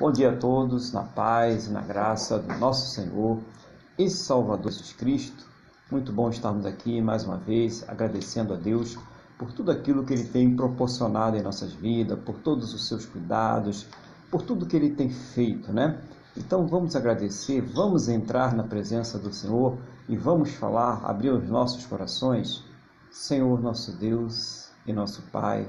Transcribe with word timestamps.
Bom 0.00 0.10
dia 0.10 0.30
a 0.30 0.36
todos, 0.36 0.92
na 0.94 1.02
paz 1.02 1.66
e 1.66 1.70
na 1.70 1.82
graça 1.82 2.38
do 2.38 2.58
nosso 2.58 2.94
Senhor 2.94 3.38
e 3.98 4.08
Salvador 4.08 4.72
Jesus 4.72 4.94
Cristo. 4.94 5.44
Muito 5.90 6.10
bom 6.10 6.30
estarmos 6.30 6.64
aqui 6.64 7.02
mais 7.02 7.26
uma 7.26 7.36
vez, 7.36 7.86
agradecendo 7.86 8.54
a 8.54 8.56
Deus 8.56 8.96
por 9.38 9.52
tudo 9.52 9.70
aquilo 9.70 10.02
que 10.02 10.14
Ele 10.14 10.24
tem 10.24 10.56
proporcionado 10.56 11.36
em 11.36 11.42
nossas 11.42 11.74
vidas, 11.74 12.18
por 12.20 12.36
todos 12.36 12.72
os 12.72 12.88
seus 12.88 13.04
cuidados, 13.04 13.86
por 14.30 14.40
tudo 14.40 14.64
que 14.64 14.74
Ele 14.74 14.88
tem 14.88 15.10
feito, 15.10 15.70
né? 15.70 16.00
Então 16.34 16.66
vamos 16.66 16.96
agradecer, 16.96 17.60
vamos 17.60 18.08
entrar 18.08 18.56
na 18.56 18.64
presença 18.64 19.18
do 19.18 19.30
Senhor 19.30 19.76
e 20.08 20.16
vamos 20.16 20.50
falar, 20.54 21.04
abrir 21.04 21.28
os 21.28 21.46
nossos 21.46 21.84
corações. 21.84 22.64
Senhor, 23.10 23.60
nosso 23.60 23.92
Deus 23.98 24.70
e 24.86 24.94
nosso 24.94 25.20
Pai, 25.30 25.68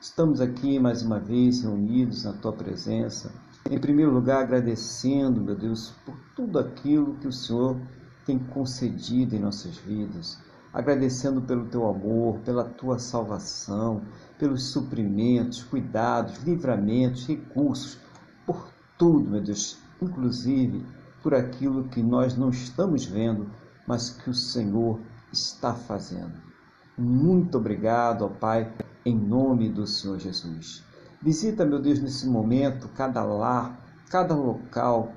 estamos 0.00 0.40
aqui 0.40 0.80
mais 0.80 1.00
uma 1.00 1.20
vez 1.20 1.62
reunidos 1.62 2.24
na 2.24 2.32
Tua 2.32 2.52
presença 2.52 3.30
em 3.70 3.78
primeiro 3.78 4.10
lugar, 4.10 4.42
agradecendo, 4.42 5.40
meu 5.40 5.54
Deus, 5.54 5.92
por 6.04 6.16
tudo 6.34 6.58
aquilo 6.58 7.14
que 7.16 7.28
o 7.28 7.32
Senhor 7.32 7.76
tem 8.24 8.38
concedido 8.38 9.36
em 9.36 9.38
nossas 9.38 9.76
vidas. 9.76 10.38
Agradecendo 10.72 11.42
pelo 11.42 11.66
teu 11.66 11.86
amor, 11.86 12.38
pela 12.40 12.64
tua 12.64 12.98
salvação, 12.98 14.02
pelos 14.38 14.64
suprimentos, 14.70 15.62
cuidados, 15.64 16.42
livramentos, 16.44 17.26
recursos, 17.26 17.98
por 18.46 18.70
tudo, 18.96 19.30
meu 19.30 19.42
Deus, 19.42 19.78
inclusive 20.00 20.84
por 21.22 21.34
aquilo 21.34 21.88
que 21.88 22.02
nós 22.02 22.36
não 22.36 22.50
estamos 22.50 23.04
vendo, 23.04 23.50
mas 23.86 24.10
que 24.10 24.30
o 24.30 24.34
Senhor 24.34 25.00
está 25.32 25.74
fazendo. 25.74 26.32
Muito 26.96 27.58
obrigado, 27.58 28.24
ó 28.24 28.28
Pai, 28.28 28.72
em 29.04 29.16
nome 29.16 29.68
do 29.68 29.86
Senhor 29.86 30.18
Jesus. 30.18 30.87
Visita, 31.20 31.64
meu 31.64 31.80
Deus, 31.80 32.00
nesse 32.00 32.28
momento, 32.28 32.88
cada 32.96 33.24
lar, 33.24 33.76
cada 34.08 34.36
local 34.36 35.12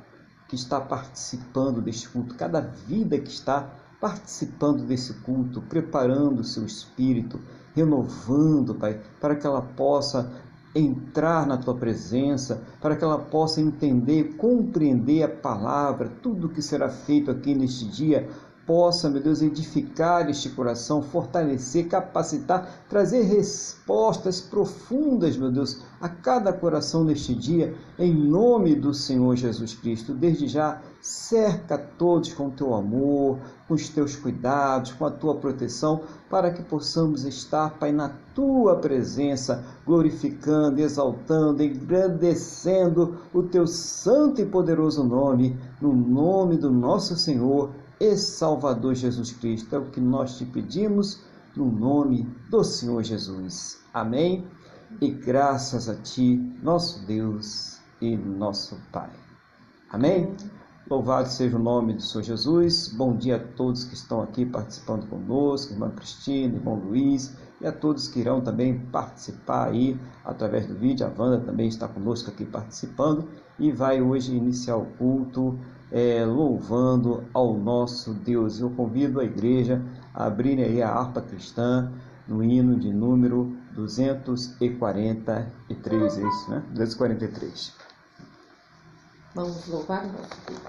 que 0.48 0.56
está 0.56 0.82
participando 0.82 1.80
deste 1.80 2.10
culto, 2.10 2.34
cada 2.34 2.60
vida 2.60 3.20
que 3.20 3.30
está 3.30 3.70
participando 4.00 4.84
desse 4.84 5.14
culto, 5.22 5.62
preparando 5.62 6.40
o 6.40 6.44
seu 6.44 6.66
espírito, 6.66 7.40
renovando, 7.76 8.74
Pai, 8.74 9.00
para 9.20 9.36
que 9.36 9.46
ela 9.46 9.62
possa 9.62 10.32
entrar 10.74 11.46
na 11.46 11.58
tua 11.58 11.76
presença, 11.76 12.64
para 12.82 12.96
que 12.96 13.04
ela 13.04 13.20
possa 13.20 13.62
entender, 13.62 14.36
compreender 14.38 15.22
a 15.22 15.30
palavra, 15.30 16.10
tudo 16.22 16.50
que 16.50 16.64
será 16.64 16.90
feito 16.90 17.30
aqui 17.30 17.54
neste 17.54 17.86
dia, 17.86 18.28
possa, 18.72 19.10
meu 19.10 19.22
Deus, 19.22 19.42
edificar 19.42 20.30
este 20.30 20.50
coração, 20.50 21.02
fortalecer, 21.02 21.90
capacitar, 21.90 22.86
trazer 22.88 23.24
respostas 23.24 24.40
profundas, 24.40 25.36
meu 25.36 25.52
Deus, 25.52 25.82
a 26.00 26.08
cada 26.08 26.54
coração 26.54 27.04
neste 27.04 27.36
dia, 27.36 27.76
em 28.00 28.14
nome 28.14 28.74
do 28.74 28.94
Senhor 28.94 29.36
Jesus 29.36 29.74
Cristo. 29.74 30.14
Desde 30.14 30.48
já, 30.48 30.82
cerca 31.02 31.78
todos 31.78 32.32
com 32.32 32.50
teu 32.50 32.74
amor, 32.74 33.40
com 33.68 33.74
os 33.74 33.90
teus 33.90 34.16
cuidados, 34.16 34.94
com 34.94 35.06
a 35.06 35.12
tua 35.12 35.36
proteção, 35.36 36.04
para 36.30 36.50
que 36.50 36.64
possamos 36.64 37.26
estar, 37.26 37.72
Pai, 37.72 37.92
na 37.92 38.08
tua 38.34 38.78
presença, 38.78 39.66
glorificando, 39.86 40.80
exaltando, 40.80 41.62
engrandecendo 41.62 43.18
o 43.34 43.44
teu 43.44 43.68
santo 43.68 44.40
e 44.40 44.46
poderoso 44.46 45.04
nome, 45.04 45.60
no 45.82 45.94
nome 45.94 46.56
do 46.56 46.72
nosso 46.72 47.18
Senhor 47.18 47.72
e 48.02 48.18
Salvador 48.18 48.96
Jesus 48.96 49.32
Cristo. 49.32 49.76
É 49.76 49.78
o 49.78 49.86
que 49.86 50.02
nós 50.02 50.36
te 50.36 50.44
pedimos 50.44 51.22
no 51.56 51.72
nome 51.72 52.28
do 52.50 52.64
Senhor 52.64 53.04
Jesus. 53.04 53.80
Amém. 53.94 54.44
E 55.00 55.12
graças 55.12 55.88
a 55.88 55.96
ti, 55.96 56.36
nosso 56.64 57.06
Deus 57.06 57.80
e 58.02 58.18
nosso 58.18 58.76
Pai. 58.92 59.12
Amém. 59.92 60.36
Louvado 60.90 61.30
seja 61.30 61.56
o 61.56 61.62
nome 61.62 61.94
do 61.94 62.02
Senhor 62.02 62.24
Jesus. 62.24 62.88
Bom 62.88 63.16
dia 63.16 63.36
a 63.36 63.40
todos 63.40 63.84
que 63.84 63.94
estão 63.94 64.24
aqui 64.24 64.48
participando 64.48 65.08
conosco, 65.08 65.74
irmã 65.74 65.92
Cristina, 65.92 66.56
irmão 66.56 66.76
Luiz, 66.76 67.38
e 67.62 67.68
a 67.68 67.72
todos 67.72 68.08
que 68.08 68.20
irão 68.20 68.42
também 68.42 68.80
participar 68.80 69.68
aí 69.68 69.98
através 70.26 70.66
do 70.66 70.74
vídeo. 70.74 71.06
A 71.06 71.22
Wanda 71.22 71.40
também 71.46 71.68
está 71.68 71.88
conosco 71.88 72.32
aqui 72.32 72.46
participando 72.46 73.30
e 73.60 73.72
vai 73.72 74.02
hoje 74.02 74.36
iniciar 74.36 74.78
o 74.78 74.88
culto 74.98 75.58
é, 75.92 76.24
louvando 76.26 77.24
ao 77.34 77.58
nosso 77.58 78.14
Deus. 78.14 78.60
Eu 78.60 78.70
convido 78.72 79.20
a 79.20 79.24
igreja 79.24 79.82
a 80.14 80.26
abrir 80.26 80.60
aí 80.60 80.80
a 80.82 80.90
harpa 80.90 81.22
cristã 81.22 81.92
no 82.28 82.44
hino 82.44 82.78
de 82.80 82.92
número 82.94 83.58
243, 83.74 86.18
é 86.18 86.28
isso, 86.28 86.50
né? 86.50 86.64
243. 86.72 87.74
Vamos 89.36 89.68
louvar 89.68 90.08
nosso 90.08 90.42
Deus. 90.48 90.60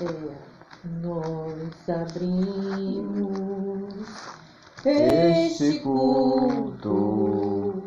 É, 0.00 0.06
nós 1.02 1.74
abrimos 1.88 3.88
este 4.84 5.80
culto 5.80 7.82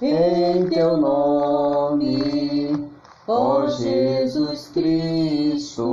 em 0.00 0.68
teu 0.68 0.96
nome 0.96 2.89
ó 3.32 3.68
Jesus 3.68 4.72
Cristo, 4.74 5.86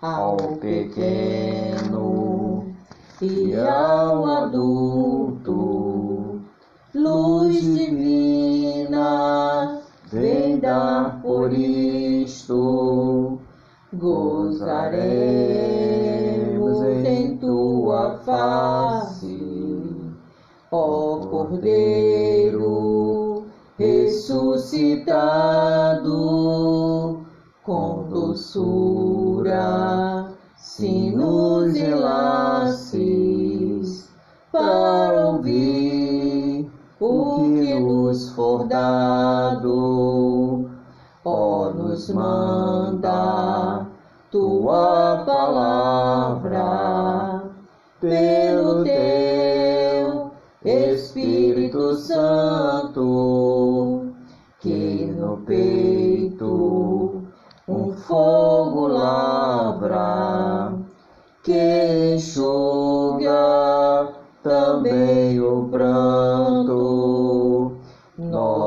ao 0.00 0.36
pequeno 0.60 2.64
e 3.20 3.56
ao 3.56 4.24
adulto, 4.24 6.42
luz 6.94 7.60
divina, 7.60 9.00
vem 10.12 10.60
dar 10.60 11.20
por 11.22 11.52
isto, 11.52 13.40
gozaremos 13.92 15.10
em 17.04 17.36
tua 17.36 18.16
face, 18.24 19.40
ó 20.70 21.16
Cordeiro 21.26 22.29
ressuscitado 24.10 26.10
com 27.62 28.08
doçura, 28.08 29.54
se 30.56 31.12
nos 31.12 31.76
enlaces 31.76 32.98
para 34.50 35.28
ouvir 35.28 36.68
o 36.98 37.52
que 37.54 37.78
nos 37.78 38.30
for 38.30 38.66
dado, 38.66 40.68
ó 41.24 41.70
nos 41.70 42.10
manda 42.10 43.86
tua 44.32 45.22
palavra 45.24 46.64
pelo 48.00 48.82
teu 48.82 50.32
Espírito 50.64 51.94
Santo, 51.94 52.49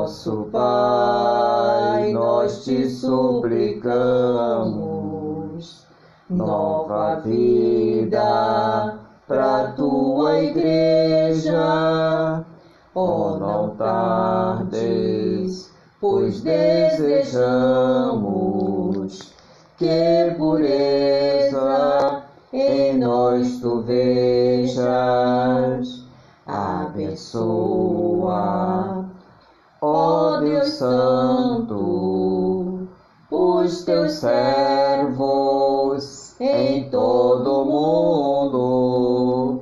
Nosso 0.04 0.50
Pai, 0.52 2.12
nós 2.12 2.62
te 2.62 2.90
suplicamos 2.90 3.64
nova 6.28 7.20
vida 7.20 8.98
para 9.26 9.68
tua 9.68 10.42
igreja. 10.42 11.64
Oh, 12.94 13.38
não 13.38 13.70
tardes, 13.76 14.74
pois 15.98 16.42
desejamos 16.42 17.22
que 19.78 20.34
pureza 20.36 22.24
em 22.52 22.98
nós 22.98 23.58
tu 23.58 23.80
vejas. 23.80 24.84
Abençoa, 26.46 27.94
Deus 30.44 30.74
Santo, 30.74 31.76
os 33.30 33.82
teus 33.84 34.12
servos 34.12 35.24
em 36.38 36.90
todo 36.90 37.62
o 37.62 37.64
mundo. 37.64 39.60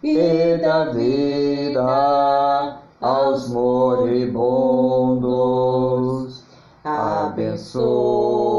e 0.05 0.57
dá 0.63 0.85
vida 0.85 2.81
aos 3.01 3.49
moribundos. 3.49 4.95
Abençoa 6.85 8.55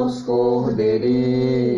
os 0.00 0.22
cordeirinhos, 0.22 1.77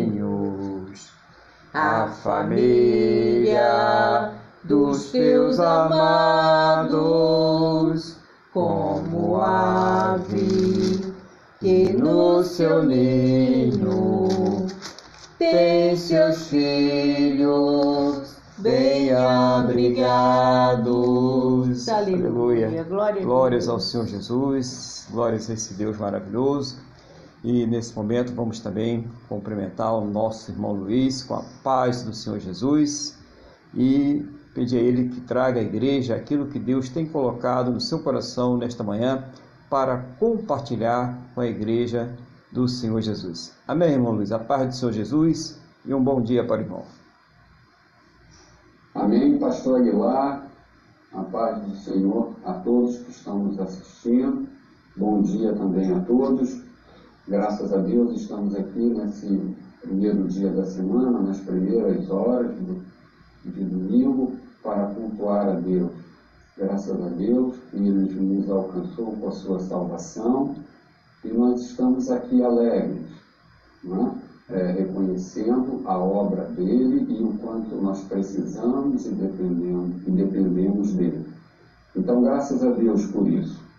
família 2.11 3.61
dos 4.63 5.11
teus 5.11 5.59
amados, 5.59 6.91
como 8.53 9.41
ave 9.41 11.01
que 11.59 11.93
no 11.93 12.43
seu 12.43 12.83
ninho 12.83 14.67
tem 15.37 15.95
seus 15.95 16.47
filhos 16.47 18.35
bem 18.57 19.13
abrigados. 19.13 20.91
Aleluia. 21.89 22.83
Glória 22.83 23.23
Glórias 23.23 23.67
ao 23.67 23.79
Senhor 23.79 24.05
Jesus, 24.07 25.07
glórias 25.11 25.49
a 25.49 25.53
esse 25.53 25.73
Deus 25.73 25.97
maravilhoso. 25.97 26.77
E 27.43 27.65
nesse 27.65 27.95
momento 27.95 28.33
vamos 28.33 28.59
também 28.59 29.09
cumprimentar 29.27 29.95
o 29.95 30.05
nosso 30.05 30.51
irmão 30.51 30.73
Luiz 30.73 31.23
com 31.23 31.35
a 31.35 31.43
paz 31.63 32.03
do 32.03 32.13
Senhor 32.13 32.39
Jesus 32.39 33.17
e 33.73 34.23
pedir 34.53 34.77
a 34.77 34.81
ele 34.81 35.09
que 35.09 35.21
traga 35.21 35.59
à 35.59 35.63
igreja 35.63 36.15
aquilo 36.15 36.47
que 36.47 36.59
Deus 36.59 36.89
tem 36.89 37.07
colocado 37.07 37.71
no 37.71 37.81
seu 37.81 37.99
coração 37.99 38.57
nesta 38.57 38.83
manhã 38.83 39.25
para 39.69 39.97
compartilhar 40.19 41.17
com 41.33 41.41
a 41.41 41.47
igreja 41.47 42.15
do 42.51 42.67
Senhor 42.67 43.01
Jesus. 43.01 43.53
Amém, 43.67 43.93
irmão 43.93 44.11
Luiz? 44.11 44.31
A 44.31 44.39
paz 44.39 44.67
do 44.67 44.75
Senhor 44.75 44.91
Jesus 44.91 45.59
e 45.85 45.93
um 45.93 46.03
bom 46.03 46.21
dia 46.21 46.45
para 46.45 46.57
o 46.57 46.63
irmão. 46.63 46.85
Amém, 48.93 49.39
pastor 49.39 49.79
Aguilar. 49.79 50.47
A 51.13 51.23
paz 51.23 51.61
do 51.63 51.75
Senhor 51.75 52.33
a 52.45 52.53
todos 52.53 52.97
que 52.99 53.11
estão 53.11 53.39
nos 53.39 53.59
assistindo. 53.59 54.47
Bom 54.95 55.21
dia 55.21 55.53
também 55.53 55.91
a 55.93 55.99
todos. 56.01 56.70
Graças 57.27 57.71
a 57.71 57.77
Deus 57.77 58.19
estamos 58.19 58.55
aqui 58.55 58.79
nesse 58.79 59.55
primeiro 59.81 60.27
dia 60.27 60.49
da 60.49 60.65
semana, 60.65 61.21
nas 61.21 61.39
primeiras 61.39 62.09
horas 62.09 62.51
de 63.45 63.63
domingo, 63.63 64.33
para 64.63 64.87
pontuar 64.87 65.47
a 65.47 65.53
Deus. 65.53 65.91
Graças 66.57 66.99
a 66.99 67.09
Deus, 67.09 67.55
Ele 67.73 67.91
nos 67.91 68.49
alcançou 68.49 69.15
com 69.17 69.29
a 69.29 69.31
sua 69.31 69.59
salvação 69.59 70.55
e 71.23 71.27
nós 71.27 71.61
estamos 71.61 72.09
aqui 72.09 72.43
alegres, 72.43 73.05
é? 73.85 74.31
É, 74.53 74.71
reconhecendo 74.71 75.81
a 75.85 75.97
obra 75.97 76.45
dele 76.45 77.05
e 77.07 77.23
o 77.23 77.37
quanto 77.37 77.75
nós 77.75 78.01
precisamos 78.03 79.05
e 79.05 79.09
dependemos, 79.11 79.95
e 80.07 80.11
dependemos 80.11 80.91
dele. 80.93 81.25
Então, 81.95 82.21
graças 82.21 82.63
a 82.63 82.71
Deus 82.71 83.05
por 83.05 83.29
isso. 83.29 83.70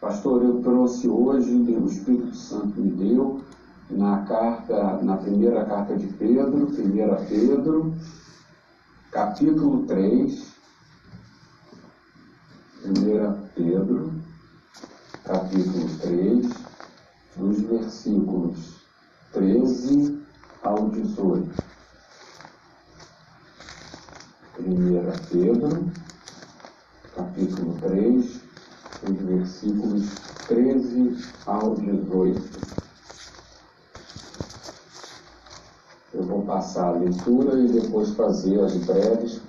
Pastor, 0.00 0.44
eu 0.44 0.62
trouxe 0.62 1.08
hoje, 1.08 1.52
o 1.52 1.86
Espírito 1.86 2.32
Santo 2.36 2.80
me 2.80 2.88
deu, 2.92 3.42
na 3.90 4.22
carta, 4.26 5.02
na 5.02 5.16
primeira 5.16 5.64
carta 5.64 5.96
de 5.96 6.06
Pedro, 6.06 6.68
1 6.68 7.26
Pedro, 7.28 7.96
capítulo 9.10 9.84
3, 9.86 10.54
1 12.84 13.48
Pedro, 13.56 14.12
capítulo 15.24 15.88
3, 16.00 16.46
dos 17.36 17.60
versículos 17.62 18.76
13 19.32 20.22
ao 20.62 20.90
18. 20.90 21.64
1 24.60 25.28
Pedro, 25.28 25.92
capítulo 27.16 27.74
3, 27.80 28.47
os 29.02 29.16
versículos 29.16 30.14
13 30.48 31.16
ao 31.46 31.74
18. 31.76 32.68
Eu 36.14 36.22
vou 36.24 36.42
passar 36.42 36.88
a 36.88 36.98
leitura 36.98 37.58
e 37.60 37.68
depois 37.68 38.10
fazer 38.10 38.60
as 38.60 38.74
breves, 38.78 39.40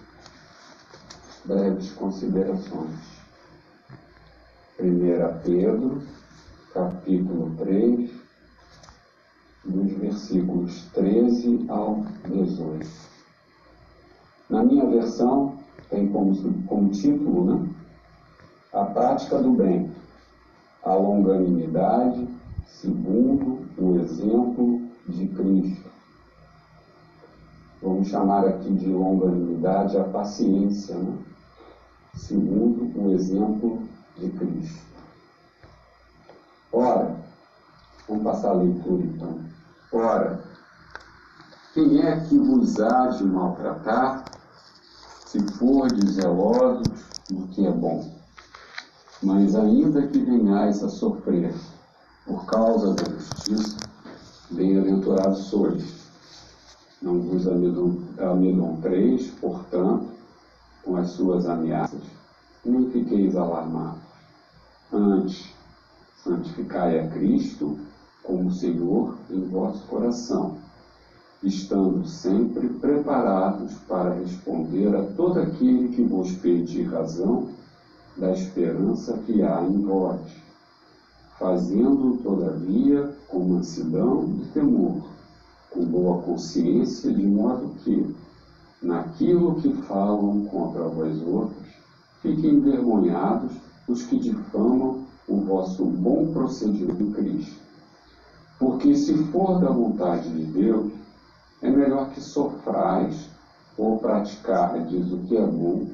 breves 1.46 1.92
considerações. 1.94 3.00
1 4.80 5.40
Pedro, 5.44 6.04
capítulo 6.74 7.56
3, 7.58 8.12
dos 9.66 9.92
versículos 9.94 10.86
13 10.94 11.66
ao 11.70 12.06
18. 12.28 12.88
Na 14.50 14.64
minha 14.64 14.86
versão, 14.86 15.58
tem 15.90 16.08
como, 16.10 16.36
como 16.64 16.92
título, 16.92 17.46
né? 17.46 17.79
A 18.74 18.86
prática 18.86 19.40
do 19.40 19.52
bem, 19.52 19.92
a 20.84 20.94
longanimidade, 20.94 22.28
segundo 22.68 23.68
o 23.78 24.00
exemplo 24.00 24.82
de 25.08 25.28
Cristo. 25.28 25.90
Vamos 27.82 28.08
chamar 28.10 28.46
aqui 28.46 28.72
de 28.74 28.88
longanimidade 28.88 29.98
a 29.98 30.04
paciência, 30.04 30.96
né? 30.96 31.18
segundo 32.14 32.92
o 33.00 33.12
exemplo 33.14 33.82
de 34.18 34.30
Cristo. 34.32 34.84
Ora, 36.72 37.16
vamos 38.08 38.24
passar 38.24 38.50
a 38.50 38.54
leitura 38.54 39.04
então. 39.04 39.40
Ora, 39.92 40.44
quem 41.74 42.02
é 42.02 42.20
que 42.22 42.38
vos 42.38 42.80
há 42.80 43.08
de 43.08 43.24
maltratar, 43.24 44.26
se 45.26 45.42
for 45.54 45.88
zelosos 46.06 46.88
do 47.30 47.48
que 47.48 47.66
é 47.66 47.72
bom? 47.72 48.19
Mas 49.22 49.54
ainda 49.54 50.08
que 50.08 50.18
venhais 50.18 50.82
a 50.82 50.88
sofrer 50.88 51.54
por 52.26 52.46
causa 52.46 52.94
da 52.94 53.04
justiça, 53.04 53.78
bem-aventurados 54.50 55.40
sois. 55.46 56.08
Não 57.02 57.20
vos 57.20 57.46
amedronteis, 57.46 59.28
portanto, 59.42 60.08
com 60.84 60.96
as 60.96 61.10
suas 61.12 61.46
ameaças, 61.48 62.00
nem 62.64 62.90
fiqueis 62.92 63.36
alarmados. 63.36 64.00
Antes, 64.94 65.54
santificai 66.24 67.00
a 67.00 67.10
Cristo 67.10 67.78
como 68.24 68.54
Senhor 68.54 69.16
em 69.30 69.44
vosso 69.50 69.86
coração, 69.88 70.58
estando 71.44 72.08
sempre 72.08 72.70
preparados 72.70 73.74
para 73.88 74.14
responder 74.14 74.96
a 74.96 75.04
todo 75.16 75.42
aquele 75.42 75.90
que 75.90 76.04
vos 76.04 76.32
pedir 76.34 76.84
razão 76.84 77.59
da 78.20 78.32
esperança 78.32 79.18
que 79.26 79.42
há 79.42 79.64
em 79.64 79.82
vós, 79.82 80.20
fazendo, 81.40 82.20
todavia, 82.22 83.16
com 83.30 83.40
mansidão 83.40 84.30
e 84.42 84.46
temor, 84.48 85.04
com 85.72 85.86
boa 85.86 86.22
consciência, 86.22 87.14
de 87.14 87.26
modo 87.26 87.70
que, 87.84 88.14
naquilo 88.82 89.56
que 89.62 89.74
falam 89.84 90.46
contra 90.48 90.84
vós 90.84 91.22
outros, 91.22 91.68
fiquem 92.22 92.56
envergonhados 92.56 93.54
os 93.88 94.04
que 94.04 94.20
difamam 94.20 95.06
o 95.28 95.38
vosso 95.42 95.86
bom 95.86 96.34
procedimento 96.34 97.02
em 97.02 97.12
Cristo. 97.12 97.60
Porque 98.60 98.94
se 98.96 99.18
for 99.26 99.62
da 99.62 99.72
vontade 99.72 100.30
de 100.30 100.44
Deus, 100.44 100.92
é 101.62 101.70
melhor 101.70 102.10
que 102.10 102.20
sofrais 102.20 103.30
ou 103.78 103.98
praticardes 103.98 105.12
o 105.12 105.20
que 105.20 105.38
é 105.38 105.46
bom, 105.46 105.88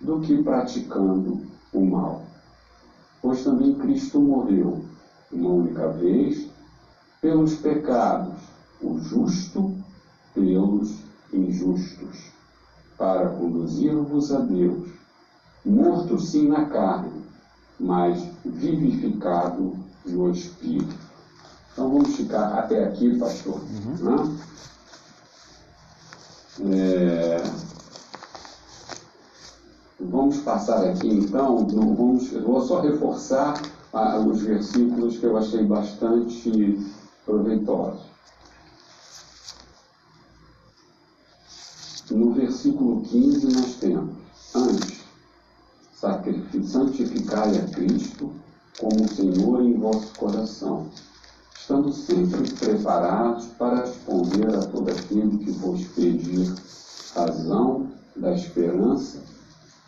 do 0.00 0.20
que 0.20 0.42
praticando 0.42 1.51
o 1.72 1.80
mal. 1.84 2.22
Pois 3.20 3.44
também 3.44 3.74
Cristo 3.74 4.20
morreu 4.20 4.84
uma 5.30 5.50
única 5.50 5.88
vez 5.88 6.48
pelos 7.20 7.54
pecados, 7.54 8.34
o 8.80 8.98
justo 8.98 9.74
pelos 10.34 10.96
injustos, 11.32 12.32
para 12.98 13.28
conduzir-vos 13.30 14.32
a 14.32 14.40
Deus, 14.40 14.88
morto 15.64 16.18
sim 16.18 16.48
na 16.48 16.66
carne, 16.66 17.22
mas 17.78 18.26
vivificado 18.44 19.76
no 20.04 20.30
Espírito. 20.30 20.94
Então 21.72 21.90
vamos 21.90 22.16
ficar 22.16 22.58
até 22.58 22.84
aqui, 22.84 23.18
pastor. 23.18 23.60
Uhum. 23.60 24.16
Né? 24.16 24.38
É... 26.76 27.71
Vamos 30.00 30.38
passar 30.38 30.84
aqui 30.84 31.08
então, 31.08 31.66
não 31.66 31.94
vamos, 31.94 32.32
eu 32.32 32.42
vou 32.42 32.60
só 32.62 32.80
reforçar 32.80 33.60
ah, 33.92 34.18
os 34.18 34.42
versículos 34.42 35.18
que 35.18 35.24
eu 35.24 35.36
achei 35.36 35.64
bastante 35.64 36.80
proveitosos. 37.24 38.10
No 42.10 42.32
versículo 42.32 43.02
15 43.02 43.46
nós 43.54 43.74
temos, 43.76 44.16
antes, 44.54 45.02
santificai 46.64 47.58
a 47.58 47.68
Cristo 47.68 48.32
como 48.78 49.08
Senhor 49.08 49.62
em 49.62 49.78
vosso 49.78 50.12
coração, 50.18 50.88
estando 51.54 51.92
sempre 51.92 52.50
preparados 52.54 53.46
para 53.58 53.82
responder 53.82 54.54
a 54.54 54.66
todo 54.66 54.90
aquele 54.90 55.38
que 55.38 55.50
vos 55.52 55.84
pedir 55.88 56.52
razão 57.14 57.88
da 58.16 58.34
esperança 58.34 59.22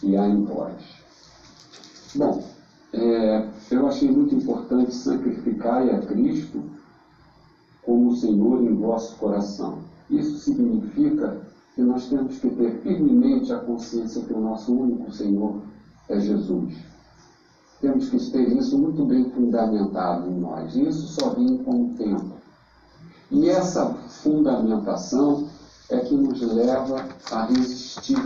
que 0.04 0.16
há 0.16 0.28
em 0.28 0.44
vós. 0.44 0.74
Bom, 2.14 2.44
é, 2.92 3.48
eu 3.70 3.86
achei 3.86 4.10
muito 4.10 4.34
importante 4.34 4.94
sacrificar 4.94 5.82
a 5.88 6.00
Cristo 6.02 6.62
como 7.82 8.14
Senhor 8.14 8.62
em 8.62 8.74
vosso 8.74 9.16
coração. 9.16 9.78
Isso 10.10 10.38
significa 10.38 11.40
que 11.74 11.82
nós 11.82 12.06
temos 12.08 12.38
que 12.38 12.50
ter 12.50 12.82
firmemente 12.82 13.52
a 13.52 13.58
consciência 13.58 14.22
que 14.22 14.32
o 14.32 14.40
nosso 14.40 14.74
único 14.74 15.10
Senhor 15.10 15.62
é 16.08 16.20
Jesus. 16.20 16.76
Temos 17.80 18.08
que 18.10 18.30
ter 18.30 18.56
isso 18.56 18.78
muito 18.78 19.04
bem 19.06 19.28
fundamentado 19.30 20.30
em 20.30 20.38
nós. 20.38 20.76
Isso 20.76 21.08
só 21.18 21.30
vem 21.30 21.58
com 21.58 21.86
o 21.86 21.94
tempo. 21.94 22.34
E 23.30 23.48
essa 23.48 23.86
fundamentação 24.22 25.48
é 25.90 25.98
que 25.98 26.14
nos 26.14 26.40
leva 26.42 27.08
a 27.32 27.46
resistir. 27.46 28.22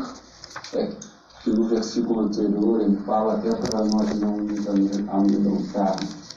É 0.74 1.07
que 1.42 1.50
no 1.50 1.68
versículo 1.68 2.20
anterior 2.20 2.80
ele 2.80 2.96
fala 2.98 3.34
até 3.34 3.54
para 3.54 3.84
nós 3.84 4.18
não 4.18 4.36
nos 4.38 4.66
amedrontarmos. 4.66 6.36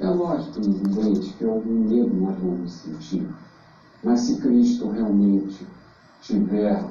É 0.00 0.08
lógico, 0.08 0.58
evidente, 0.58 1.32
que 1.34 1.44
algum 1.44 1.88
medo 1.88 2.14
nós 2.14 2.36
vamos 2.38 2.72
sentir. 2.72 3.28
Mas 4.02 4.20
se 4.20 4.40
Cristo 4.40 4.90
realmente 4.90 5.66
tiver 6.20 6.84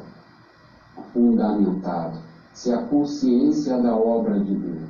fundamentado, 1.14 2.20
se 2.54 2.72
a 2.72 2.84
consciência 2.84 3.78
da 3.82 3.96
obra 3.96 4.40
de 4.40 4.56
Deus 4.56 4.90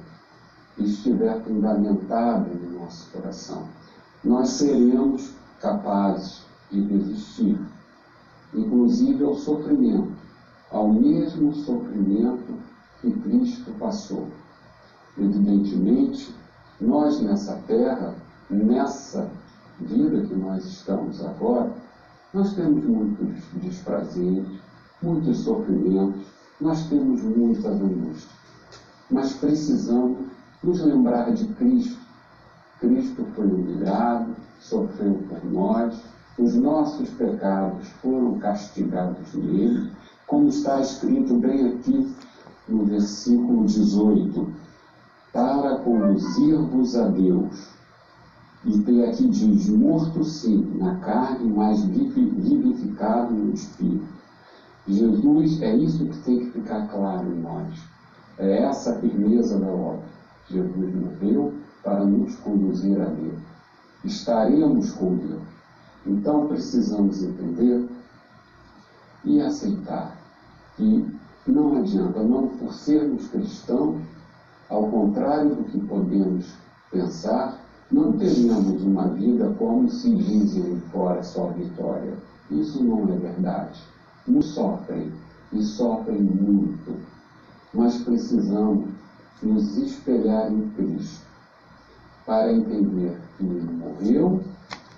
estiver 0.77 1.41
fundamentada 1.43 2.49
no 2.49 2.79
nosso 2.79 3.09
coração, 3.11 3.63
nós 4.23 4.49
seremos 4.49 5.31
capazes 5.59 6.43
de 6.71 6.81
resistir, 6.81 7.59
inclusive 8.53 9.23
ao 9.23 9.35
sofrimento, 9.35 10.20
ao 10.71 10.91
mesmo 10.91 11.53
sofrimento 11.53 12.53
que 13.01 13.11
Cristo 13.11 13.71
passou. 13.79 14.27
Evidentemente, 15.17 16.33
nós 16.79 17.19
nessa 17.21 17.55
terra, 17.67 18.15
nessa 18.49 19.29
vida 19.79 20.21
que 20.21 20.35
nós 20.35 20.65
estamos 20.65 21.23
agora, 21.23 21.71
nós 22.33 22.53
temos 22.53 22.83
muitos 22.85 23.43
desprazeres, 23.55 24.47
muitos 25.01 25.39
sofrimentos, 25.39 26.25
nós 26.59 26.87
temos 26.87 27.21
muitas 27.23 27.65
angústias. 27.65 28.29
Mas 29.09 29.33
precisamos 29.33 30.17
nos 30.63 30.79
lembrar 30.79 31.33
de 31.33 31.45
Cristo. 31.55 31.99
Cristo 32.79 33.25
foi 33.35 33.45
humilhado, 33.45 34.35
sofreu 34.59 35.21
por 35.27 35.43
nós, 35.51 36.01
os 36.37 36.55
nossos 36.55 37.09
pecados 37.09 37.87
foram 38.01 38.39
castigados 38.39 39.33
nele, 39.33 39.91
como 40.31 40.47
está 40.47 40.79
escrito 40.79 41.35
bem 41.35 41.73
aqui 41.73 42.15
no 42.69 42.85
versículo 42.85 43.65
18, 43.65 44.47
para 45.33 45.75
conduzir-vos 45.79 46.95
a 46.95 47.09
Deus 47.09 47.67
e 48.63 48.79
tem 48.79 49.03
aqui 49.03 49.27
diz, 49.27 49.67
morto 49.67 50.23
sim, 50.23 50.73
na 50.77 50.95
carne, 50.99 51.51
mas 51.51 51.83
vivificado 51.83 53.33
no 53.33 53.53
espírito. 53.53 54.07
Jesus, 54.87 55.61
é 55.61 55.75
isso 55.75 56.05
que 56.05 56.17
tem 56.19 56.39
que 56.39 56.51
ficar 56.51 56.87
claro 56.87 57.27
em 57.29 57.41
nós. 57.41 57.77
É 58.37 58.63
essa 58.63 58.91
a 58.91 58.99
firmeza 58.99 59.59
da 59.59 59.67
obra. 59.67 60.05
Jesus 60.49 60.95
morreu 60.95 61.53
para 61.83 62.05
nos 62.05 62.37
conduzir 62.37 63.01
a 63.01 63.05
Deus. 63.05 63.39
Estaremos 64.05 64.93
com 64.93 65.13
Deus. 65.17 65.43
Então 66.05 66.47
precisamos 66.47 67.21
entender 67.21 67.89
e 69.25 69.41
aceitar 69.41 70.20
que 70.81 71.51
não 71.51 71.77
adianta, 71.77 72.23
não 72.23 72.47
por 72.47 72.73
sermos 72.73 73.27
cristãos, 73.27 74.01
ao 74.69 74.87
contrário 74.89 75.55
do 75.55 75.63
que 75.65 75.79
podemos 75.79 76.53
pensar, 76.91 77.59
não 77.91 78.13
teríamos 78.13 78.81
uma 78.83 79.09
vida 79.09 79.53
como 79.59 79.89
se 79.89 80.15
dizem 80.15 80.81
fora 80.91 81.21
só 81.23 81.47
vitória. 81.47 82.13
Isso 82.49 82.83
não 82.83 83.03
é 83.13 83.17
verdade. 83.17 83.81
Nos 84.27 84.45
sofrem, 84.47 85.11
e 85.51 85.61
sofrem 85.63 86.21
muito. 86.21 86.95
Mas 87.73 87.97
precisamos 88.01 88.89
nos 89.41 89.77
espelhar 89.77 90.51
em 90.51 90.69
Cristo 90.69 91.25
para 92.25 92.53
entender 92.53 93.17
que 93.37 93.45
Ele 93.45 93.71
morreu 93.73 94.41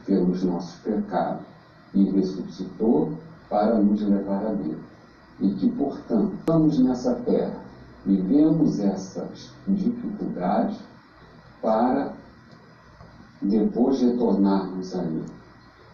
pelos 0.06 0.44
nossos 0.44 0.75
pecados 0.82 1.46
e 1.94 2.04
ressuscitou 2.12 3.13
para 3.50 3.80
nos 3.80 4.02
levar 4.02 4.46
a 4.46 4.54
Deus. 4.54 4.93
E 5.40 5.50
que, 5.56 5.70
portanto, 5.72 6.34
estamos 6.40 6.80
nessa 6.80 7.16
terra, 7.16 7.60
vivemos 8.06 8.80
essas 8.80 9.52
dificuldades 9.68 10.78
para 11.62 12.13
depois 13.42 14.02
retornarmos 14.02 14.96
a 14.96 15.04
Ele. 15.04 15.25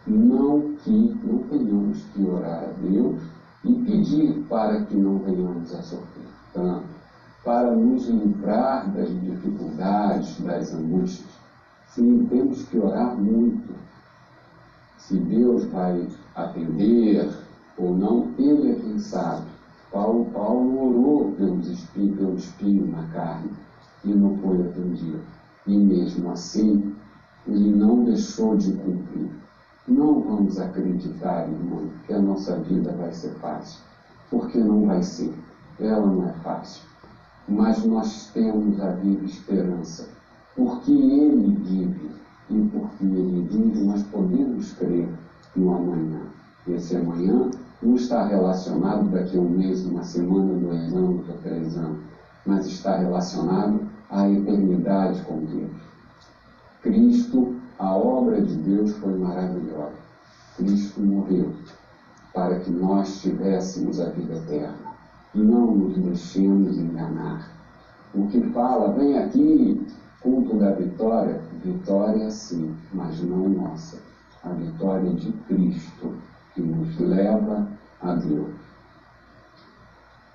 Não 0.07 0.75
que 0.83 1.19
não 1.23 1.39
tenhamos 1.43 2.03
que 2.13 2.23
orar 2.23 2.63
a 2.63 2.71
Deus 2.81 3.21
e 3.63 3.73
pedir 3.73 4.45
para 4.49 4.83
que 4.85 4.95
não 4.95 5.19
venhamos 5.19 5.73
a 5.73 5.81
sofrer 5.81 6.29
tanto, 6.53 6.85
para 7.43 7.75
nos 7.75 8.07
livrar 8.07 8.89
das 8.91 9.09
dificuldades, 9.21 10.39
das 10.41 10.73
angústias. 10.73 11.29
Sim, 11.87 12.25
temos 12.29 12.63
que 12.63 12.77
orar 12.77 13.15
muito. 13.17 13.73
Se 14.97 15.17
Deus 15.17 15.65
vai 15.65 16.07
atender 16.35 17.31
ou 17.79 17.97
não, 17.97 18.27
Ele 18.37 18.71
é 18.71 18.75
quem 18.75 18.99
sabe. 18.99 19.47
Paulo, 19.91 20.25
Paulo 20.25 20.89
orou 20.89 21.31
pelos 21.31 21.67
espinhos, 21.67 22.17
pelo 22.17 22.35
espinho 22.35 22.87
na 22.91 23.07
carne 23.07 23.49
e 24.03 24.09
não 24.09 24.37
foi 24.37 24.61
atendido. 24.61 25.21
E 25.65 25.77
mesmo 25.77 26.31
assim, 26.31 26.95
ele 27.47 27.75
não 27.75 28.03
deixou 28.03 28.55
de 28.55 28.73
cumprir. 28.73 29.29
Não 29.87 30.21
vamos 30.21 30.59
acreditar, 30.59 31.49
irmão, 31.49 31.89
que 32.05 32.13
a 32.13 32.19
nossa 32.19 32.57
vida 32.59 32.93
vai 32.93 33.11
ser 33.11 33.31
fácil, 33.35 33.81
porque 34.29 34.59
não 34.59 34.85
vai 34.85 35.01
ser. 35.01 35.33
Ela 35.79 36.05
não 36.05 36.29
é 36.29 36.33
fácil. 36.43 36.83
Mas 37.47 37.83
nós 37.83 38.29
temos 38.33 38.79
a 38.79 38.91
viva 38.91 39.25
esperança, 39.25 40.07
porque 40.55 40.91
Ele 40.91 41.55
vive 41.63 42.11
e 42.51 42.69
porque 42.71 43.03
Ele 43.03 43.47
vive, 43.49 43.83
nós 43.83 44.03
podemos 44.03 44.73
crer 44.73 45.09
no 45.55 45.73
amanhã. 45.73 46.21
Esse 46.67 46.95
amanhã 46.97 47.49
não 47.81 47.95
está 47.95 48.25
relacionado 48.25 49.09
daqui 49.09 49.37
a 49.37 49.41
um 49.41 49.49
mês, 49.49 49.85
uma 49.85 50.03
semana, 50.03 50.53
dois 50.53 50.93
anos 50.93 51.29
ou 51.29 51.37
três 51.37 51.77
anos, 51.77 51.99
mas 52.45 52.65
está 52.67 52.97
relacionado 52.97 53.81
à 54.09 54.29
eternidade 54.29 55.21
com 55.21 55.45
Deus. 55.45 55.71
Cristo, 56.81 57.55
a 57.77 57.95
obra 57.95 58.41
de 58.41 58.55
Deus 58.55 58.91
foi 58.97 59.17
maravilhosa. 59.17 59.97
Cristo 60.57 61.01
morreu 61.01 61.53
para 62.33 62.59
que 62.59 62.71
nós 62.71 63.21
tivéssemos 63.21 63.99
a 63.99 64.09
vida 64.09 64.35
eterna. 64.35 64.75
Não 65.33 65.75
nos 65.75 65.97
deixemos 65.97 66.77
enganar. 66.77 67.49
O 68.13 68.27
que 68.27 68.41
fala, 68.51 68.93
vem 68.93 69.17
aqui, 69.17 69.87
culto 70.21 70.57
da 70.57 70.71
vitória, 70.71 71.41
vitória 71.63 72.29
sim, 72.29 72.75
mas 72.93 73.21
não 73.21 73.47
nossa. 73.47 73.97
A 74.43 74.49
vitória 74.49 75.11
de 75.13 75.31
Cristo, 75.47 76.13
que 76.59 76.61
nos 76.61 76.99
leva 76.99 77.67
a 78.01 78.13
Deus. 78.15 78.49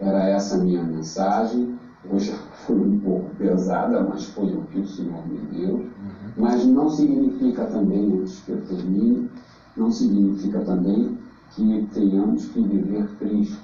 Era 0.00 0.28
essa 0.28 0.56
a 0.56 0.58
minha 0.58 0.82
mensagem. 0.82 1.78
Hoje 2.10 2.34
foi 2.66 2.76
um 2.76 2.98
pouco 3.00 3.34
pesada, 3.36 4.02
mas 4.02 4.24
foi 4.26 4.54
o 4.54 4.62
que 4.62 4.80
o 4.80 4.86
Senhor 4.86 5.26
me 5.28 5.38
deu. 5.52 5.74
Uhum. 5.74 5.90
Mas 6.36 6.64
não 6.66 6.88
significa 6.90 7.66
também, 7.66 8.20
antes 8.20 8.40
que 8.40 8.52
eu 8.52 8.60
termine, 8.62 9.30
não 9.76 9.90
significa 9.90 10.60
também 10.60 11.18
que 11.54 11.88
tenhamos 11.92 12.46
que 12.46 12.62
viver 12.62 13.08
tristes. 13.18 13.58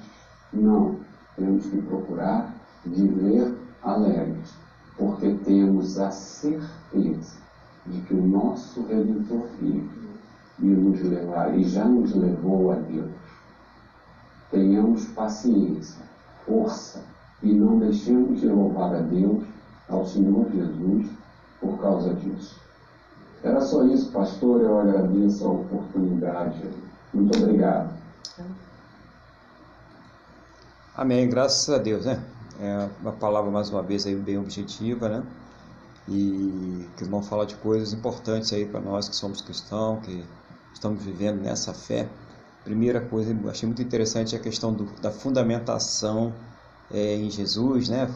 Não. 0.53 0.97
Temos 1.35 1.65
que 1.65 1.81
procurar 1.81 2.53
viver 2.85 3.55
alegres, 3.83 4.53
porque 4.97 5.33
temos 5.45 5.97
a 5.99 6.11
certeza 6.11 7.41
de 7.85 8.01
que 8.01 8.13
o 8.13 8.27
nosso 8.27 8.83
Redentor 8.83 9.47
vive 9.59 10.00
e 10.61 10.65
nos 10.65 11.01
levar, 11.01 11.57
e 11.57 11.63
já 11.63 11.85
nos 11.85 12.13
levou 12.15 12.71
a 12.71 12.75
Deus. 12.75 13.11
Tenhamos 14.51 15.05
paciência, 15.05 16.01
força 16.45 17.03
e 17.41 17.51
não 17.51 17.79
deixemos 17.79 18.39
de 18.39 18.47
louvar 18.47 18.93
a 18.93 18.99
Deus, 18.99 19.43
ao 19.89 20.05
Senhor 20.05 20.45
Jesus, 20.51 21.07
por 21.59 21.79
causa 21.79 22.13
disso. 22.13 22.59
Era 23.43 23.59
só 23.61 23.83
isso, 23.85 24.11
pastor. 24.11 24.61
Eu 24.61 24.79
agradeço 24.79 25.45
a 25.45 25.51
oportunidade. 25.51 26.61
Muito 27.13 27.37
obrigado. 27.37 27.91
Amém. 30.95 31.27
Graças 31.29 31.67
a 31.73 31.77
Deus, 31.77 32.05
né? 32.05 32.23
É 32.59 32.87
uma 33.01 33.11
palavra, 33.11 33.49
mais 33.49 33.69
uma 33.69 33.81
vez, 33.81 34.05
aí, 34.05 34.15
bem 34.15 34.37
objetiva, 34.37 35.09
né? 35.09 35.23
E 36.07 36.87
que 36.97 37.03
vão 37.05 37.23
falar 37.23 37.45
de 37.45 37.55
coisas 37.55 37.93
importantes 37.93 38.53
aí 38.53 38.65
para 38.65 38.79
nós 38.79 39.09
que 39.09 39.15
somos 39.15 39.41
cristãos, 39.41 40.05
que 40.05 40.23
estamos 40.73 41.03
vivendo 41.03 41.41
nessa 41.41 41.73
fé. 41.73 42.07
Primeira 42.63 43.01
coisa, 43.01 43.35
achei 43.49 43.67
muito 43.67 43.81
interessante 43.81 44.35
a 44.35 44.39
questão 44.39 44.73
do, 44.73 44.85
da 45.01 45.11
fundamentação 45.11 46.33
é, 46.91 47.15
em 47.15 47.29
Jesus, 47.29 47.89
né? 47.89 48.07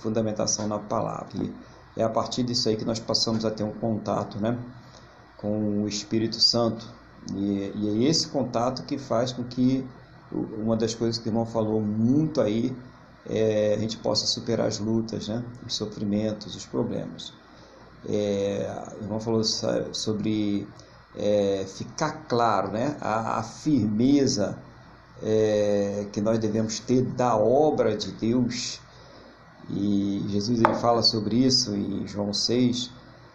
Fundamentação 0.00 0.66
na 0.66 0.78
palavra. 0.78 1.28
E 1.36 1.52
é 2.00 2.02
a 2.02 2.08
partir 2.08 2.42
disso 2.42 2.68
aí 2.68 2.76
que 2.76 2.84
nós 2.84 2.98
passamos 2.98 3.44
a 3.44 3.50
ter 3.50 3.64
um 3.64 3.72
contato, 3.72 4.40
né? 4.40 4.58
Com 5.36 5.82
o 5.82 5.88
Espírito 5.88 6.40
Santo. 6.40 6.86
E, 7.34 7.72
e 7.74 8.06
é 8.06 8.08
esse 8.08 8.28
contato 8.28 8.84
que 8.84 8.98
faz 8.98 9.32
com 9.32 9.44
que 9.44 9.86
uma 10.32 10.76
das 10.76 10.94
coisas 10.94 11.18
que 11.18 11.28
o 11.28 11.30
irmão 11.30 11.44
falou 11.44 11.80
muito 11.80 12.40
aí 12.40 12.74
é 13.28 13.74
a 13.74 13.78
gente 13.78 13.96
possa 13.98 14.26
superar 14.26 14.66
as 14.66 14.78
lutas, 14.78 15.28
né? 15.28 15.44
os 15.66 15.74
sofrimentos, 15.74 16.54
os 16.54 16.64
problemas. 16.64 17.32
É, 18.08 18.94
o 18.98 19.04
irmão 19.04 19.20
falou 19.20 19.42
sobre 19.44 20.66
é, 21.16 21.64
ficar 21.66 22.26
claro, 22.28 22.70
né? 22.70 22.96
a, 23.00 23.38
a 23.38 23.42
firmeza 23.42 24.58
é, 25.22 26.06
que 26.12 26.20
nós 26.20 26.38
devemos 26.38 26.78
ter 26.80 27.02
da 27.02 27.36
obra 27.36 27.96
de 27.96 28.12
Deus. 28.12 28.80
E 29.68 30.24
Jesus 30.28 30.60
ele 30.60 30.74
fala 30.74 31.02
sobre 31.02 31.36
isso 31.36 31.74
em 31.74 32.06
João 32.06 32.32
6, 32.32 32.90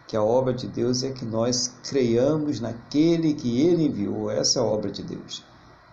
que 0.08 0.18
a 0.18 0.24
obra 0.24 0.54
de 0.54 0.68
Deus 0.68 1.04
é 1.04 1.12
que 1.12 1.26
nós 1.26 1.74
creiamos 1.84 2.60
naquele 2.60 3.34
que 3.34 3.62
ele 3.62 3.86
enviou. 3.86 4.30
Essa 4.30 4.60
é 4.60 4.62
a 4.62 4.66
obra 4.66 4.92
de 4.92 5.04
Deus. 5.04 5.44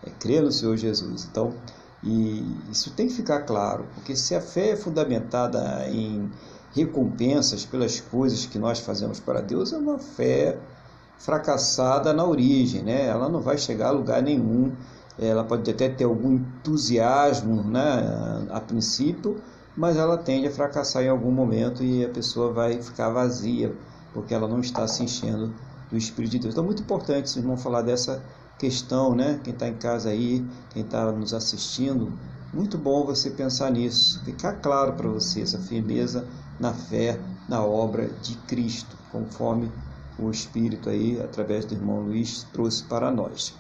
É 0.04 0.10
crer 0.10 0.42
no 0.42 0.50
Senhor 0.50 0.76
Jesus. 0.76 1.28
Então, 1.30 1.54
e 2.02 2.44
isso 2.70 2.90
tem 2.92 3.06
que 3.06 3.14
ficar 3.14 3.42
claro, 3.42 3.86
porque 3.94 4.16
se 4.16 4.34
a 4.34 4.40
fé 4.40 4.70
é 4.70 4.76
fundamentada 4.76 5.88
em 5.88 6.28
recompensas 6.74 7.64
pelas 7.64 8.00
coisas 8.00 8.44
que 8.44 8.58
nós 8.58 8.80
fazemos 8.80 9.20
para 9.20 9.40
Deus, 9.40 9.72
é 9.72 9.76
uma 9.76 9.98
fé 9.98 10.58
fracassada 11.18 12.12
na 12.12 12.24
origem, 12.24 12.82
né? 12.82 13.06
Ela 13.06 13.28
não 13.28 13.40
vai 13.40 13.56
chegar 13.56 13.88
a 13.88 13.92
lugar 13.92 14.22
nenhum. 14.22 14.72
Ela 15.18 15.44
pode 15.44 15.70
até 15.70 15.88
ter 15.88 16.04
algum 16.04 16.32
entusiasmo, 16.32 17.62
né, 17.62 18.46
a 18.50 18.60
princípio, 18.60 19.40
mas 19.76 19.96
ela 19.96 20.16
tende 20.16 20.48
a 20.48 20.50
fracassar 20.50 21.02
em 21.02 21.08
algum 21.08 21.30
momento 21.30 21.82
e 21.84 22.04
a 22.04 22.08
pessoa 22.08 22.50
vai 22.52 22.80
ficar 22.82 23.10
vazia, 23.10 23.74
porque 24.14 24.34
ela 24.34 24.48
não 24.48 24.60
está 24.60 24.86
se 24.88 25.02
enchendo 25.02 25.54
do 25.90 25.98
Espírito 25.98 26.32
de 26.32 26.38
Deus. 26.40 26.54
Então, 26.54 26.64
é 26.64 26.66
muito 26.66 26.82
importante, 26.82 27.28
vocês 27.28 27.44
vão 27.44 27.58
falar 27.58 27.82
dessa 27.82 28.22
questão, 28.58 29.14
né? 29.14 29.38
Quem 29.44 29.52
está 29.52 29.68
em 29.68 29.74
casa 29.74 30.08
aí, 30.08 30.44
quem 30.70 30.82
está 30.82 31.12
nos 31.12 31.34
assistindo, 31.34 32.12
muito 32.52 32.78
bom 32.78 33.04
você 33.04 33.30
pensar 33.30 33.70
nisso, 33.70 34.22
ficar 34.24 34.54
claro 34.54 34.94
para 34.94 35.08
você 35.08 35.42
essa 35.42 35.58
firmeza 35.58 36.26
na 36.58 36.72
fé, 36.72 37.20
na 37.48 37.62
obra 37.62 38.08
de 38.22 38.34
Cristo, 38.46 38.96
conforme 39.10 39.70
o 40.18 40.30
Espírito 40.30 40.88
aí, 40.88 41.20
através 41.22 41.64
do 41.64 41.74
irmão 41.74 42.00
Luiz, 42.00 42.46
trouxe 42.52 42.82
para 42.84 43.10
nós. 43.10 43.54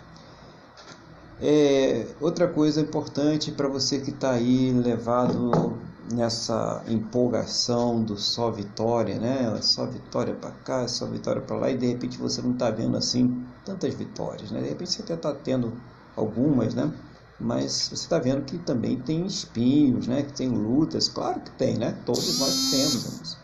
É, 1.40 2.06
outra 2.20 2.46
coisa 2.46 2.80
importante 2.80 3.50
para 3.50 3.66
você 3.66 3.98
que 3.98 4.10
está 4.10 4.30
aí 4.30 4.72
levado 4.72 5.76
nessa 6.12 6.84
empolgação 6.86 8.02
do 8.02 8.16
só 8.16 8.50
vitória, 8.50 9.18
né? 9.18 9.58
Só 9.60 9.86
vitória 9.86 10.34
para 10.34 10.50
cá, 10.50 10.86
só 10.86 11.06
vitória 11.06 11.42
para 11.42 11.56
lá, 11.56 11.70
e 11.70 11.76
de 11.76 11.86
repente 11.86 12.18
você 12.18 12.40
não 12.40 12.52
está 12.52 12.70
vendo 12.70 12.96
assim 12.96 13.44
tantas 13.64 13.94
vitórias, 13.94 14.50
né? 14.50 14.60
De 14.60 14.68
repente 14.68 14.92
você 14.92 15.02
até 15.02 15.14
está 15.14 15.32
tendo 15.34 15.72
algumas, 16.16 16.74
né? 16.74 16.92
Mas 17.40 17.88
você 17.88 17.94
está 17.94 18.18
vendo 18.18 18.44
que 18.44 18.58
também 18.58 19.00
tem 19.00 19.26
espinhos, 19.26 20.06
né? 20.06 20.22
Que 20.22 20.32
tem 20.32 20.48
lutas, 20.48 21.08
claro 21.08 21.40
que 21.40 21.50
tem, 21.52 21.76
né? 21.76 21.96
Todos 22.04 22.38
nós 22.38 22.70
temos, 22.70 23.38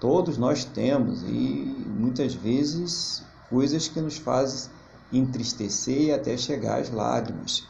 todos 0.00 0.36
nós 0.38 0.64
temos 0.64 1.22
e 1.22 1.76
muitas 1.98 2.34
vezes 2.34 3.22
coisas 3.48 3.88
que 3.88 4.00
nos 4.00 4.16
fazem 4.16 4.70
entristecer 5.12 6.02
e 6.02 6.12
até 6.12 6.36
chegar 6.36 6.80
às 6.80 6.90
lágrimas. 6.90 7.64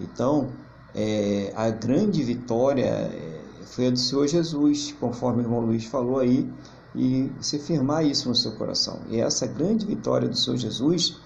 Então, 0.00 0.48
é, 0.94 1.52
a 1.54 1.70
grande 1.70 2.22
vitória 2.22 2.86
é, 2.86 3.40
foi 3.66 3.88
a 3.88 3.90
do 3.90 3.98
Senhor 3.98 4.26
Jesus, 4.26 4.94
conforme 4.98 5.42
o 5.42 5.44
irmão 5.44 5.60
Luiz 5.60 5.84
falou 5.84 6.18
aí, 6.18 6.50
e 6.94 7.30
você 7.40 7.58
firmar 7.58 8.04
isso 8.04 8.28
no 8.28 8.34
seu 8.34 8.52
coração. 8.52 9.00
E 9.10 9.20
essa 9.20 9.46
grande 9.46 9.86
vitória 9.86 10.28
do 10.28 10.36
Senhor 10.36 10.56
Jesus 10.56 11.16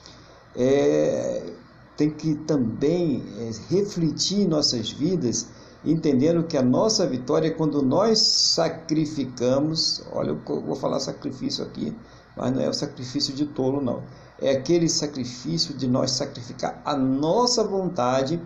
é, 0.56 1.52
tem 1.96 2.10
que 2.10 2.34
também 2.34 3.22
é, 3.38 3.50
refletir 3.74 4.40
em 4.40 4.48
nossas 4.48 4.90
vidas, 4.90 5.46
entendendo 5.84 6.44
que 6.44 6.56
a 6.56 6.62
nossa 6.62 7.06
vitória 7.06 7.48
é 7.48 7.50
quando 7.50 7.82
nós 7.82 8.18
sacrificamos. 8.18 10.02
Olha, 10.12 10.30
eu 10.30 10.60
vou 10.60 10.76
falar 10.76 11.00
sacrifício 11.00 11.64
aqui, 11.64 11.96
mas 12.36 12.52
não 12.52 12.62
é 12.62 12.68
o 12.68 12.74
sacrifício 12.74 13.34
de 13.34 13.46
tolo, 13.46 13.80
não. 13.80 14.02
É 14.40 14.50
aquele 14.50 14.88
sacrifício 14.88 15.74
de 15.74 15.86
nós 15.86 16.12
sacrificar 16.12 16.80
a 16.84 16.96
nossa 16.96 17.62
vontade 17.64 18.40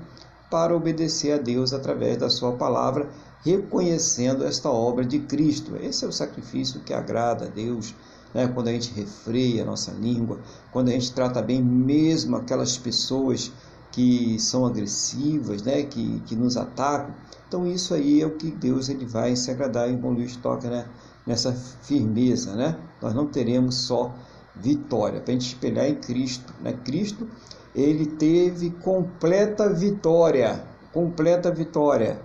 para 0.50 0.74
obedecer 0.74 1.32
a 1.32 1.38
Deus 1.38 1.72
através 1.72 2.16
da 2.16 2.30
Sua 2.30 2.52
palavra 2.52 3.08
reconhecendo 3.44 4.44
esta 4.44 4.68
obra 4.70 5.04
de 5.04 5.20
Cristo. 5.20 5.76
Esse 5.76 6.04
é 6.04 6.08
o 6.08 6.12
sacrifício 6.12 6.80
que 6.80 6.92
agrada 6.92 7.46
a 7.46 7.48
Deus, 7.48 7.94
né? 8.34 8.48
quando 8.48 8.68
a 8.68 8.72
gente 8.72 8.92
refreia 8.92 9.62
a 9.62 9.66
nossa 9.66 9.92
língua, 9.92 10.40
quando 10.72 10.88
a 10.88 10.92
gente 10.92 11.12
trata 11.12 11.40
bem 11.40 11.62
mesmo 11.62 12.36
aquelas 12.36 12.76
pessoas 12.76 13.52
que 13.96 14.38
são 14.38 14.66
agressivas, 14.66 15.62
né? 15.62 15.82
que, 15.84 16.20
que 16.26 16.36
nos 16.36 16.56
atacam. 16.58 17.14
Então 17.48 17.66
isso 17.66 17.94
aí 17.94 18.20
é 18.20 18.26
o 18.26 18.36
que 18.36 18.50
Deus 18.50 18.90
ele 18.90 19.06
vai 19.06 19.34
se 19.34 19.50
agradar, 19.50 19.90
e 19.90 19.94
o 19.94 20.10
Luiz 20.10 20.36
toca 20.36 20.68
né? 20.68 20.86
nessa 21.26 21.52
firmeza. 21.52 22.54
Né? 22.54 22.76
Nós 23.00 23.14
não 23.14 23.26
teremos 23.26 23.76
só 23.76 24.14
vitória, 24.54 25.20
para 25.20 25.30
a 25.30 25.32
gente 25.32 25.46
espelhar 25.46 25.86
em 25.86 25.94
Cristo. 25.94 26.52
Né? 26.60 26.74
Cristo 26.84 27.26
ele 27.74 28.04
teve 28.04 28.68
completa 28.70 29.72
vitória, 29.72 30.62
completa 30.92 31.50
vitória 31.50 32.20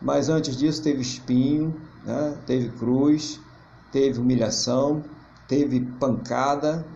mas 0.00 0.28
antes 0.28 0.56
disso 0.56 0.82
teve 0.82 1.00
espinho, 1.02 1.74
né? 2.04 2.36
teve 2.46 2.70
cruz, 2.70 3.40
teve 3.90 4.20
humilhação, 4.20 5.02
teve 5.48 5.80
pancada, 5.80 6.86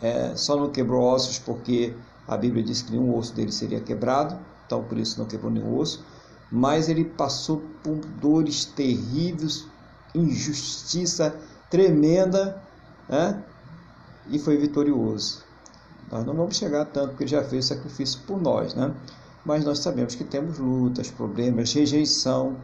é, 0.00 0.34
só 0.36 0.56
não 0.56 0.70
quebrou 0.70 1.02
ossos 1.02 1.38
porque 1.38 1.94
a 2.26 2.36
Bíblia 2.36 2.62
diz 2.62 2.82
que 2.82 2.92
nenhum 2.92 3.16
osso 3.16 3.34
dele 3.34 3.52
seria 3.52 3.80
quebrado, 3.80 4.38
então 4.66 4.82
por 4.84 4.98
isso 4.98 5.18
não 5.18 5.26
quebrou 5.26 5.50
nenhum 5.50 5.76
osso, 5.76 6.04
mas 6.50 6.88
ele 6.88 7.04
passou 7.04 7.62
por 7.82 7.96
dores 7.96 8.64
terríveis, 8.64 9.66
injustiça 10.14 11.34
tremenda, 11.70 12.62
né? 13.08 13.42
e 14.28 14.38
foi 14.38 14.56
vitorioso. 14.56 15.42
Nós 16.10 16.26
não 16.26 16.34
vamos 16.34 16.56
chegar 16.56 16.84
tanto 16.84 17.08
porque 17.10 17.24
ele 17.24 17.30
já 17.30 17.42
fez 17.42 17.64
sacrifício 17.64 18.20
por 18.26 18.40
nós, 18.40 18.74
né? 18.74 18.94
mas 19.44 19.64
nós 19.64 19.78
sabemos 19.78 20.14
que 20.14 20.24
temos 20.24 20.58
lutas, 20.58 21.10
problemas, 21.10 21.72
rejeição. 21.72 22.56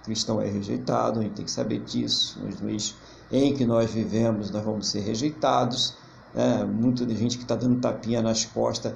O 0.00 0.04
cristão 0.04 0.40
é 0.40 0.46
rejeitado, 0.46 1.20
a 1.20 1.22
gente 1.22 1.34
tem 1.34 1.44
que 1.44 1.50
saber 1.50 1.80
disso. 1.80 2.38
Nos 2.40 2.60
meios 2.60 2.94
em 3.32 3.54
que 3.54 3.64
nós 3.64 3.90
vivemos, 3.90 4.50
nós 4.50 4.64
vamos 4.64 4.88
ser 4.88 5.00
rejeitados. 5.00 5.94
É, 6.34 6.64
muita 6.64 7.08
gente 7.14 7.36
que 7.36 7.44
está 7.44 7.54
dando 7.54 7.80
tapinha 7.80 8.22
nas 8.22 8.44
costas, 8.44 8.92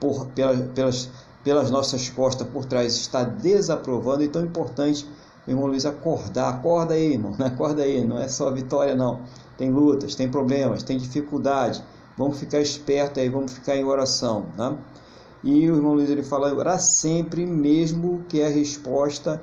por, 0.00 0.26
pelas, 0.74 1.10
pelas 1.44 1.70
nossas 1.70 2.08
costas 2.08 2.46
por 2.48 2.64
trás, 2.64 2.96
está 2.96 3.22
desaprovando. 3.22 4.22
Então 4.22 4.42
é 4.42 4.44
importante, 4.44 5.06
irmão 5.46 5.66
Luiz, 5.66 5.84
acordar. 5.84 6.48
Acorda 6.48 6.94
aí, 6.94 7.12
irmão, 7.12 7.34
acorda 7.40 7.82
aí. 7.82 8.04
Não 8.04 8.18
é 8.18 8.28
só 8.28 8.50
vitória, 8.50 8.94
não. 8.94 9.20
Tem 9.56 9.70
lutas, 9.70 10.14
tem 10.14 10.30
problemas, 10.30 10.82
tem 10.82 10.96
dificuldade. 10.96 11.82
Vamos 12.16 12.38
ficar 12.38 12.60
esperto 12.60 13.20
aí, 13.20 13.28
vamos 13.28 13.52
ficar 13.52 13.76
em 13.76 13.84
oração. 13.84 14.46
Né? 14.56 14.76
E 15.44 15.70
o 15.70 15.76
irmão 15.76 15.94
Luiz 15.94 16.08
ele 16.08 16.22
fala 16.22 16.52
orar 16.54 16.78
sempre, 16.78 17.44
mesmo 17.44 18.24
que 18.28 18.42
a 18.42 18.48
resposta 18.48 19.42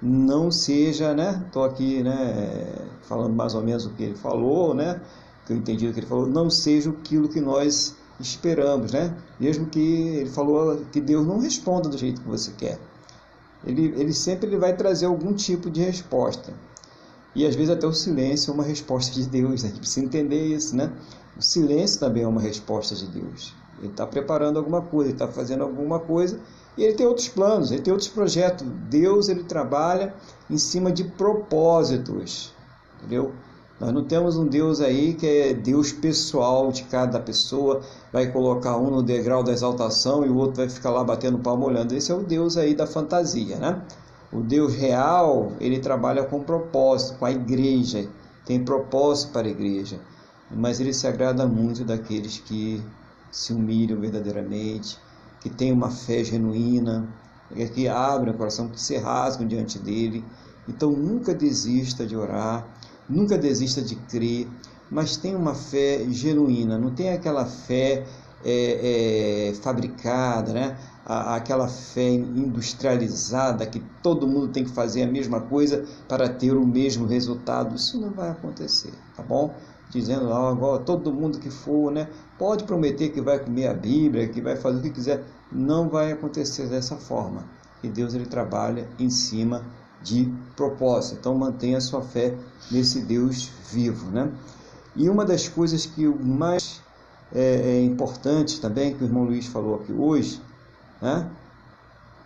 não 0.00 0.50
seja, 0.50 1.14
né? 1.14 1.42
Estou 1.46 1.64
aqui, 1.64 2.02
né? 2.02 2.66
Falando 3.02 3.34
mais 3.34 3.54
ou 3.54 3.62
menos 3.62 3.86
o 3.86 3.90
que 3.90 4.02
ele 4.02 4.14
falou, 4.14 4.74
né? 4.74 5.00
Que 5.46 5.52
eu 5.52 5.56
entendi 5.56 5.86
o 5.86 5.92
que 5.92 6.00
ele 6.00 6.06
falou, 6.06 6.26
não 6.26 6.48
seja 6.48 6.90
aquilo 6.90 7.28
que 7.28 7.40
nós 7.40 7.94
esperamos, 8.18 8.92
né? 8.92 9.14
Mesmo 9.38 9.66
que 9.66 9.80
ele 9.80 10.30
falou 10.30 10.84
que 10.92 11.00
Deus 11.00 11.26
não 11.26 11.38
responda 11.38 11.88
do 11.88 11.98
jeito 11.98 12.20
que 12.20 12.28
você 12.28 12.52
quer. 12.52 12.78
Ele, 13.66 13.94
ele 13.96 14.12
sempre 14.12 14.46
ele 14.46 14.58
vai 14.58 14.76
trazer 14.76 15.06
algum 15.06 15.32
tipo 15.32 15.70
de 15.70 15.80
resposta. 15.82 16.52
E 17.34 17.44
às 17.44 17.54
vezes 17.54 17.70
até 17.70 17.86
o 17.86 17.92
silêncio 17.92 18.50
é 18.50 18.54
uma 18.54 18.62
resposta 18.62 19.12
de 19.12 19.26
Deus. 19.26 19.64
A 19.64 19.68
gente 19.68 19.80
precisa 19.80 20.04
entender 20.06 20.46
isso, 20.46 20.76
né? 20.76 20.92
O 21.36 21.42
silêncio 21.42 21.98
também 21.98 22.22
é 22.22 22.28
uma 22.28 22.40
resposta 22.40 22.94
de 22.94 23.06
Deus. 23.06 23.54
Ele 23.78 23.88
está 23.88 24.06
preparando 24.06 24.58
alguma 24.58 24.80
coisa, 24.80 25.10
ele 25.10 25.14
está 25.14 25.26
fazendo 25.26 25.64
alguma 25.64 25.98
coisa 25.98 26.38
e 26.76 26.84
ele 26.84 26.94
tem 26.94 27.06
outros 27.06 27.28
planos, 27.28 27.72
ele 27.72 27.82
tem 27.82 27.92
outros 27.92 28.10
projetos. 28.10 28.66
Deus 28.88 29.28
ele 29.28 29.42
trabalha 29.44 30.14
em 30.48 30.58
cima 30.58 30.92
de 30.92 31.04
propósitos, 31.04 32.52
entendeu? 32.96 33.32
Nós 33.84 33.92
não 33.92 34.02
temos 34.02 34.38
um 34.38 34.46
Deus 34.46 34.80
aí 34.80 35.12
que 35.12 35.26
é 35.26 35.52
Deus 35.52 35.92
pessoal 35.92 36.72
de 36.72 36.84
cada 36.84 37.20
pessoa, 37.20 37.82
vai 38.10 38.32
colocar 38.32 38.78
um 38.78 38.88
no 38.88 39.02
degrau 39.02 39.44
da 39.44 39.52
exaltação 39.52 40.24
e 40.24 40.28
o 40.30 40.36
outro 40.36 40.56
vai 40.56 40.70
ficar 40.70 40.88
lá 40.88 41.04
batendo 41.04 41.38
palma 41.38 41.66
olhando. 41.66 41.92
Esse 41.92 42.10
é 42.10 42.14
o 42.14 42.22
Deus 42.22 42.56
aí 42.56 42.74
da 42.74 42.86
fantasia, 42.86 43.58
né? 43.58 43.82
O 44.32 44.40
Deus 44.40 44.74
real, 44.74 45.52
ele 45.60 45.80
trabalha 45.80 46.24
com 46.24 46.42
propósito, 46.42 47.18
com 47.18 47.26
a 47.26 47.30
igreja, 47.30 48.08
tem 48.46 48.64
propósito 48.64 49.32
para 49.34 49.46
a 49.46 49.50
igreja, 49.50 50.00
mas 50.50 50.80
ele 50.80 50.94
se 50.94 51.06
agrada 51.06 51.46
muito 51.46 51.84
daqueles 51.84 52.38
que 52.38 52.82
se 53.30 53.52
humilham 53.52 54.00
verdadeiramente, 54.00 54.98
que 55.42 55.50
têm 55.50 55.70
uma 55.70 55.90
fé 55.90 56.24
genuína, 56.24 57.06
que 57.74 57.86
abrem 57.86 58.32
o 58.32 58.38
coração, 58.38 58.66
que 58.66 58.80
se 58.80 58.96
rasgam 58.96 59.46
diante 59.46 59.78
dele. 59.78 60.24
Então 60.66 60.90
nunca 60.90 61.34
desista 61.34 62.06
de 62.06 62.16
orar, 62.16 62.66
nunca 63.08 63.36
desista 63.36 63.82
de 63.82 63.96
crer, 63.96 64.48
mas 64.90 65.16
tenha 65.16 65.36
uma 65.36 65.54
fé 65.54 66.04
genuína, 66.08 66.78
não 66.78 66.90
tem 66.90 67.10
aquela 67.10 67.44
fé 67.44 68.04
é, 68.44 69.50
é, 69.50 69.54
fabricada, 69.54 70.52
né? 70.52 70.76
aquela 71.06 71.68
fé 71.68 72.08
industrializada 72.08 73.66
que 73.66 73.78
todo 74.02 74.26
mundo 74.26 74.48
tem 74.48 74.64
que 74.64 74.70
fazer 74.70 75.02
a 75.02 75.06
mesma 75.06 75.40
coisa 75.40 75.84
para 76.08 76.28
ter 76.28 76.52
o 76.52 76.66
mesmo 76.66 77.06
resultado. 77.06 77.74
Isso 77.74 78.00
não 78.00 78.10
vai 78.10 78.30
acontecer, 78.30 78.92
tá 79.14 79.22
bom? 79.22 79.54
Dizendo 79.90 80.28
lá, 80.28 80.48
agora 80.48 80.82
todo 80.82 81.12
mundo 81.12 81.38
que 81.38 81.50
for, 81.50 81.92
né, 81.92 82.08
pode 82.38 82.64
prometer 82.64 83.10
que 83.10 83.20
vai 83.20 83.38
comer 83.38 83.68
a 83.68 83.74
Bíblia, 83.74 84.28
que 84.28 84.40
vai 84.40 84.56
fazer 84.56 84.78
o 84.78 84.82
que 84.82 84.90
quiser, 84.90 85.22
não 85.52 85.90
vai 85.90 86.12
acontecer 86.12 86.66
dessa 86.68 86.96
forma. 86.96 87.44
E 87.82 87.88
Deus 87.88 88.14
ele 88.14 88.24
trabalha 88.24 88.88
em 88.98 89.10
cima 89.10 89.62
de 90.04 90.32
propósito. 90.54 91.16
Então 91.18 91.34
mantenha 91.34 91.78
a 91.78 91.80
sua 91.80 92.02
fé 92.02 92.34
nesse 92.70 93.00
Deus 93.00 93.50
vivo, 93.72 94.10
né? 94.10 94.30
E 94.94 95.08
uma 95.08 95.24
das 95.24 95.48
coisas 95.48 95.86
que 95.86 96.06
o 96.06 96.16
mais 96.16 96.80
é, 97.34 97.78
é 97.78 97.82
importante 97.82 98.60
também 98.60 98.94
que 98.94 99.02
o 99.02 99.06
irmão 99.06 99.24
Luiz 99.24 99.46
falou 99.46 99.76
aqui 99.76 99.92
hoje 99.92 100.40
né? 101.02 101.28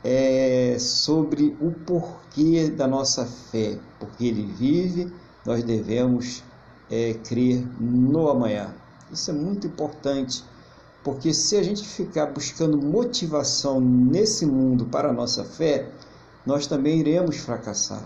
é 0.04 0.76
sobre 0.78 1.56
o 1.60 1.70
porquê 1.70 2.68
da 2.68 2.86
nossa 2.86 3.24
fé. 3.24 3.78
Porque 3.98 4.26
ele 4.26 4.44
vive, 4.44 5.10
nós 5.46 5.62
devemos 5.64 6.42
é, 6.90 7.14
crer 7.14 7.66
no 7.80 8.28
amanhã. 8.28 8.74
Isso 9.10 9.30
é 9.30 9.34
muito 9.34 9.66
importante, 9.66 10.44
porque 11.02 11.32
se 11.32 11.56
a 11.56 11.62
gente 11.62 11.82
ficar 11.82 12.26
buscando 12.26 12.76
motivação 12.76 13.80
nesse 13.80 14.44
mundo 14.44 14.84
para 14.84 15.08
a 15.08 15.12
nossa 15.12 15.44
fé, 15.44 15.88
nós 16.48 16.66
também 16.66 16.98
iremos 16.98 17.36
fracassar. 17.36 18.02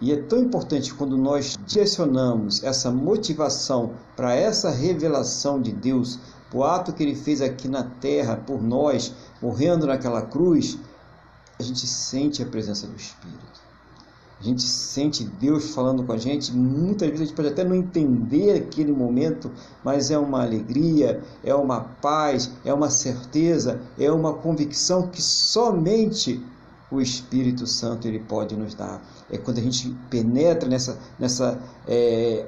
E 0.00 0.10
é 0.10 0.16
tão 0.16 0.40
importante 0.40 0.92
quando 0.92 1.16
nós 1.16 1.56
direcionamos 1.64 2.60
essa 2.64 2.90
motivação 2.90 3.92
para 4.16 4.34
essa 4.34 4.68
revelação 4.68 5.62
de 5.62 5.70
Deus, 5.70 6.18
o 6.52 6.64
ato 6.64 6.92
que 6.92 7.04
ele 7.04 7.14
fez 7.14 7.40
aqui 7.40 7.68
na 7.68 7.84
terra 7.84 8.34
por 8.34 8.60
nós, 8.60 9.14
morrendo 9.40 9.86
naquela 9.86 10.22
cruz, 10.22 10.76
a 11.56 11.62
gente 11.62 11.86
sente 11.86 12.42
a 12.42 12.46
presença 12.46 12.84
do 12.88 12.96
Espírito. 12.96 13.62
A 14.40 14.42
gente 14.42 14.62
sente 14.62 15.22
Deus 15.22 15.72
falando 15.72 16.02
com 16.02 16.12
a 16.12 16.18
gente. 16.18 16.52
Muitas 16.52 17.10
vezes 17.10 17.22
a 17.22 17.24
gente 17.26 17.36
pode 17.36 17.48
até 17.50 17.62
não 17.62 17.76
entender 17.76 18.56
aquele 18.56 18.90
momento, 18.90 19.52
mas 19.84 20.10
é 20.10 20.18
uma 20.18 20.42
alegria, 20.42 21.22
é 21.44 21.54
uma 21.54 21.80
paz, 21.80 22.50
é 22.64 22.74
uma 22.74 22.90
certeza, 22.90 23.80
é 23.96 24.10
uma 24.10 24.34
convicção 24.34 25.06
que 25.06 25.22
somente 25.22 26.44
o 26.92 27.00
Espírito 27.00 27.66
Santo 27.66 28.06
ele 28.06 28.20
pode 28.20 28.56
nos 28.56 28.74
dar. 28.74 29.02
É 29.30 29.38
quando 29.38 29.58
a 29.58 29.62
gente 29.62 29.88
penetra 30.10 30.68
nessa, 30.68 30.98
nessa 31.18 31.58
é, 31.86 32.46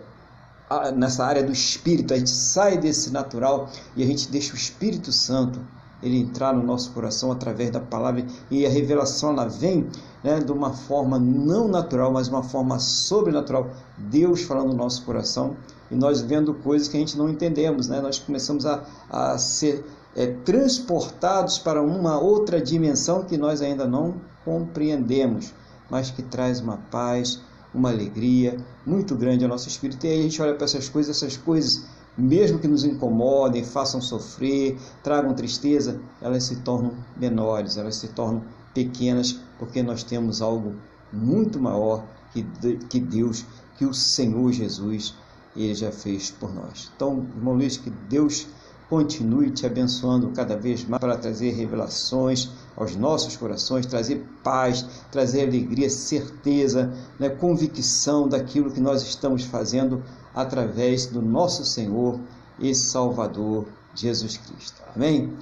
nessa 0.95 1.25
área 1.25 1.43
do 1.43 1.53
espírito, 1.53 2.15
a 2.15 2.19
gente 2.19 2.31
sai 2.31 2.79
desse 2.79 3.11
natural 3.11 3.69
e 3.97 4.03
a 4.03 4.07
gente 4.07 4.31
deixa 4.31 4.55
o 4.55 4.57
Espírito 4.57 5.13
Santo 5.13 5.61
ele 6.03 6.19
entrar 6.19 6.53
no 6.53 6.63
nosso 6.63 6.91
coração 6.93 7.33
através 7.33 7.71
da 7.71 7.81
palavra 7.81 8.27
e 8.51 8.67
a 8.67 8.69
revelação 8.69 9.31
ela 9.31 9.49
vem 9.49 9.89
né, 10.23 10.39
de 10.39 10.53
uma 10.53 10.73
forma 10.73 11.19
não 11.19 11.67
natural, 11.67 12.13
mas 12.13 12.29
uma 12.29 12.43
forma 12.43 12.79
sobrenatural. 12.79 13.71
Deus 13.97 14.43
falando 14.43 14.69
no 14.69 14.77
nosso 14.77 15.03
coração 15.05 15.57
e 15.91 15.95
nós 15.95 16.21
vendo 16.21 16.53
coisas 16.55 16.89
que 16.89 16.97
a 16.97 17.01
gente 17.01 17.17
não 17.17 17.29
entendemos, 17.29 17.89
né? 17.89 18.01
Nós 18.01 18.19
começamos 18.19 18.67
a, 18.67 18.85
a 19.09 19.39
ser 19.39 19.85
é, 20.15 20.27
transportados 20.27 21.59
para 21.59 21.83
uma 21.83 22.19
outra 22.19 22.61
dimensão 22.61 23.25
que 23.25 23.39
nós 23.39 23.63
ainda 23.63 23.87
não 23.87 24.15
compreendemos, 24.45 25.53
mas 25.91 26.11
que 26.11 26.23
traz 26.23 26.61
uma 26.61 26.77
paz, 26.77 27.41
uma 27.75 27.91
alegria 27.91 28.57
muito 28.87 29.15
grande 29.17 29.45
ao 29.45 29.51
nosso 29.51 29.69
espírito. 29.69 30.07
E 30.07 30.11
aí 30.11 30.21
a 30.21 30.23
gente 30.23 30.41
olha 30.41 30.55
para 30.55 30.65
essas 30.65 30.89
coisas, 30.89 31.17
essas 31.17 31.37
coisas, 31.37 31.87
mesmo 32.17 32.59
que 32.59 32.69
nos 32.69 32.85
incomodem, 32.85 33.65
façam 33.65 34.01
sofrer, 34.01 34.79
tragam 35.03 35.35
tristeza, 35.35 36.01
elas 36.21 36.45
se 36.45 36.57
tornam 36.57 36.93
menores, 37.17 37.77
elas 37.77 37.97
se 37.97 38.09
tornam 38.09 38.45
pequenas, 38.73 39.41
porque 39.59 39.83
nós 39.83 40.03
temos 40.03 40.41
algo 40.41 40.75
muito 41.13 41.61
maior 41.61 42.05
que, 42.33 42.43
que 42.89 43.01
Deus, 43.01 43.45
que 43.77 43.85
o 43.85 43.95
Senhor 43.95 44.53
Jesus, 44.53 45.15
ele 45.57 45.75
já 45.75 45.93
fez 45.93 46.31
por 46.31 46.53
nós. 46.53 46.91
Então, 46.95 47.27
irmão 47.37 47.55
Luiz, 47.55 47.77
que 47.77 47.91
Deus 47.91 48.47
continue 48.89 49.51
te 49.51 49.65
abençoando 49.65 50.31
cada 50.31 50.57
vez 50.57 50.85
mais 50.85 51.01
para 51.01 51.17
trazer 51.17 51.53
revelações 51.53 52.51
aos 52.77 52.97
nossos 52.97 53.37
corações, 53.37 53.87
trazer 53.87 54.27
paz, 54.43 54.85
trazer 55.11 55.49
alegria, 55.49 55.89
certeza, 55.89 56.93
né, 57.19 57.29
convicção 57.29 58.29
daquilo 58.29 58.71
que 58.71 58.81
nós 58.81 59.03
estamos 59.03 59.45
fazendo 59.45 60.03
através 60.35 61.07
do 61.07 61.23
nosso 61.23 61.65
Senhor 61.65 62.19
e 62.59 62.75
Salvador 62.75 63.67
Jesus 63.95 64.37
Cristo. 64.37 64.83
Amém? 64.95 65.37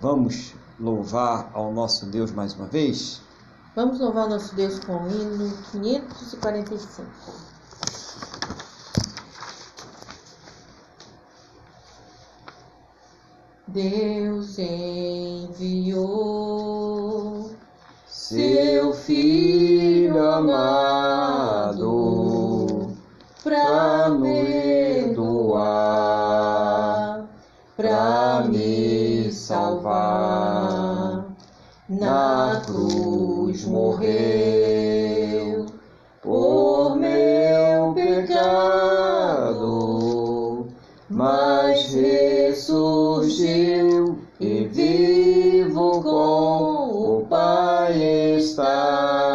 Vamos 0.00 0.54
louvar 0.78 1.50
ao 1.52 1.72
nosso 1.72 2.06
Deus 2.06 2.30
mais 2.30 2.54
uma 2.54 2.66
vez? 2.66 3.20
Vamos 3.76 4.00
louvar 4.00 4.28
nosso 4.28 4.54
Deus 4.54 4.78
com 4.80 4.94
o 4.94 5.08
hino 5.08 5.52
545. 5.70 7.50
Deus 13.72 14.58
enviou 14.58 16.00
seu 18.08 18.92
Filho 18.92 20.20
amado 20.28 21.86
para 23.44 24.10
me 24.10 25.14
doar, 25.14 26.48
para 27.76 28.44
me 28.48 29.30
salvar. 29.30 31.26
Na 31.88 32.62
cruz 32.66 33.64
morreu 33.66 34.69
está, 48.40 49.29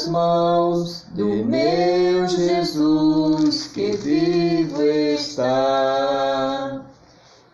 nas 0.00 0.08
mãos 0.08 1.06
do 1.10 1.44
meu 1.44 2.26
Jesus 2.26 3.66
que 3.68 3.92
vivo 3.92 4.82
está. 4.82 6.82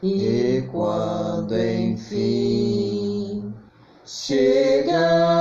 E 0.03 0.65
quando 0.71 1.59
enfim 1.59 3.55
chegar 4.05 5.36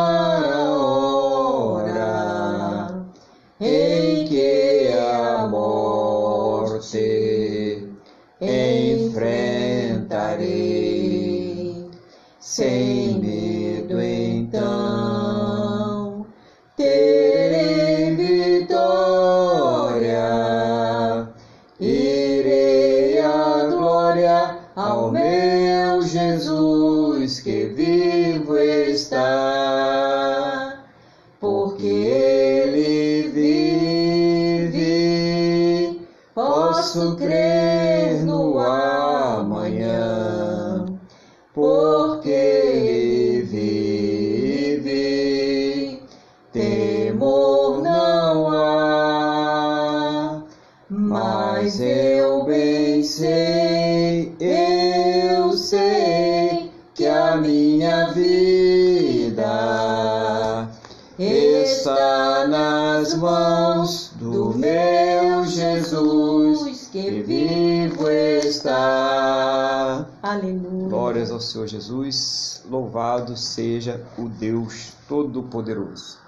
está. 68.47 70.08
Aleluia. 70.21 70.89
Glórias 70.89 71.31
ao 71.31 71.39
Senhor 71.39 71.67
Jesus, 71.67 72.63
louvado 72.69 73.36
seja 73.36 74.05
o 74.17 74.29
Deus 74.29 74.93
Todo-Poderoso. 75.08 76.19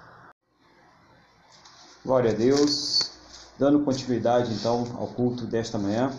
Glória 2.04 2.30
a 2.30 2.34
Deus. 2.34 3.10
Dando 3.58 3.80
continuidade 3.80 4.52
então 4.52 4.86
ao 4.96 5.08
culto 5.08 5.44
desta 5.44 5.78
manhã, 5.78 6.12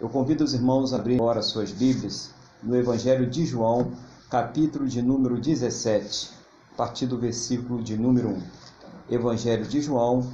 eu 0.00 0.08
convido 0.08 0.42
os 0.42 0.54
irmãos 0.54 0.92
a 0.92 0.96
abrir 0.96 1.14
agora 1.14 1.40
suas 1.40 1.70
Bíblias 1.70 2.30
no 2.60 2.76
Evangelho 2.76 3.30
de 3.30 3.46
João, 3.46 3.92
capítulo 4.28 4.88
de 4.88 5.00
número 5.00 5.40
17, 5.40 6.32
a 6.72 6.76
partir 6.76 7.06
do 7.06 7.16
versículo 7.16 7.80
de 7.80 7.96
número 7.96 8.28
1. 8.28 8.63
Evangelho 9.10 9.66
de 9.66 9.82
João, 9.82 10.26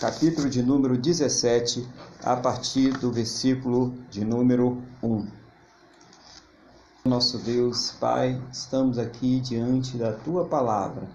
capítulo 0.00 0.50
de 0.50 0.60
número 0.60 0.98
17, 0.98 1.86
a 2.24 2.34
partir 2.34 2.90
do 2.98 3.12
versículo 3.12 3.94
de 4.10 4.24
número 4.24 4.82
1. 5.00 5.28
Nosso 7.04 7.38
Deus, 7.38 7.92
Pai, 8.00 8.42
estamos 8.52 8.98
aqui 8.98 9.38
diante 9.38 9.96
da 9.96 10.12
tua 10.12 10.44
palavra. 10.44 11.08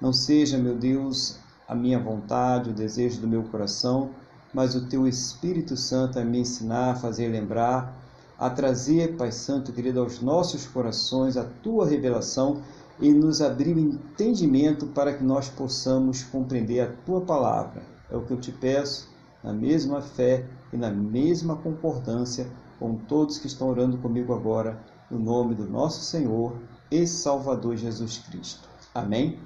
Não 0.00 0.14
seja, 0.14 0.56
meu 0.56 0.74
Deus, 0.74 1.36
a 1.68 1.74
minha 1.74 1.98
vontade, 1.98 2.70
o 2.70 2.74
desejo 2.74 3.20
do 3.20 3.28
meu 3.28 3.42
coração, 3.42 4.12
mas 4.54 4.74
o 4.74 4.86
teu 4.86 5.06
Espírito 5.06 5.76
Santo 5.76 6.18
a 6.18 6.24
me 6.24 6.38
ensinar, 6.38 6.92
a 6.92 6.96
fazer 6.96 7.28
lembrar, 7.28 7.94
a 8.38 8.48
trazer, 8.48 9.14
Pai 9.18 9.30
Santo 9.30 9.74
querido, 9.74 10.00
aos 10.00 10.22
nossos 10.22 10.66
corações 10.66 11.36
a 11.36 11.44
tua 11.44 11.86
revelação 11.86 12.62
e 13.00 13.12
nos 13.12 13.40
abrir 13.40 13.76
o 13.76 13.80
entendimento 13.80 14.86
para 14.88 15.12
que 15.12 15.22
nós 15.22 15.48
possamos 15.48 16.22
compreender 16.22 16.80
a 16.80 16.92
tua 17.04 17.20
palavra. 17.20 17.82
É 18.10 18.16
o 18.16 18.22
que 18.22 18.32
eu 18.32 18.40
te 18.40 18.52
peço, 18.52 19.08
na 19.42 19.52
mesma 19.52 20.00
fé 20.00 20.46
e 20.72 20.76
na 20.76 20.90
mesma 20.90 21.56
concordância 21.56 22.46
com 22.78 22.96
todos 22.96 23.38
que 23.38 23.46
estão 23.46 23.68
orando 23.68 23.98
comigo 23.98 24.34
agora, 24.34 24.78
no 25.10 25.18
nome 25.18 25.54
do 25.54 25.68
nosso 25.68 26.02
Senhor 26.02 26.56
e 26.90 27.06
Salvador 27.06 27.76
Jesus 27.76 28.18
Cristo. 28.18 28.68
Amém? 28.94 29.38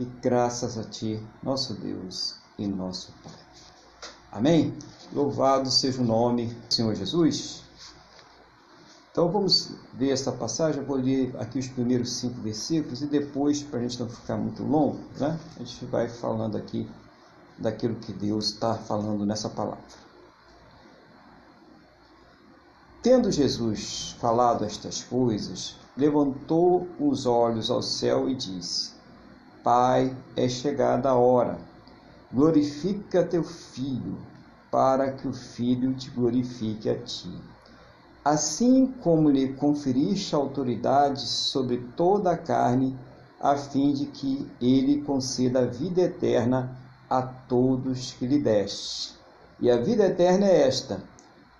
e 0.00 0.04
graças 0.22 0.78
a 0.78 0.82
Ti, 0.84 1.22
nosso 1.42 1.74
Deus 1.74 2.36
e 2.58 2.66
nosso 2.66 3.12
Pai. 3.22 3.34
Amém? 4.32 4.74
Louvado 5.12 5.70
seja 5.70 6.00
o 6.00 6.04
nome 6.04 6.46
do 6.46 6.74
Senhor 6.74 6.94
Jesus. 6.94 7.62
Então 9.20 9.30
vamos 9.30 9.74
ver 9.92 10.12
esta 10.12 10.32
passagem. 10.32 10.80
Eu 10.80 10.86
vou 10.86 10.96
ler 10.96 11.36
aqui 11.38 11.58
os 11.58 11.68
primeiros 11.68 12.10
cinco 12.10 12.40
versículos 12.40 13.02
e 13.02 13.06
depois, 13.06 13.62
para 13.62 13.78
a 13.78 13.82
gente 13.82 14.00
não 14.00 14.08
ficar 14.08 14.38
muito 14.38 14.62
longo, 14.62 14.98
né? 15.18 15.38
a 15.56 15.58
gente 15.58 15.84
vai 15.84 16.08
falando 16.08 16.56
aqui 16.56 16.88
daquilo 17.58 17.96
que 17.96 18.14
Deus 18.14 18.46
está 18.46 18.76
falando 18.76 19.26
nessa 19.26 19.50
palavra. 19.50 19.84
Tendo 23.02 23.30
Jesus 23.30 24.16
falado 24.18 24.64
estas 24.64 25.04
coisas, 25.04 25.76
levantou 25.94 26.88
os 26.98 27.26
olhos 27.26 27.70
ao 27.70 27.82
céu 27.82 28.26
e 28.26 28.34
disse: 28.34 28.92
Pai, 29.62 30.16
é 30.34 30.48
chegada 30.48 31.10
a 31.10 31.14
hora. 31.14 31.58
Glorifica 32.32 33.22
teu 33.22 33.44
filho, 33.44 34.16
para 34.70 35.12
que 35.12 35.28
o 35.28 35.32
filho 35.34 35.92
te 35.92 36.08
glorifique 36.08 36.88
a 36.88 36.98
ti. 36.98 37.38
Assim 38.24 38.86
como 39.02 39.30
lhe 39.30 39.54
conferiste 39.54 40.34
autoridade 40.34 41.20
sobre 41.20 41.78
toda 41.96 42.32
a 42.32 42.36
carne, 42.36 42.96
a 43.40 43.56
fim 43.56 43.92
de 43.92 44.06
que 44.06 44.46
ele 44.60 45.02
conceda 45.02 45.60
a 45.60 45.66
vida 45.66 46.02
eterna 46.02 46.76
a 47.08 47.22
todos 47.22 48.12
que 48.12 48.26
lhe 48.26 48.38
deste. 48.38 49.14
E 49.58 49.70
a 49.70 49.76
vida 49.76 50.06
eterna 50.06 50.46
é 50.46 50.66
esta: 50.66 51.02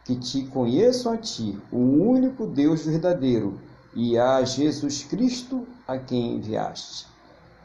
que 0.05 0.17
te 0.17 0.45
conheçam 0.47 1.13
a 1.13 1.17
ti, 1.17 1.59
o 1.73 1.79
único 1.79 2.47
Deus 2.47 2.85
verdadeiro, 2.85 3.59
e 3.95 4.19
a 4.19 4.45
Jesus 4.45 5.03
Cristo 5.05 5.67
a 5.89 5.99
quem 5.99 6.37
enviaste 6.37 7.11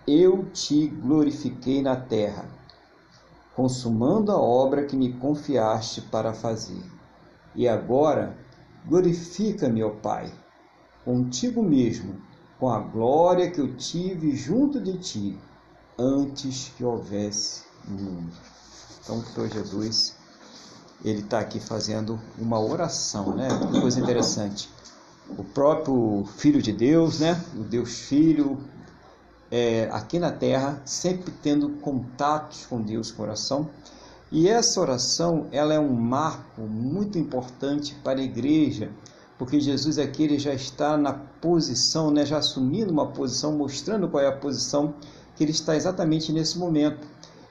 eu 0.08 0.46
te 0.54 0.86
glorifiquei 0.88 1.82
na 1.82 1.96
terra, 1.96 2.46
consumando 3.56 4.32
a 4.32 4.38
obra 4.38 4.86
que 4.86 4.96
me 4.96 5.14
confiaste 5.14 6.02
para 6.02 6.32
fazer. 6.32 6.84
E 7.56 7.68
agora, 7.68 8.38
glorifica-me, 8.88 9.84
ó 9.84 9.90
Pai, 9.90 10.32
contigo 11.04 11.62
mesmo, 11.62 12.22
com 12.60 12.70
a 12.70 12.80
glória 12.80 13.50
que 13.52 13.60
eu 13.60 13.76
tive 13.76 14.36
junto 14.36 14.80
de 14.82 14.98
ti, 14.98 15.38
antes 15.98 16.72
que 16.78 16.84
houvesse 16.84 17.64
mundo. 17.88 18.34
Então, 19.04 19.24
Senhor 19.24 19.50
Jesus, 19.50 20.16
ele 21.04 21.20
está 21.20 21.40
aqui 21.40 21.60
fazendo 21.60 22.20
uma 22.38 22.60
oração, 22.60 23.36
né? 23.36 23.48
Que 23.72 23.80
coisa 23.80 24.00
interessante. 24.00 24.70
O 25.38 25.44
próprio 25.44 26.26
Filho 26.38 26.62
de 26.62 26.74
Deus, 26.74 27.20
né? 27.20 27.42
O 27.56 27.64
Deus 27.64 28.00
Filho, 28.00 28.58
é, 29.52 29.90
aqui 29.92 30.20
na 30.20 30.32
terra, 30.32 30.82
sempre 30.86 31.32
tendo 31.44 31.70
contatos 31.82 32.66
com 32.66 32.82
Deus, 32.82 33.12
coração. 33.12 33.70
E 34.32 34.50
essa 34.50 34.82
oração, 34.82 35.48
ela 35.52 35.74
é 35.74 35.80
um 35.80 35.94
marco 35.94 36.62
muito 36.62 37.18
importante 37.18 37.96
para 38.04 38.20
a 38.20 38.24
igreja, 38.24 38.92
porque 39.38 39.60
Jesus 39.60 40.00
aqui 40.00 40.24
ele 40.24 40.40
já 40.40 40.54
está 40.54 40.98
na 40.98 41.14
posição, 41.14 42.10
né, 42.10 42.26
já 42.26 42.38
assumindo 42.38 42.92
uma 42.92 43.08
posição, 43.08 43.56
mostrando 43.56 44.08
qual 44.08 44.24
é 44.24 44.28
a 44.28 44.36
posição 44.36 44.96
que 45.36 45.44
ele 45.44 45.52
está 45.52 45.76
exatamente 45.76 46.32
nesse 46.32 46.58
momento, 46.58 47.06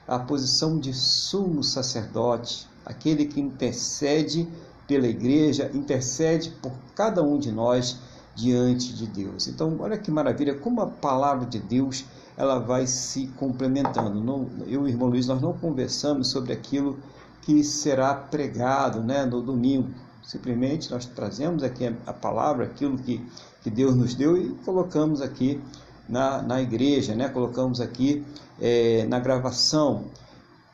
a 0.06 0.18
posição 0.18 0.78
de 0.78 0.92
sumo 0.92 1.62
sacerdote, 1.62 2.66
aquele 2.84 3.26
que 3.26 3.40
intercede 3.40 4.48
pela 4.87 5.06
igreja, 5.06 5.70
intercede 5.72 6.50
por 6.62 6.72
cada 6.94 7.22
um 7.22 7.38
de 7.38 7.52
nós 7.52 7.98
diante 8.34 8.92
de 8.92 9.06
Deus. 9.06 9.46
Então, 9.46 9.76
olha 9.78 9.96
que 9.96 10.10
maravilha, 10.10 10.54
como 10.54 10.80
a 10.80 10.87
palavra 10.87 11.46
de 11.46 11.58
Deus 11.58 12.04
ela 12.37 12.59
vai 12.59 12.87
se 12.87 13.29
complementando. 13.38 14.20
Não, 14.23 14.49
eu 14.66 14.83
e 14.83 14.85
o 14.85 14.88
irmão 14.88 15.09
Luiz, 15.09 15.27
nós 15.27 15.40
não 15.40 15.53
conversamos 15.53 16.29
sobre 16.29 16.53
aquilo 16.53 16.99
que 17.42 17.62
será 17.62 18.14
pregado 18.14 19.03
né, 19.03 19.25
no 19.25 19.40
domingo. 19.40 19.90
Simplesmente 20.23 20.90
nós 20.90 21.05
trazemos 21.05 21.62
aqui 21.62 21.94
a, 22.07 22.12
palavra, 22.12 22.64
aquilo 22.64 22.97
que, 22.97 23.25
que 23.62 23.70
Deus 23.70 23.94
nos 23.94 24.14
deu 24.14 24.37
e 24.37 24.51
colocamos 24.64 25.20
aqui 25.20 25.61
na, 26.09 26.42
na 26.42 26.62
igreja, 26.62 27.14
né? 27.14 27.29
colocamos 27.29 27.81
aqui 27.81 28.25
é, 28.61 29.05
na 29.07 29.20
gravação. 29.20 30.05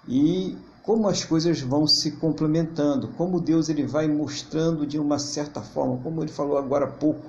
E 0.09 0.57
como 0.83 1.09
as 1.09 1.25
coisas 1.25 1.61
vão 1.61 1.87
se 1.87 2.13
complementando, 2.13 3.09
como 3.09 3.41
Deus 3.41 3.69
ele 3.69 3.85
vai 3.85 4.07
mostrando 4.07 4.87
de 4.87 4.99
uma 4.99 5.19
certa 5.19 5.61
forma, 5.61 5.99
como 5.99 6.23
ele 6.23 6.33
falou 6.33 6.57
agora 6.57 6.87
há 6.87 6.91
pouco, 6.91 7.21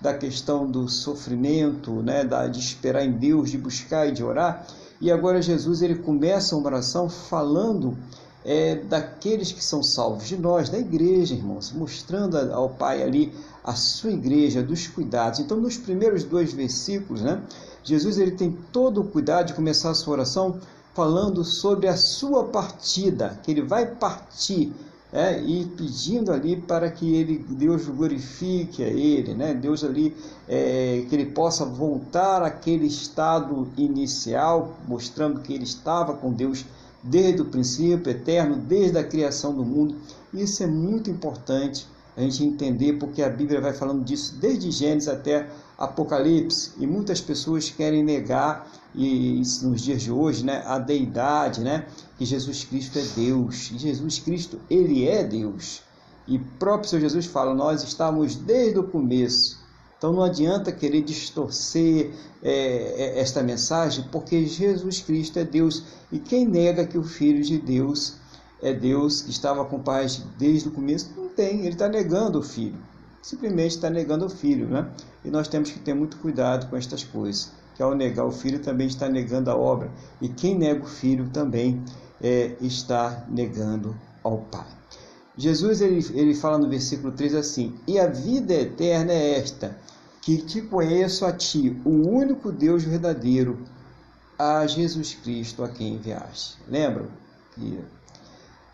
da 0.00 0.14
questão 0.14 0.70
do 0.70 0.88
sofrimento, 0.88 1.90
né, 2.02 2.24
da, 2.24 2.46
de 2.46 2.58
esperar 2.58 3.04
em 3.04 3.12
Deus, 3.12 3.50
de 3.50 3.58
buscar 3.58 4.08
e 4.08 4.12
de 4.12 4.24
orar. 4.24 4.66
E 5.00 5.10
agora 5.10 5.42
Jesus 5.42 5.82
ele 5.82 5.96
começa 5.96 6.56
uma 6.56 6.66
oração 6.66 7.08
falando 7.08 7.96
é, 8.44 8.76
daqueles 8.76 9.52
que 9.52 9.62
são 9.62 9.82
salvos, 9.82 10.26
de 10.26 10.36
nós, 10.36 10.68
da 10.68 10.78
igreja, 10.78 11.34
irmãos, 11.34 11.72
mostrando 11.72 12.36
ao 12.52 12.70
Pai 12.70 13.02
ali 13.02 13.32
a 13.62 13.74
sua 13.74 14.10
igreja, 14.10 14.62
dos 14.62 14.86
cuidados. 14.86 15.40
Então, 15.40 15.58
nos 15.58 15.76
primeiros 15.76 16.24
dois 16.24 16.52
versículos, 16.52 17.22
né, 17.22 17.42
Jesus 17.84 18.18
ele 18.18 18.32
tem 18.32 18.56
todo 18.72 19.02
o 19.02 19.04
cuidado 19.04 19.48
de 19.48 19.54
começar 19.54 19.90
a 19.90 19.94
sua 19.94 20.14
oração 20.14 20.58
falando 20.94 21.44
sobre 21.44 21.86
a 21.86 21.96
sua 21.96 22.44
partida, 22.44 23.38
que 23.42 23.50
ele 23.50 23.62
vai 23.62 23.86
partir 23.86 24.72
é, 25.12 25.40
e 25.40 25.64
pedindo 25.76 26.32
ali 26.32 26.56
para 26.56 26.90
que 26.90 27.14
ele, 27.14 27.44
Deus 27.48 27.86
glorifique 27.86 28.82
a 28.82 28.86
ele, 28.86 29.34
né? 29.34 29.52
Deus 29.52 29.82
ali 29.82 30.16
é, 30.48 31.04
que 31.08 31.14
ele 31.14 31.26
possa 31.26 31.64
voltar 31.64 32.42
àquele 32.42 32.86
estado 32.86 33.68
inicial, 33.76 34.76
mostrando 34.86 35.40
que 35.40 35.52
ele 35.52 35.64
estava 35.64 36.14
com 36.14 36.32
Deus 36.32 36.64
desde 37.02 37.42
o 37.42 37.46
princípio 37.46 38.10
eterno, 38.10 38.56
desde 38.56 38.98
a 38.98 39.04
criação 39.04 39.54
do 39.54 39.64
mundo. 39.64 39.96
Isso 40.32 40.62
é 40.62 40.66
muito 40.66 41.10
importante 41.10 41.88
a 42.16 42.20
gente 42.20 42.44
entender 42.44 42.94
porque 42.94 43.22
a 43.22 43.28
Bíblia 43.28 43.60
vai 43.60 43.72
falando 43.72 44.04
disso 44.04 44.36
desde 44.40 44.70
Gênesis 44.70 45.08
até 45.08 45.48
Apocalipse 45.78 46.72
e 46.78 46.86
muitas 46.86 47.20
pessoas 47.20 47.70
querem 47.70 48.04
negar 48.04 48.70
e 48.94 49.42
nos 49.62 49.82
dias 49.82 50.02
de 50.02 50.10
hoje, 50.10 50.44
né, 50.44 50.62
a 50.66 50.78
deidade, 50.78 51.60
né, 51.60 51.86
que 52.18 52.24
Jesus 52.24 52.64
Cristo 52.64 52.98
é 52.98 53.04
Deus. 53.14 53.70
E 53.72 53.78
Jesus 53.78 54.18
Cristo, 54.18 54.60
ele 54.68 55.08
é 55.08 55.22
Deus. 55.22 55.82
E 56.26 56.38
próprio 56.38 56.88
Senhor 56.88 57.02
Jesus 57.02 57.26
fala: 57.26 57.54
"Nós 57.54 57.82
estamos 57.82 58.36
desde 58.36 58.78
o 58.78 58.84
começo". 58.84 59.58
Então 59.96 60.12
não 60.12 60.22
adianta 60.22 60.72
querer 60.72 61.02
distorcer 61.02 62.10
é, 62.42 63.16
é 63.16 63.20
esta 63.20 63.42
mensagem, 63.42 64.04
porque 64.10 64.46
Jesus 64.46 65.00
Cristo 65.00 65.38
é 65.38 65.44
Deus. 65.44 65.84
E 66.10 66.18
quem 66.18 66.46
nega 66.46 66.86
que 66.86 66.96
o 66.96 67.02
Filho 67.02 67.42
de 67.42 67.58
Deus 67.58 68.14
é 68.62 68.72
Deus 68.72 69.22
que 69.22 69.30
estava 69.30 69.64
com 69.64 69.76
o 69.76 69.82
Pai 69.82 70.06
desde 70.38 70.68
o 70.68 70.72
começo, 70.72 71.10
não 71.16 71.28
tem. 71.28 71.60
Ele 71.60 71.70
está 71.70 71.88
negando 71.88 72.38
o 72.38 72.42
Filho 72.42 72.78
simplesmente 73.22 73.76
está 73.76 73.90
negando 73.90 74.26
o 74.26 74.30
filho, 74.30 74.66
né? 74.66 74.88
E 75.24 75.30
nós 75.30 75.48
temos 75.48 75.70
que 75.70 75.78
ter 75.78 75.94
muito 75.94 76.16
cuidado 76.16 76.68
com 76.68 76.76
estas 76.76 77.04
coisas. 77.04 77.50
Que 77.74 77.82
ao 77.82 77.94
negar 77.94 78.26
o 78.26 78.32
filho 78.32 78.60
também 78.60 78.86
está 78.86 79.08
negando 79.08 79.50
a 79.50 79.56
obra. 79.56 79.90
E 80.20 80.28
quem 80.28 80.56
nega 80.56 80.82
o 80.82 80.88
filho 80.88 81.28
também 81.30 81.82
é, 82.20 82.54
está 82.60 83.24
negando 83.28 83.96
ao 84.22 84.38
Pai. 84.38 84.66
Jesus 85.36 85.80
ele, 85.80 86.04
ele 86.14 86.34
fala 86.34 86.58
no 86.58 86.68
versículo 86.68 87.12
3 87.12 87.34
assim: 87.34 87.74
E 87.86 87.98
a 87.98 88.06
vida 88.06 88.52
eterna 88.52 89.12
é 89.12 89.38
esta, 89.38 89.76
que 90.20 90.38
te 90.38 90.60
conheço 90.60 91.24
a 91.24 91.32
ti, 91.32 91.80
o 91.84 91.90
único 91.90 92.52
Deus 92.52 92.82
verdadeiro, 92.82 93.58
a 94.38 94.66
Jesus 94.66 95.14
Cristo 95.14 95.64
a 95.64 95.68
quem 95.68 95.94
enviaste. 95.94 96.58
Lembram? 96.68 97.08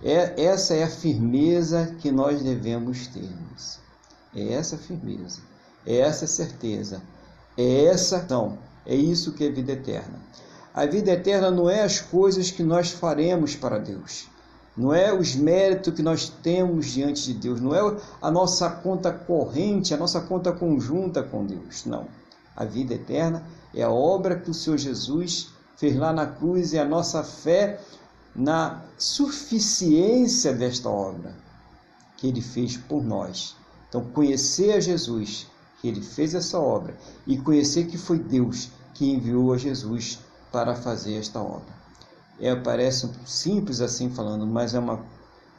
É, 0.03 0.45
essa 0.45 0.75
é 0.75 0.83
a 0.83 0.91
firmeza 0.91 1.97
que 2.01 2.11
nós 2.11 2.43
devemos 2.43 3.07
termos. 3.07 3.79
É 4.35 4.53
essa 4.53 4.77
firmeza, 4.77 5.41
é 5.87 5.99
essa 5.99 6.27
certeza, 6.27 7.01
é 7.57 7.85
essa 7.87 8.27
não, 8.29 8.59
é 8.87 8.95
isso 8.95 9.33
que 9.33 9.45
é 9.45 9.51
vida 9.51 9.73
eterna. 9.73 10.21
A 10.73 10.87
vida 10.87 11.11
eterna 11.11 11.51
não 11.51 11.69
é 11.69 11.83
as 11.83 12.01
coisas 12.01 12.51
que 12.51 12.63
nós 12.63 12.91
faremos 12.91 13.57
para 13.57 13.79
Deus, 13.79 14.29
não 14.77 14.93
é 14.93 15.13
os 15.13 15.35
méritos 15.35 15.95
que 15.95 16.03
nós 16.03 16.29
temos 16.29 16.87
diante 16.87 17.25
de 17.25 17.35
Deus, 17.35 17.61
não 17.61 17.75
é 17.75 17.97
a 18.21 18.31
nossa 18.31 18.69
conta 18.69 19.11
corrente, 19.11 19.95
a 19.95 19.97
nossa 19.97 20.21
conta 20.21 20.53
conjunta 20.53 21.23
com 21.23 21.47
Deus, 21.47 21.87
não. 21.87 22.07
A 22.55 22.65
vida 22.65 22.95
eterna 22.95 23.43
é 23.75 23.83
a 23.83 23.91
obra 23.91 24.37
que 24.37 24.51
o 24.51 24.55
Senhor 24.55 24.77
Jesus 24.77 25.49
fez 25.77 25.97
lá 25.97 26.13
na 26.13 26.27
cruz 26.27 26.73
e 26.73 26.79
a 26.79 26.85
nossa 26.85 27.23
fé 27.23 27.81
na 28.35 28.83
suficiência 28.99 30.53
desta 30.53 30.91
obra 30.91 31.35
que 32.17 32.29
ele 32.29 32.41
fez 32.41 32.77
por 32.77 33.03
nós. 33.03 33.57
Então, 33.89 34.05
conhecer 34.05 34.73
a 34.73 34.81
Jesus, 34.81 35.47
que 35.81 35.89
ele 35.89 36.01
fez 36.01 36.35
essa 36.35 36.59
obra, 36.59 36.97
e 37.27 37.37
conhecer 37.39 37.87
que 37.87 37.99
foi 37.99 38.19
Deus 38.19 38.71
que 38.95 39.11
enviou 39.11 39.53
a 39.53 39.59
Jesus 39.59 40.19
para 40.51 40.75
fazer 40.75 41.15
esta 41.15 41.41
obra. 41.41 41.75
É, 42.41 42.55
parece 42.55 43.11
simples 43.25 43.81
assim 43.81 44.11
falando, 44.11 44.47
mas 44.47 44.75
é 44.75 44.79
uma, 44.79 45.01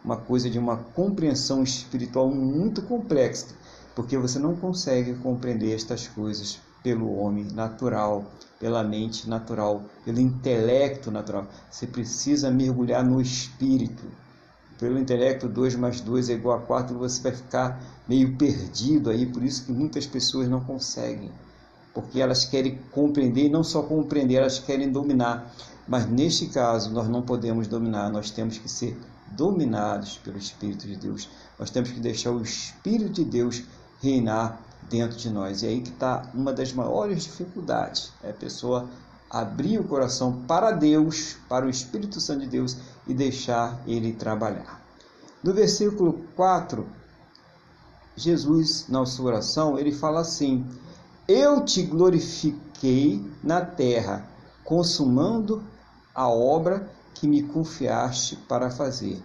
uma 0.03 0.17
coisa 0.17 0.49
de 0.49 0.59
uma 0.59 0.77
compreensão 0.77 1.63
espiritual 1.63 2.29
muito 2.29 2.81
complexa, 2.81 3.47
porque 3.95 4.17
você 4.17 4.37
não 4.37 4.55
consegue 4.55 5.15
compreender 5.15 5.73
estas 5.73 6.07
coisas 6.07 6.59
pelo 6.83 7.17
homem 7.17 7.45
natural, 7.45 8.25
pela 8.59 8.83
mente 8.83 9.27
natural, 9.27 9.83
pelo 10.05 10.19
intelecto 10.19 11.11
natural. 11.11 11.47
Você 11.69 11.87
precisa 11.87 12.49
mergulhar 12.51 13.03
no 13.03 13.19
espírito. 13.19 14.03
Pelo 14.79 14.99
intelecto, 14.99 15.47
2 15.47 15.75
mais 15.75 16.01
2 16.01 16.29
é 16.29 16.33
igual 16.33 16.57
a 16.57 16.61
4, 16.61 16.97
você 16.97 17.21
vai 17.21 17.31
ficar 17.31 17.81
meio 18.07 18.35
perdido 18.37 19.09
aí, 19.09 19.25
por 19.25 19.43
isso 19.43 19.65
que 19.65 19.71
muitas 19.71 20.05
pessoas 20.05 20.47
não 20.47 20.61
conseguem. 20.61 21.31
Porque 21.93 22.21
elas 22.21 22.45
querem 22.45 22.77
compreender 22.91 23.45
e 23.45 23.49
não 23.49 23.63
só 23.63 23.81
compreender, 23.81 24.35
elas 24.35 24.59
querem 24.59 24.91
dominar. 24.91 25.51
Mas 25.87 26.07
neste 26.07 26.47
caso, 26.47 26.91
nós 26.91 27.07
não 27.07 27.23
podemos 27.23 27.67
dominar, 27.67 28.11
nós 28.11 28.29
temos 28.29 28.57
que 28.59 28.69
ser 28.69 28.95
dominados 29.31 30.19
pelo 30.23 30.37
Espírito 30.37 30.85
de 30.85 30.95
Deus. 30.95 31.27
Nós 31.57 31.69
temos 31.69 31.89
que 31.89 31.99
deixar 31.99 32.31
o 32.31 32.41
Espírito 32.41 33.13
de 33.13 33.25
Deus 33.25 33.63
reinar 34.01 34.61
dentro 34.89 35.17
de 35.17 35.29
nós. 35.29 35.63
E 35.63 35.67
aí 35.67 35.81
que 35.81 35.89
está 35.89 36.29
uma 36.33 36.53
das 36.53 36.71
maiores 36.71 37.23
dificuldades. 37.23 38.11
É 38.23 38.29
a 38.29 38.33
pessoa 38.33 38.87
abrir 39.29 39.79
o 39.79 39.83
coração 39.83 40.43
para 40.47 40.71
Deus, 40.71 41.35
para 41.49 41.65
o 41.65 41.69
Espírito 41.69 42.21
Santo 42.21 42.41
de 42.41 42.47
Deus 42.47 42.77
e 43.07 43.13
deixar 43.13 43.81
ele 43.87 44.13
trabalhar. 44.13 44.81
No 45.43 45.53
versículo 45.53 46.25
4, 46.35 46.85
Jesus, 48.15 48.85
na 48.89 49.05
sua 49.05 49.27
oração, 49.27 49.77
ele 49.77 49.91
fala 49.91 50.21
assim: 50.21 50.65
Eu 51.27 51.63
te 51.63 51.83
glorifiquei 51.83 53.23
na 53.43 53.61
terra, 53.61 54.27
consumando 54.63 55.63
a 56.13 56.27
obra 56.27 56.89
que 57.13 57.27
me 57.27 57.43
confiaste 57.43 58.35
para 58.47 58.69
fazer. 58.69 59.21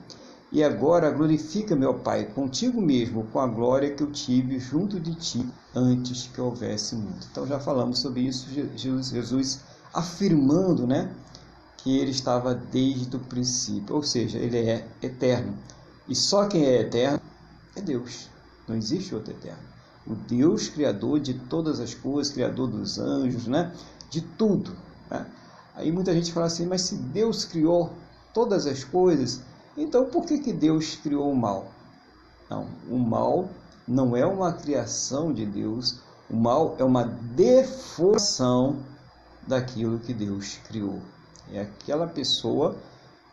E 0.52 0.62
agora 0.62 1.10
glorifica, 1.10 1.74
meu 1.74 1.94
Pai, 1.94 2.26
contigo 2.26 2.82
mesmo, 2.82 3.24
com 3.32 3.40
a 3.40 3.46
glória 3.46 3.94
que 3.94 4.02
eu 4.02 4.12
tive 4.12 4.58
junto 4.58 5.00
de 5.00 5.14
ti 5.14 5.48
antes 5.74 6.26
que 6.26 6.38
houvesse 6.38 6.94
mundo. 6.94 7.24
Então 7.30 7.46
já 7.46 7.58
falamos 7.58 8.00
sobre 8.00 8.20
isso, 8.20 8.48
Jesus, 8.76 9.08
Jesus 9.08 9.60
afirmando, 9.94 10.86
né, 10.86 11.10
que 11.82 11.98
ele 11.98 12.10
estava 12.12 12.54
desde 12.54 13.16
o 13.16 13.20
princípio, 13.20 13.96
ou 13.96 14.02
seja, 14.02 14.38
ele 14.38 14.58
é 14.58 14.86
eterno. 15.02 15.56
E 16.08 16.14
só 16.14 16.46
quem 16.46 16.64
é 16.64 16.80
eterno 16.80 17.20
é 17.74 17.80
Deus. 17.80 18.28
Não 18.68 18.76
existe 18.76 19.14
outro 19.14 19.32
eterno. 19.32 19.62
O 20.06 20.14
Deus 20.14 20.68
criador 20.68 21.20
de 21.20 21.34
todas 21.34 21.80
as 21.80 21.94
coisas, 21.94 22.32
criador 22.32 22.68
dos 22.68 22.98
anjos, 22.98 23.46
né, 23.46 23.72
de 24.10 24.20
tudo. 24.20 24.76
Né? 25.10 25.26
Aí 25.74 25.90
muita 25.90 26.12
gente 26.12 26.32
fala 26.32 26.46
assim, 26.46 26.66
mas 26.66 26.82
se 26.82 26.96
Deus 26.96 27.44
criou 27.44 27.92
todas 28.32 28.66
as 28.66 28.84
coisas, 28.84 29.40
então, 29.76 30.04
por 30.06 30.26
que, 30.26 30.38
que 30.38 30.52
Deus 30.52 30.96
criou 30.96 31.30
o 31.30 31.36
mal? 31.36 31.66
Não, 32.50 32.66
o 32.90 32.98
mal 32.98 33.48
não 33.88 34.16
é 34.16 34.24
uma 34.26 34.52
criação 34.52 35.32
de 35.32 35.46
Deus, 35.46 36.00
o 36.30 36.36
mal 36.36 36.76
é 36.78 36.84
uma 36.84 37.04
deformação 37.04 38.76
daquilo 39.46 39.98
que 39.98 40.12
Deus 40.12 40.58
criou. 40.68 41.00
É 41.50 41.62
aquela 41.62 42.06
pessoa 42.06 42.76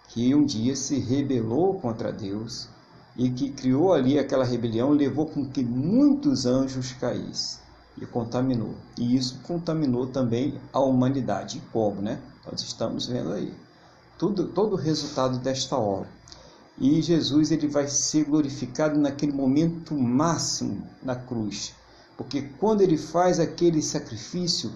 que 0.09 0.33
um 0.33 0.45
dia 0.45 0.75
se 0.75 0.99
rebelou 0.99 1.79
contra 1.79 2.11
Deus 2.11 2.67
e 3.15 3.29
que 3.29 3.51
criou 3.51 3.93
ali 3.93 4.17
aquela 4.17 4.45
rebelião, 4.45 4.91
levou 4.91 5.25
com 5.25 5.45
que 5.45 5.63
muitos 5.63 6.45
anjos 6.45 6.93
caíssem 6.93 7.59
e 8.01 8.05
contaminou. 8.05 8.75
E 8.97 9.15
isso 9.15 9.39
contaminou 9.43 10.07
também 10.07 10.59
a 10.71 10.79
humanidade. 10.79 11.57
E 11.57 11.61
como, 11.71 12.01
né? 12.01 12.19
Nós 12.49 12.61
estamos 12.61 13.07
vendo 13.07 13.33
aí. 13.33 13.53
Tudo, 14.17 14.47
todo 14.47 14.73
o 14.73 14.77
resultado 14.77 15.37
desta 15.39 15.77
obra. 15.77 16.09
E 16.77 17.01
Jesus 17.01 17.51
ele 17.51 17.67
vai 17.67 17.87
ser 17.87 18.23
glorificado 18.23 18.97
naquele 18.97 19.33
momento 19.33 19.93
máximo 19.93 20.87
na 21.03 21.15
cruz. 21.15 21.73
Porque 22.17 22.41
quando 22.41 22.81
ele 22.81 22.97
faz 22.97 23.39
aquele 23.39 23.81
sacrifício, 23.81 24.71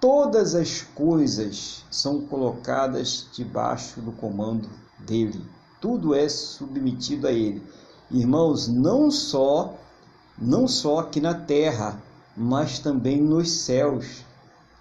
todas 0.00 0.54
as 0.54 0.82
coisas 0.82 1.84
são 1.90 2.20
colocadas 2.22 3.26
debaixo 3.32 4.00
do 4.00 4.12
comando 4.12 4.68
dele. 4.98 5.44
Tudo 5.80 6.14
é 6.14 6.28
submetido 6.28 7.26
a 7.26 7.32
ele. 7.32 7.62
Irmãos, 8.10 8.68
não 8.68 9.10
só 9.10 9.74
não 10.40 10.68
só 10.68 11.00
aqui 11.00 11.20
na 11.20 11.34
terra, 11.34 12.00
mas 12.36 12.78
também 12.78 13.20
nos 13.20 13.50
céus. 13.50 14.24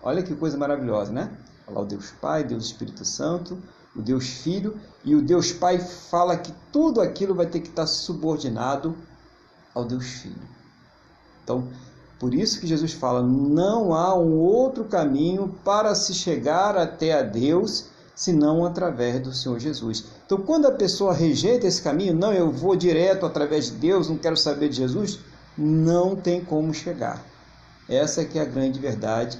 Olha 0.02 0.22
que 0.22 0.36
coisa 0.36 0.58
maravilhosa, 0.58 1.12
né? 1.12 1.32
Olha 1.66 1.78
lá 1.78 1.82
o 1.82 1.86
Deus 1.86 2.12
Pai, 2.22 2.44
Deus 2.44 2.66
Espírito 2.66 3.04
Santo, 3.04 3.58
o 3.96 4.02
Deus 4.02 4.28
Filho, 4.28 4.80
e 5.04 5.16
o 5.16 5.22
Deus 5.22 5.52
Pai 5.52 5.80
fala 5.80 6.38
que 6.38 6.54
tudo 6.72 7.02
aquilo 7.02 7.34
vai 7.34 7.48
ter 7.48 7.60
que 7.62 7.70
estar 7.70 7.88
subordinado 7.88 8.96
ao 9.74 9.84
Deus 9.84 10.06
Filho. 10.06 10.48
Então, 11.44 11.68
por 12.20 12.34
isso 12.34 12.60
que 12.60 12.68
Jesus 12.68 12.94
fala: 12.94 13.22
não 13.22 13.94
há 13.94 14.18
um 14.18 14.38
outro 14.38 14.86
caminho 14.86 15.56
para 15.64 15.94
se 15.96 16.14
chegar 16.14 16.78
até 16.78 17.14
a 17.14 17.22
Deus 17.22 17.86
senão 18.16 18.66
através 18.66 19.22
do 19.22 19.32
Senhor 19.32 19.60
Jesus. 19.60 20.06
Então, 20.26 20.40
quando 20.40 20.66
a 20.66 20.72
pessoa 20.72 21.14
rejeita 21.14 21.68
esse 21.68 21.82
caminho, 21.82 22.16
não, 22.16 22.34
eu 22.34 22.52
vou 22.52 22.76
direto 22.76 23.26
através 23.26 23.66
de 23.66 23.74
Deus, 23.74 24.10
não 24.10 24.18
quero 24.18 24.36
saber 24.36 24.70
de 24.70 24.78
Jesus, 24.78 25.20
não 25.56 26.16
tem 26.16 26.44
como 26.44 26.74
chegar. 26.74 27.24
Essa 27.88 28.26
que 28.26 28.40
é 28.40 28.42
a 28.42 28.46
grande 28.46 28.80
verdade 28.80 29.38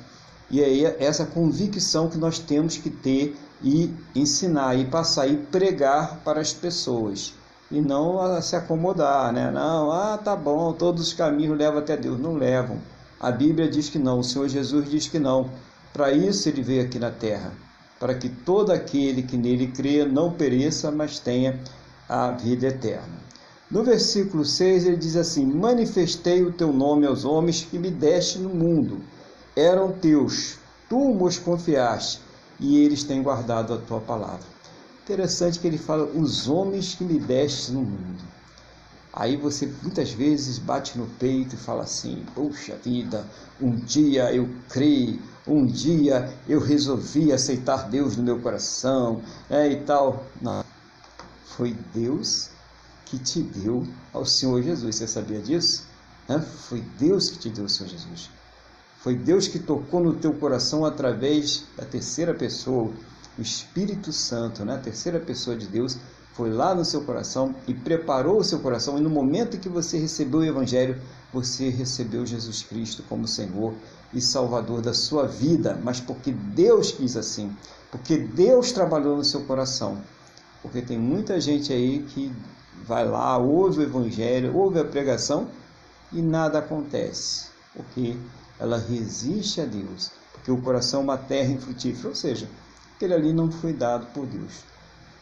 e 0.50 0.64
aí 0.64 0.86
essa 1.00 1.26
convicção 1.26 2.08
que 2.08 2.18
nós 2.18 2.40
temos 2.40 2.78
que 2.78 2.90
ter 2.90 3.36
e 3.62 3.94
ensinar 4.16 4.76
e 4.76 4.86
passar 4.86 5.28
e 5.28 5.36
pregar 5.38 6.22
para 6.24 6.40
as 6.40 6.54
pessoas 6.54 7.34
e 7.72 7.82
não 7.82 8.20
a 8.20 8.42
se 8.42 8.56
acomodar, 8.56 9.34
né? 9.34 9.52
Não, 9.52 9.92
ah, 9.92 10.18
tá 10.18 10.36
bom, 10.36 10.72
todos 10.74 11.08
os 11.08 11.14
caminhos 11.14 11.58
levam 11.58 11.80
até 11.80 11.98
Deus, 11.98 12.20
não 12.20 12.36
levam. 12.36 12.78
A 13.20 13.32
Bíblia 13.32 13.68
diz 13.68 13.90
que 13.90 14.00
não, 14.00 14.20
o 14.20 14.24
Senhor 14.24 14.48
Jesus 14.48 14.90
diz 14.90 15.08
que 15.08 15.20
não. 15.20 15.50
Para 15.92 16.12
isso 16.12 16.48
ele 16.48 16.62
veio 16.62 16.84
aqui 16.84 17.00
na 17.00 17.12
terra, 17.12 17.52
para 18.00 18.14
que 18.14 18.30
todo 18.30 18.72
aquele 18.72 19.24
que 19.24 19.36
nele 19.36 19.68
crê 19.68 20.06
não 20.06 20.32
pereça, 20.32 20.92
mas 20.92 21.20
tenha 21.20 21.60
a 22.08 22.32
vida 22.32 22.68
eterna. 22.68 23.28
No 23.70 23.84
versículo 23.84 24.46
6 24.46 24.86
ele 24.86 24.96
diz 24.96 25.18
assim: 25.18 25.46
Manifestei 25.46 26.42
o 26.44 26.54
teu 26.54 26.72
nome 26.72 27.06
aos 27.06 27.26
homens 27.26 27.68
que 27.70 27.78
me 27.78 27.92
deste 27.92 28.40
no 28.40 28.50
mundo. 28.50 29.02
Eram 29.56 29.92
teus, 29.92 30.58
tu 30.88 31.22
os 31.22 31.38
confiaste 31.38 32.22
e 32.60 32.78
eles 32.78 33.04
têm 33.04 33.22
guardado 33.22 33.74
a 33.74 33.78
tua 33.78 34.00
palavra. 34.00 34.57
Interessante 35.08 35.58
que 35.58 35.66
ele 35.66 35.78
fala, 35.78 36.04
os 36.04 36.50
homens 36.50 36.94
que 36.94 37.02
me 37.06 37.18
deste 37.18 37.72
no 37.72 37.80
mundo. 37.80 38.22
Aí 39.14 39.38
você 39.38 39.66
muitas 39.82 40.12
vezes 40.12 40.60
bate 40.60 40.98
no 40.98 41.06
peito 41.06 41.56
e 41.56 41.58
fala 41.58 41.84
assim: 41.84 42.26
Puxa 42.36 42.76
vida, 42.76 43.26
um 43.62 43.74
dia 43.74 44.34
eu 44.36 44.50
criei, 44.68 45.18
um 45.48 45.66
dia 45.66 46.30
eu 46.46 46.60
resolvi 46.60 47.32
aceitar 47.32 47.90
Deus 47.90 48.18
no 48.18 48.24
meu 48.24 48.42
coração, 48.42 49.22
é, 49.50 49.72
e 49.72 49.78
tal. 49.78 50.26
Não. 50.42 50.62
Foi 51.46 51.74
Deus 51.94 52.50
que 53.06 53.18
te 53.18 53.42
deu 53.42 53.88
ao 54.12 54.26
Senhor 54.26 54.62
Jesus. 54.62 54.94
Você 54.94 55.08
sabia 55.08 55.40
disso? 55.40 55.86
Foi 56.68 56.82
Deus 57.00 57.30
que 57.30 57.40
te 57.40 57.50
deu 57.50 57.64
ao 57.64 57.70
Senhor 57.70 57.90
Jesus. 57.90 58.30
Foi 58.98 59.16
Deus 59.16 59.48
que 59.48 59.58
tocou 59.58 60.04
no 60.04 60.16
teu 60.16 60.34
coração 60.34 60.84
através 60.84 61.64
da 61.78 61.86
terceira 61.86 62.34
pessoa, 62.34 62.92
o 63.38 63.42
Espírito 63.42 64.12
Santo, 64.12 64.66
né? 64.66 64.76
a 64.76 64.80
terceira 64.80 65.20
pessoa 65.20 65.56
de 65.56 65.68
Deus, 65.68 65.98
foi 66.34 66.52
lá 66.52 66.76
no 66.76 66.86
seu 66.86 67.02
coração 67.02 67.56
e 67.68 67.74
preparou 67.74 68.40
o 68.40 68.44
seu 68.44 68.60
coração. 68.60 68.98
E 68.98 69.02
no 69.02 69.10
momento 69.10 69.58
em 69.58 69.60
que 69.60 69.70
você 69.70 69.98
recebeu 69.98 70.42
o 70.42 70.46
Evangelho, 70.46 71.02
você 71.34 71.70
recebeu 71.70 72.26
Jesus 72.26 72.62
Cristo 72.62 73.04
como 73.10 73.28
Senhor 73.28 73.74
e 74.14 74.22
Salvador 74.22 74.82
da 74.82 74.94
sua 74.94 75.26
vida, 75.26 75.80
mas 75.84 76.00
porque 76.00 76.32
Deus 76.32 76.92
quis 76.92 77.18
assim, 77.18 77.56
porque 77.92 78.18
Deus 78.18 78.72
trabalhou 78.72 79.18
no 79.18 79.24
seu 79.24 79.42
coração. 79.42 79.98
Porque 80.62 80.82
tem 80.82 80.98
muita 80.98 81.40
gente 81.42 81.74
aí 81.74 82.04
que 82.04 82.32
vai 82.86 83.08
lá, 83.08 83.38
ouve 83.38 83.80
o 83.80 83.84
Evangelho, 83.84 84.56
ouve 84.56 84.80
a 84.80 84.86
pregação 84.86 85.48
e 86.12 86.22
nada 86.22 86.60
acontece, 86.60 87.48
porque 87.76 88.16
ela 88.60 88.78
resiste 88.78 89.60
a 89.60 89.66
Deus, 89.66 90.12
porque 90.34 90.52
o 90.52 90.62
coração 90.62 91.02
é 91.02 91.04
uma 91.04 91.18
terra 91.18 91.52
infrutífera, 91.52 92.10
ou 92.10 92.16
seja, 92.16 92.48
aquele 92.98 93.14
ali 93.14 93.32
não 93.32 93.52
foi 93.52 93.72
dado 93.72 94.08
por 94.08 94.26
Deus. 94.26 94.64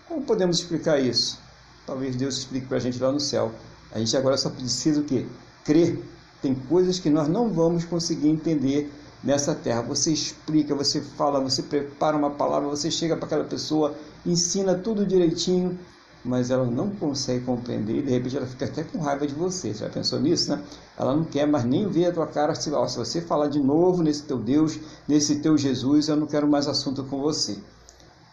Como 0.07 0.21
podemos 0.21 0.59
explicar 0.59 0.99
isso? 0.99 1.37
Talvez 1.85 2.15
Deus 2.15 2.37
explique 2.37 2.67
para 2.67 2.77
a 2.77 2.79
gente 2.79 2.97
lá 2.99 3.11
no 3.11 3.19
céu. 3.19 3.51
A 3.91 3.99
gente 3.99 4.15
agora 4.15 4.37
só 4.37 4.49
precisa 4.49 5.01
o 5.01 5.03
quê? 5.03 5.25
Crer. 5.63 6.01
Tem 6.41 6.55
coisas 6.55 6.99
que 6.99 7.09
nós 7.09 7.27
não 7.27 7.49
vamos 7.49 7.83
conseguir 7.83 8.29
entender 8.29 8.91
nessa 9.23 9.53
terra. 9.53 9.81
Você 9.81 10.11
explica, 10.11 10.73
você 10.73 11.01
fala, 11.01 11.39
você 11.39 11.61
prepara 11.61 12.15
uma 12.15 12.31
palavra, 12.31 12.69
você 12.69 12.89
chega 12.89 13.17
para 13.17 13.25
aquela 13.25 13.43
pessoa, 13.43 13.93
ensina 14.25 14.75
tudo 14.75 15.05
direitinho, 15.05 15.77
mas 16.25 16.49
ela 16.49 16.65
não 16.65 16.89
consegue 16.89 17.45
compreender 17.45 17.99
e 17.99 18.01
de 18.01 18.09
repente 18.09 18.35
ela 18.35 18.47
fica 18.47 18.65
até 18.65 18.83
com 18.83 18.97
raiva 18.97 19.27
de 19.27 19.35
você. 19.35 19.73
Você 19.73 19.85
já 19.85 19.89
pensou 19.89 20.19
nisso, 20.19 20.49
né? 20.49 20.61
Ela 20.97 21.15
não 21.15 21.23
quer 21.23 21.45
mais 21.45 21.63
nem 21.63 21.87
ver 21.87 22.07
a 22.07 22.11
tua 22.11 22.25
cara. 22.25 22.55
Se, 22.55 22.71
ó, 22.71 22.87
se 22.87 22.97
você 22.97 23.21
falar 23.21 23.47
de 23.47 23.59
novo 23.59 24.01
nesse 24.01 24.23
teu 24.23 24.39
Deus, 24.39 24.79
nesse 25.07 25.39
teu 25.39 25.55
Jesus, 25.55 26.07
eu 26.07 26.15
não 26.15 26.25
quero 26.25 26.47
mais 26.47 26.67
assunto 26.67 27.03
com 27.03 27.21
você. 27.21 27.57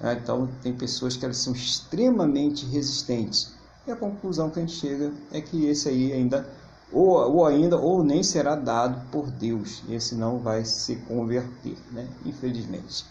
É, 0.01 0.15
então, 0.15 0.49
tem 0.63 0.73
pessoas 0.73 1.17
que 1.17 1.25
elas 1.25 1.37
são 1.37 1.53
extremamente 1.53 2.65
resistentes. 2.67 3.53
E 3.87 3.91
a 3.93 3.97
conclusão 3.97 4.49
que 4.49 4.59
a 4.59 4.63
gente 4.63 4.75
chega 4.75 5.13
é 5.31 5.41
que 5.41 5.67
esse 5.67 5.89
aí 5.89 6.13
ainda, 6.13 6.49
ou, 6.91 7.11
ou 7.11 7.47
ainda, 7.47 7.77
ou 7.77 8.03
nem 8.03 8.23
será 8.23 8.57
dado 8.57 9.07
por 9.11 9.31
Deus. 9.31 9.83
Esse 9.89 10.15
não 10.15 10.39
vai 10.39 10.65
se 10.65 10.97
converter, 10.97 11.77
né? 11.93 12.09
Infelizmente. 12.25 13.05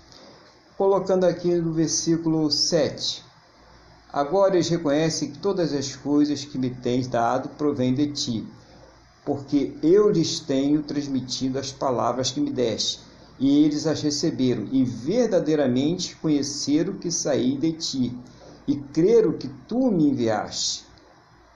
Colocando 0.75 1.25
aqui 1.25 1.53
no 1.55 1.71
versículo 1.71 2.49
7. 2.49 3.30
Agora 4.13 4.55
eles 4.55 4.67
reconhecem 4.67 5.31
que 5.31 5.39
todas 5.39 5.73
as 5.73 5.95
coisas 5.95 6.43
que 6.43 6.57
me 6.57 6.69
tens 6.69 7.07
dado 7.07 7.47
provêm 7.49 7.93
de 7.93 8.07
ti, 8.07 8.47
porque 9.23 9.73
eu 9.81 10.09
lhes 10.09 10.39
tenho 10.39 10.83
transmitido 10.83 11.57
as 11.57 11.71
palavras 11.71 12.29
que 12.29 12.41
me 12.41 12.51
deste, 12.51 12.99
e 13.39 13.63
eles 13.63 13.87
as 13.87 14.01
receberam, 14.01 14.67
e 14.69 14.83
verdadeiramente 14.83 16.15
conheceram 16.17 16.93
que 16.93 17.09
saí 17.09 17.57
de 17.57 17.71
ti, 17.71 18.17
e 18.67 18.75
creram 18.75 19.31
que 19.31 19.47
tu 19.67 19.89
me 19.89 20.09
enviaste. 20.09 20.83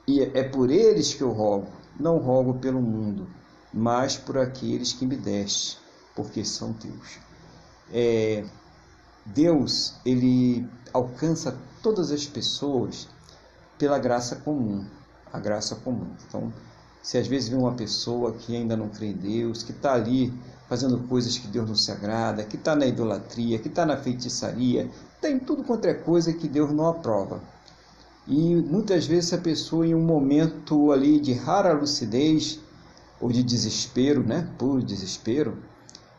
E 0.08 0.22
é 0.22 0.42
por 0.42 0.70
eles 0.70 1.12
que 1.12 1.22
eu 1.22 1.32
rogo, 1.32 1.68
não 2.00 2.16
rogo 2.16 2.54
pelo 2.54 2.80
mundo, 2.80 3.26
mas 3.72 4.16
por 4.16 4.38
aqueles 4.38 4.94
que 4.94 5.04
me 5.04 5.16
deste, 5.16 5.76
porque 6.14 6.42
são 6.42 6.72
teus. 6.72 7.18
É, 7.92 8.44
Deus, 9.26 9.94
ele 10.04 10.66
alcança 10.92 11.56
todas 11.82 12.10
as 12.10 12.26
pessoas 12.26 13.08
pela 13.78 13.98
graça 13.98 14.36
comum, 14.36 14.84
a 15.32 15.38
graça 15.38 15.74
comum. 15.76 16.06
Então, 16.26 16.52
se 17.02 17.18
às 17.18 17.26
vezes 17.26 17.48
vê 17.48 17.56
uma 17.56 17.74
pessoa 17.74 18.32
que 18.32 18.56
ainda 18.56 18.76
não 18.76 18.88
crê 18.88 19.08
em 19.08 19.12
Deus, 19.12 19.62
que 19.62 19.72
está 19.72 19.94
ali 19.94 20.32
fazendo 20.68 20.98
coisas 21.06 21.38
que 21.38 21.46
Deus 21.46 21.68
não 21.68 21.76
se 21.76 21.92
agrada, 21.92 22.42
que 22.44 22.56
está 22.56 22.74
na 22.74 22.86
idolatria, 22.86 23.58
que 23.58 23.68
está 23.68 23.84
na 23.84 23.96
feitiçaria, 23.96 24.90
tem 25.20 25.38
tudo 25.38 25.62
quanto 25.62 25.86
é 25.86 25.94
coisa 25.94 26.32
que 26.32 26.48
Deus 26.48 26.72
não 26.72 26.88
aprova. 26.88 27.40
E 28.26 28.56
muitas 28.56 29.06
vezes 29.06 29.32
a 29.32 29.38
pessoa 29.38 29.86
em 29.86 29.94
um 29.94 30.02
momento 30.02 30.90
ali 30.90 31.20
de 31.20 31.32
rara 31.32 31.72
lucidez 31.72 32.58
ou 33.20 33.30
de 33.30 33.42
desespero, 33.42 34.26
né, 34.26 34.48
puro 34.58 34.82
desespero, 34.82 35.58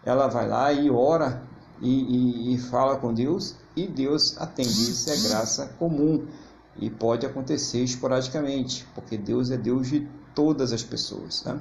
ela 0.05 0.27
vai 0.27 0.47
lá 0.47 0.71
e 0.71 0.89
ora 0.89 1.43
e, 1.81 2.51
e, 2.51 2.55
e 2.55 2.57
fala 2.57 2.97
com 2.97 3.13
Deus 3.13 3.55
e 3.75 3.87
Deus 3.87 4.37
atende. 4.37 4.69
Isso 4.69 5.09
é 5.09 5.29
graça 5.29 5.67
comum 5.79 6.25
e 6.79 6.89
pode 6.89 7.25
acontecer 7.25 7.83
esporadicamente, 7.83 8.87
porque 8.93 9.17
Deus 9.17 9.51
é 9.51 9.57
Deus 9.57 9.87
de 9.87 10.07
todas 10.35 10.71
as 10.71 10.83
pessoas. 10.83 11.43
Né? 11.43 11.59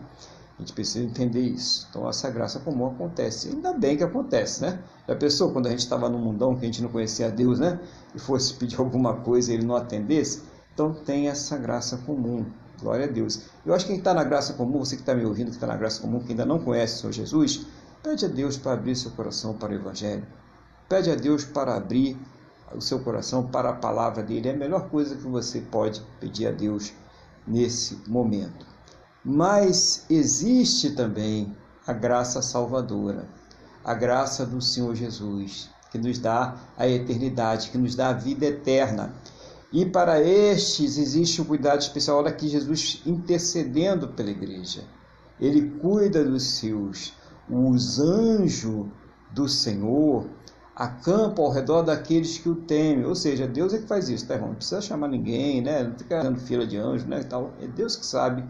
A 0.59 0.63
gente 0.63 0.73
precisa 0.73 1.05
entender 1.05 1.43
isso. 1.43 1.87
Então, 1.91 2.09
essa 2.09 2.31
graça 2.31 2.59
comum 2.61 2.87
acontece. 2.87 3.49
Ainda 3.49 3.75
bem 3.75 3.97
que 3.97 4.03
acontece, 4.03 4.63
né? 4.63 4.79
Já 5.07 5.15
pensou 5.15 5.53
quando 5.53 5.67
a 5.67 5.71
gente 5.71 5.81
estava 5.81 6.09
no 6.09 6.19
mundão 6.19 6.55
que 6.55 6.63
a 6.63 6.65
gente 6.67 6.83
não 6.83 6.89
conhecia 6.89 7.31
Deus, 7.31 7.59
né? 7.59 7.79
E 8.15 8.19
fosse 8.19 8.55
pedir 8.55 8.81
alguma 8.81 9.17
coisa 9.17 9.53
e 9.53 9.55
ele 9.55 9.67
não 9.67 9.77
atendesse? 9.77 10.43
Então, 10.73 10.95
tem 10.95 11.29
essa 11.29 11.59
graça 11.59 11.99
comum. 11.99 12.47
Glória 12.81 13.05
a 13.05 13.09
Deus. 13.09 13.43
Eu 13.65 13.75
acho 13.75 13.85
que 13.85 13.93
quem 13.93 13.99
está 13.99 14.15
na 14.15 14.25
graça 14.25 14.55
comum, 14.55 14.79
você 14.79 14.97
que 14.97 15.03
está 15.03 15.15
me 15.15 15.25
ouvindo, 15.25 15.49
que 15.49 15.57
está 15.57 15.67
na 15.67 15.77
graça 15.77 16.01
comum, 16.01 16.21
que 16.21 16.31
ainda 16.31 16.45
não 16.45 16.59
conhece 16.59 16.97
o 16.97 17.01
Senhor 17.01 17.13
Jesus, 17.13 17.67
pede 18.07 18.25
a 18.25 18.29
Deus 18.29 18.57
para 18.57 18.75
abrir 18.75 18.95
seu 18.95 19.11
coração 19.11 19.55
para 19.55 19.73
o 19.73 19.75
Evangelho. 19.75 20.25
Pede 20.89 21.11
a 21.11 21.17
Deus 21.17 21.45
para 21.45 21.75
abrir 21.75 22.17
o 22.73 22.81
seu 22.81 23.01
coração 23.01 23.49
para 23.49 23.71
a 23.71 23.73
palavra 23.73 24.23
dele. 24.23 24.49
É 24.49 24.53
a 24.53 24.57
melhor 24.57 24.89
coisa 24.89 25.17
que 25.17 25.27
você 25.27 25.61
pode 25.61 26.01
pedir 26.21 26.47
a 26.47 26.53
Deus 26.53 26.93
nesse 27.45 27.99
momento. 28.07 28.65
Mas 29.25 30.07
existe 30.09 30.91
também 30.91 31.53
a 31.85 31.93
graça 31.93 32.41
salvadora, 32.41 33.27
a 33.85 33.93
graça 33.93 34.47
do 34.47 34.63
Senhor 34.63 34.95
Jesus, 34.95 35.69
que 35.91 35.99
nos 35.99 36.21
dá 36.21 36.55
a 36.79 36.87
eternidade, 36.87 37.71
que 37.71 37.79
nos 37.79 37.97
dá 37.97 38.11
a 38.11 38.13
vida 38.13 38.47
eterna. 38.47 39.13
E 39.73 39.85
para 39.85 40.21
estes 40.21 40.97
existe 40.97 41.43
um 41.43 41.45
cuidado 41.45 41.81
especial. 41.81 42.19
Olha 42.19 42.29
aqui 42.29 42.47
Jesus 42.47 43.03
intercedendo 43.05 44.07
pela 44.07 44.31
igreja. 44.31 44.85
Ele 45.41 45.71
cuida 45.81 46.25
dos 46.25 46.45
seus. 46.45 47.16
Os 47.49 48.01
anjos 48.01 48.87
do 49.33 49.49
Senhor 49.49 50.27
acampa 50.75 51.41
ao 51.41 51.51
redor 51.51 51.83
daqueles 51.83 52.39
que 52.39 52.49
o 52.49 52.55
temem. 52.55 53.07
Ou 53.07 53.15
seja, 53.15 53.47
Deus 53.47 53.73
é 53.73 53.79
que 53.79 53.87
faz 53.87 54.09
isso, 54.11 54.27
tá, 54.27 54.35
irmão? 54.35 54.51
Não 54.51 54.57
precisa 54.57 54.83
chamar 54.83 55.09
ninguém, 55.09 55.63
né? 55.63 55.83
Não 55.83 55.97
fica 55.97 56.23
dando 56.23 56.39
fila 56.39 56.67
de 56.67 56.77
anjos, 56.77 57.07
né? 57.07 57.23
Tal. 57.23 57.53
É 57.61 57.67
Deus 57.67 57.97
que 57.97 58.05
sabe 58.05 58.45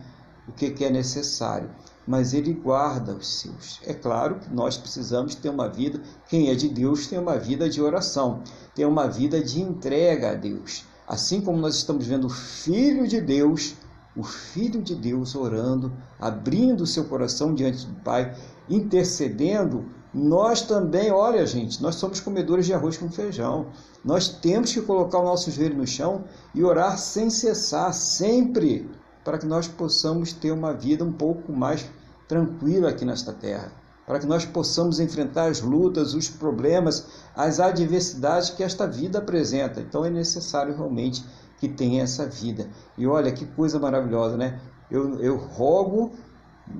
o 0.48 0.52
que, 0.52 0.70
que 0.70 0.84
é 0.84 0.90
necessário. 0.90 1.70
Mas 2.06 2.34
Ele 2.34 2.52
guarda 2.52 3.14
os 3.14 3.40
seus. 3.40 3.80
É 3.84 3.94
claro 3.94 4.36
que 4.36 4.52
nós 4.52 4.76
precisamos 4.76 5.34
ter 5.34 5.48
uma 5.48 5.68
vida, 5.68 6.00
quem 6.28 6.50
é 6.50 6.54
de 6.54 6.68
Deus 6.68 7.06
tem 7.06 7.18
uma 7.18 7.36
vida 7.36 7.68
de 7.68 7.80
oração, 7.82 8.42
tem 8.74 8.84
uma 8.84 9.08
vida 9.08 9.42
de 9.42 9.60
entrega 9.60 10.30
a 10.30 10.34
Deus. 10.34 10.84
Assim 11.06 11.40
como 11.40 11.58
nós 11.58 11.76
estamos 11.76 12.06
vendo 12.06 12.26
o 12.26 12.30
Filho 12.30 13.06
de 13.06 13.20
Deus, 13.20 13.74
o 14.16 14.22
Filho 14.22 14.82
de 14.82 14.94
Deus 14.94 15.34
orando, 15.34 15.92
abrindo 16.18 16.82
o 16.82 16.86
seu 16.86 17.04
coração 17.04 17.54
diante 17.54 17.86
do 17.86 17.94
Pai, 18.02 18.34
intercedendo 18.68 19.84
nós 20.16 20.62
também, 20.62 21.10
olha 21.10 21.44
gente, 21.44 21.82
nós 21.82 21.96
somos 21.96 22.20
comedores 22.20 22.64
de 22.64 22.72
arroz 22.72 22.96
com 22.96 23.10
feijão. 23.10 23.66
Nós 24.02 24.28
temos 24.28 24.72
que 24.72 24.80
colocar 24.80 25.18
o 25.18 25.24
nosso 25.24 25.50
joelho 25.50 25.76
no 25.76 25.86
chão 25.86 26.24
e 26.54 26.64
orar 26.64 26.96
sem 26.96 27.28
cessar, 27.28 27.92
sempre, 27.92 28.88
para 29.22 29.36
que 29.36 29.44
nós 29.44 29.68
possamos 29.68 30.32
ter 30.32 30.52
uma 30.52 30.72
vida 30.72 31.04
um 31.04 31.12
pouco 31.12 31.52
mais 31.52 31.84
tranquila 32.26 32.88
aqui 32.88 33.04
nesta 33.04 33.30
terra. 33.30 33.70
Para 34.06 34.18
que 34.18 34.24
nós 34.24 34.46
possamos 34.46 35.00
enfrentar 35.00 35.50
as 35.50 35.60
lutas, 35.60 36.14
os 36.14 36.30
problemas, 36.30 37.08
as 37.36 37.60
adversidades 37.60 38.48
que 38.48 38.62
esta 38.62 38.86
vida 38.86 39.18
apresenta. 39.18 39.82
Então 39.82 40.02
é 40.02 40.08
necessário 40.08 40.74
realmente 40.74 41.22
que 41.58 41.68
tenha 41.68 42.02
essa 42.02 42.24
vida. 42.24 42.70
E 42.96 43.06
olha 43.06 43.30
que 43.32 43.44
coisa 43.44 43.78
maravilhosa, 43.78 44.38
né? 44.38 44.58
Eu, 44.90 45.20
eu 45.20 45.36
rogo 45.36 46.12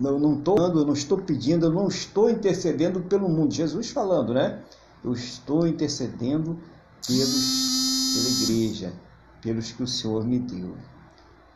eu 0.03 0.19
não 0.19 0.39
estou 0.39 0.59
eu 0.59 0.85
não 0.85 0.93
estou 0.93 1.19
pedindo, 1.19 1.67
eu 1.67 1.73
não 1.73 1.89
estou 1.89 2.29
intercedendo 2.29 3.01
pelo 3.03 3.29
mundo. 3.29 3.55
Jesus 3.55 3.91
falando, 3.91 4.35
né? 4.35 4.63
Eu 5.05 5.13
estou 5.13 5.67
intercedendo 5.67 6.59
pelos, 7.07 8.15
pela 8.15 8.29
igreja, 8.43 8.93
pelos 9.41 9.73
que 9.73 9.83
o 9.83 9.87
Senhor 9.87 10.25
me 10.25 10.39
deu. 10.39 10.75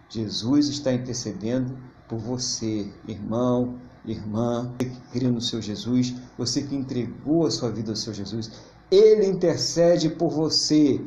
Jesus 0.09 0.68
está 0.68 0.93
intercedendo 0.93 1.76
por 2.09 2.18
você, 2.18 2.93
irmão, 3.07 3.78
irmã, 4.05 4.72
que 4.78 4.87
crê 5.12 5.28
no 5.28 5.41
seu 5.41 5.61
Jesus, 5.61 6.14
você 6.37 6.62
que 6.62 6.74
entregou 6.74 7.47
a 7.47 7.51
sua 7.51 7.70
vida 7.70 7.93
ao 7.93 7.97
seu 7.97 8.12
Jesus. 8.14 8.51
Ele 8.91 9.26
intercede 9.26 10.09
por 10.09 10.31
você. 10.31 11.01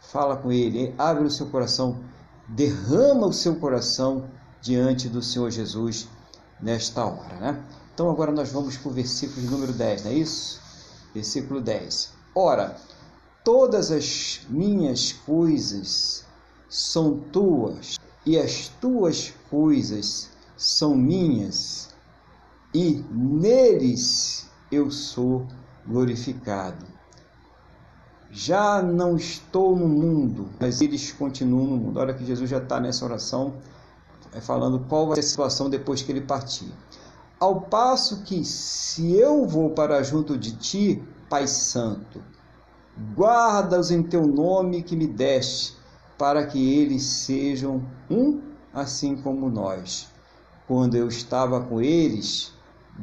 Fala 0.00 0.36
com 0.36 0.52
ele, 0.52 0.94
abre 0.96 1.24
o 1.24 1.30
seu 1.30 1.46
coração, 1.46 2.00
derrama 2.46 3.26
o 3.26 3.32
seu 3.32 3.56
coração 3.56 4.28
diante 4.60 5.08
do 5.08 5.20
Senhor 5.20 5.50
Jesus 5.50 6.08
nesta 6.60 7.04
hora. 7.04 7.36
Né? 7.36 7.64
Então 7.94 8.10
agora 8.10 8.32
nós 8.32 8.50
vamos 8.50 8.76
para 8.76 8.90
o 8.90 8.92
versículo 8.92 9.46
número 9.50 9.72
10, 9.72 10.04
não 10.04 10.10
é 10.10 10.14
isso? 10.14 10.60
Versículo 11.14 11.60
10. 11.60 12.12
Ora, 12.34 12.76
todas 13.42 13.90
as 13.90 14.40
minhas 14.48 15.12
coisas 15.12 16.24
são 16.68 17.18
tuas, 17.32 17.98
e 18.24 18.38
as 18.38 18.68
tuas 18.80 19.32
coisas 19.48 20.28
são 20.56 20.94
minhas, 20.96 21.94
e 22.74 23.04
neles 23.10 24.50
eu 24.70 24.90
sou 24.90 25.46
glorificado. 25.86 26.84
Já 28.30 28.82
não 28.82 29.16
estou 29.16 29.74
no 29.74 29.88
mundo, 29.88 30.50
mas 30.60 30.80
eles 30.80 31.12
continuam 31.12 31.66
no 31.66 31.76
mundo. 31.76 31.98
Olha 31.98 32.12
que 32.12 32.26
Jesus 32.26 32.50
já 32.50 32.58
está 32.58 32.80
nessa 32.80 33.04
oração, 33.04 33.54
falando 34.40 34.80
qual 34.88 35.08
vai 35.08 35.16
ser 35.16 35.20
a 35.20 35.28
situação 35.28 35.70
depois 35.70 36.02
que 36.02 36.12
ele 36.12 36.20
partir. 36.20 36.72
Ao 37.38 37.60
passo 37.60 38.22
que, 38.22 38.44
se 38.44 39.14
eu 39.14 39.46
vou 39.46 39.70
para 39.70 40.02
junto 40.02 40.38
de 40.38 40.56
ti, 40.56 41.02
Pai 41.28 41.46
Santo, 41.46 42.22
guarda-os 43.14 43.90
em 43.90 44.02
teu 44.02 44.26
nome 44.26 44.82
que 44.82 44.96
me 44.96 45.06
deste, 45.06 45.76
para 46.16 46.46
que 46.46 46.78
eles 46.78 47.02
sejam 47.02 47.84
um, 48.10 48.40
assim 48.72 49.16
como 49.16 49.50
nós. 49.50 50.08
Quando 50.66 50.96
eu 50.96 51.08
estava 51.08 51.60
com 51.60 51.80
eles, 51.80 52.52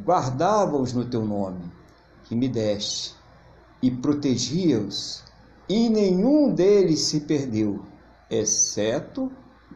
guardava-os 0.03 0.93
no 0.93 1.05
teu 1.05 1.23
nome 1.23 1.71
que 2.23 2.35
me 2.35 2.49
deste, 2.49 3.15
e 3.81 3.91
protegia-os, 3.91 5.23
e 5.69 5.89
nenhum 5.89 6.53
deles 6.53 7.01
se 7.01 7.21
perdeu, 7.21 7.85
exceto 8.29 9.31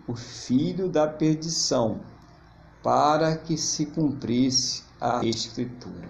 o 0.07 0.15
filho 0.15 0.87
da 0.87 1.07
perdição 1.07 1.99
para 2.81 3.35
que 3.35 3.57
se 3.57 3.85
cumprisse 3.85 4.83
a 4.99 5.23
Escritura. 5.25 6.07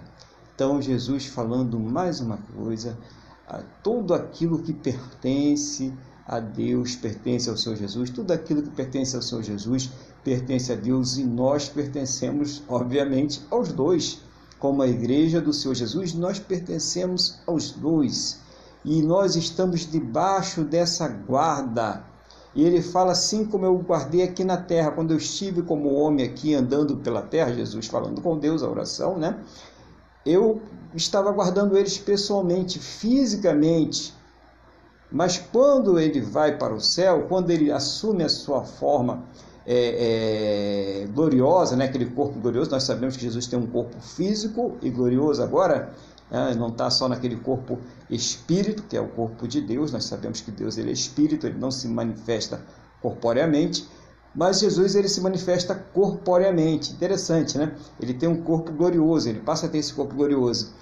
Então, 0.54 0.82
Jesus 0.82 1.26
falando 1.26 1.80
mais 1.80 2.20
uma 2.20 2.38
coisa, 2.56 2.98
tudo 3.84 4.14
aquilo 4.14 4.60
que 4.60 4.74
pertence 4.74 5.94
a 6.28 6.40
Deus 6.40 6.96
pertence 6.96 7.50
ao 7.50 7.56
Senhor 7.56 7.78
Jesus, 7.78 8.10
tudo 8.10 8.32
aquilo 8.32 8.62
que 8.62 8.70
pertence 8.70 9.16
ao 9.16 9.22
Senhor 9.22 9.44
Jesus 9.44 9.90
pertence 10.24 10.74
a 10.74 10.76
Deus 10.76 11.18
e 11.18 11.24
nós 11.24 11.70
pertencemos, 11.70 12.62
obviamente, 12.68 13.42
aos 13.50 13.72
dois. 13.72 14.20
Como 14.60 14.82
a 14.82 14.88
igreja 14.88 15.40
do 15.40 15.54
Senhor 15.54 15.76
Jesus, 15.76 16.14
nós 16.14 16.40
pertencemos 16.40 17.40
aos 17.46 17.72
dois 17.72 18.40
e 18.84 19.02
nós 19.02 19.36
estamos 19.36 19.90
debaixo 19.90 20.64
dessa 20.64 21.08
guarda 21.08 22.04
e 22.58 22.66
ele 22.66 22.82
fala 22.82 23.12
assim 23.12 23.46
como 23.46 23.68
eu 23.68 23.78
guardei 23.78 24.24
aqui 24.24 24.44
na 24.44 24.58
terra, 24.58 24.90
quando 24.90 25.12
eu 25.12 25.18
estive 25.18 25.62
como 25.62 25.94
homem 25.94 26.26
aqui 26.26 26.56
andando 26.56 26.98
pela 26.98 27.22
terra, 27.22 27.54
Jesus 27.54 27.86
falando 27.86 28.20
com 28.20 28.36
Deus, 28.36 28.64
a 28.64 28.68
oração, 28.68 29.16
né? 29.16 29.38
Eu 30.26 30.60
estava 30.96 31.32
guardando 31.32 31.78
eles 31.78 32.00
pessoalmente, 32.00 32.80
fisicamente. 32.80 34.12
Mas 35.12 35.38
quando 35.38 36.00
ele 36.00 36.20
vai 36.20 36.58
para 36.58 36.74
o 36.74 36.82
céu, 36.82 37.28
quando 37.30 37.52
ele 37.52 37.72
assume 37.72 38.24
a 38.24 38.30
sua 38.30 38.64
forma 38.64 39.24
é, 39.64 41.04
é, 41.04 41.08
gloriosa, 41.14 41.76
né? 41.76 41.86
aquele 41.86 42.08
corpo 42.08 42.40
glorioso, 42.40 42.72
nós 42.72 42.82
sabemos 42.82 43.16
que 43.16 43.22
Jesus 43.22 43.46
tem 43.46 43.60
um 43.60 43.68
corpo 43.68 44.02
físico 44.02 44.76
e 44.82 44.90
glorioso 44.90 45.44
agora, 45.44 45.94
né? 46.30 46.54
não 46.56 46.70
está 46.70 46.90
só 46.90 47.08
naquele 47.08 47.36
corpo 47.38 47.80
espírito, 48.10 48.84
que 48.84 48.96
é 48.96 49.02
o 49.02 49.08
corpo 49.08 49.48
de 49.48 49.62
Deus, 49.62 49.92
nós 49.92 50.06
sabemos 50.06 50.42
que 50.42 50.52
Deus 50.52 50.78
ele 50.78 50.90
é 50.90 50.94
espírito, 50.94 51.48
ele 51.48 51.58
não 51.58 51.72
se 51.72 51.88
manifesta 51.88 52.62
corporeamente, 53.02 53.88
mas 54.36 54.60
Jesus 54.60 54.96
ele 54.96 55.08
se 55.08 55.20
manifesta 55.22 55.74
corporeamente. 55.74 56.92
Interessante, 56.94 57.58
né? 57.58 57.76
Ele 58.00 58.14
tem 58.14 58.30
um 58.30 58.44
corpo 58.44 58.72
glorioso, 58.72 59.28
ele 59.28 59.40
passa 59.40 59.66
a 59.66 59.70
ter 59.70 59.80
esse 59.80 59.94
corpo 59.94 60.16
glorioso. 60.16 60.74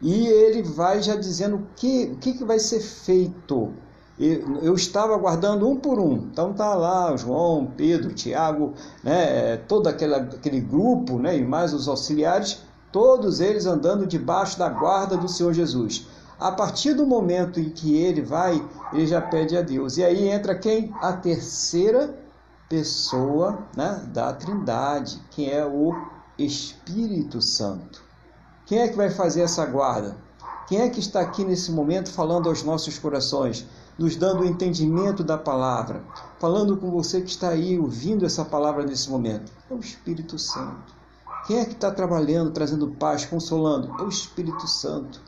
E 0.00 0.26
ele 0.26 0.62
vai 0.62 1.02
já 1.02 1.16
dizendo 1.16 1.56
o 1.56 1.66
que, 1.74 2.10
o 2.12 2.16
que, 2.16 2.34
que 2.34 2.44
vai 2.44 2.58
ser 2.58 2.80
feito. 2.80 3.72
Eu 4.62 4.74
estava 4.74 5.14
aguardando 5.14 5.68
um 5.68 5.76
por 5.76 5.98
um. 5.98 6.14
Então 6.14 6.52
tá 6.52 6.74
lá 6.74 7.16
João, 7.16 7.72
Pedro, 7.76 8.12
Tiago, 8.12 8.74
né, 9.02 9.56
todo 9.68 9.86
aquele, 9.86 10.14
aquele 10.14 10.60
grupo, 10.60 11.18
né, 11.18 11.36
e 11.36 11.44
mais 11.44 11.72
os 11.72 11.88
auxiliares, 11.88 12.62
todos 12.92 13.40
eles 13.40 13.66
andando 13.66 14.06
debaixo 14.06 14.58
da 14.58 14.68
guarda 14.68 15.16
do 15.16 15.28
Senhor 15.28 15.52
Jesus. 15.52 16.06
A 16.38 16.52
partir 16.52 16.94
do 16.94 17.04
momento 17.04 17.58
em 17.58 17.70
que 17.70 17.96
ele 17.96 18.22
vai, 18.22 18.64
ele 18.92 19.06
já 19.06 19.20
pede 19.20 19.56
a 19.56 19.62
Deus. 19.62 19.96
E 19.96 20.04
aí 20.04 20.28
entra 20.28 20.54
quem? 20.54 20.94
A 21.00 21.12
terceira 21.12 22.16
pessoa 22.68 23.66
né, 23.76 24.04
da 24.12 24.32
Trindade, 24.32 25.20
que 25.30 25.50
é 25.50 25.64
o 25.66 25.94
Espírito 26.38 27.42
Santo. 27.42 28.02
Quem 28.66 28.80
é 28.80 28.88
que 28.88 28.96
vai 28.96 29.10
fazer 29.10 29.40
essa 29.40 29.64
guarda? 29.66 30.16
Quem 30.68 30.80
é 30.80 30.90
que 30.90 31.00
está 31.00 31.20
aqui 31.20 31.44
nesse 31.44 31.72
momento 31.72 32.10
falando 32.10 32.48
aos 32.48 32.62
nossos 32.62 32.98
corações, 32.98 33.66
nos 33.98 34.14
dando 34.14 34.42
o 34.42 34.46
entendimento 34.46 35.24
da 35.24 35.38
palavra, 35.38 36.04
falando 36.38 36.76
com 36.76 36.90
você 36.90 37.22
que 37.22 37.30
está 37.30 37.48
aí 37.48 37.78
ouvindo 37.78 38.26
essa 38.26 38.44
palavra 38.44 38.84
nesse 38.84 39.10
momento? 39.10 39.50
É 39.70 39.74
o 39.74 39.80
Espírito 39.80 40.38
Santo. 40.38 40.97
Quem 41.48 41.60
é 41.60 41.64
que 41.64 41.72
está 41.72 41.90
trabalhando, 41.90 42.50
trazendo 42.50 42.88
paz, 42.88 43.24
consolando? 43.24 43.90
É 43.98 44.02
o 44.02 44.08
Espírito 44.10 44.66
Santo, 44.66 45.18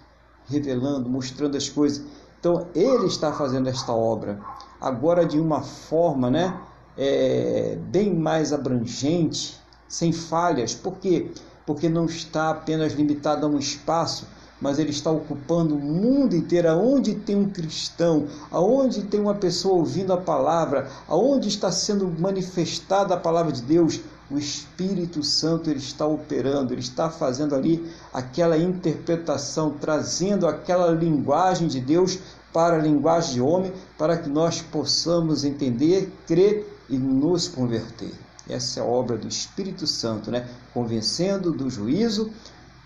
revelando, 0.45 1.09
mostrando 1.09 1.57
as 1.57 1.71
coisas. 1.71 2.05
Então, 2.39 2.67
ele 2.75 3.07
está 3.07 3.33
fazendo 3.33 3.71
esta 3.71 3.91
obra, 3.95 4.39
agora 4.79 5.25
de 5.25 5.41
uma 5.41 5.63
forma 5.63 6.31
né, 6.31 6.61
é, 6.95 7.79
bem 7.87 8.15
mais 8.15 8.53
abrangente, 8.53 9.59
sem 9.89 10.13
falhas. 10.13 10.75
Por 10.75 10.99
quê? 10.99 11.31
Porque 11.65 11.89
não 11.89 12.05
está 12.05 12.51
apenas 12.51 12.93
limitado 12.93 13.47
a 13.47 13.49
um 13.49 13.59
espaço, 13.59 14.27
mas 14.61 14.79
ele 14.79 14.91
está 14.91 15.11
ocupando 15.11 15.75
o 15.75 15.81
mundo 15.81 16.37
inteiro, 16.37 16.69
aonde 16.69 17.15
tem 17.15 17.35
um 17.35 17.49
cristão, 17.49 18.27
aonde 18.51 19.05
tem 19.05 19.19
uma 19.19 19.37
pessoa 19.37 19.77
ouvindo 19.77 20.13
a 20.13 20.19
palavra, 20.19 20.87
aonde 21.09 21.49
está 21.49 21.73
sendo 21.73 22.07
manifestada 22.21 23.15
a 23.15 23.17
palavra 23.17 23.53
de 23.53 23.63
Deus, 23.63 24.01
o 24.31 24.39
Espírito 24.39 25.23
Santo 25.23 25.69
ele 25.69 25.81
está 25.81 26.07
operando, 26.07 26.73
ele 26.73 26.81
está 26.81 27.11
fazendo 27.11 27.55
ali 27.55 27.91
aquela 28.13 28.57
interpretação, 28.57 29.77
trazendo 29.81 30.47
aquela 30.47 30.91
linguagem 30.93 31.67
de 31.67 31.81
Deus 31.81 32.19
para 32.53 32.77
a 32.77 32.83
linguagem 32.83 33.35
de 33.35 33.41
homem, 33.41 33.73
para 33.99 34.17
que 34.17 34.29
nós 34.29 34.63
possamos 34.63 35.45
entender, 35.45 36.13
crer 36.27 36.67
e 36.89 36.97
nos 36.97 37.49
converter. 37.49 38.13
Essa 38.49 38.81
é 38.81 38.83
a 38.83 38.87
obra 38.87 39.17
do 39.17 39.29
Espírito 39.29 39.87
Santo, 39.87 40.31
né? 40.31 40.49
Convencendo 40.75 41.53
do 41.53 41.71
juízo, 41.71 42.31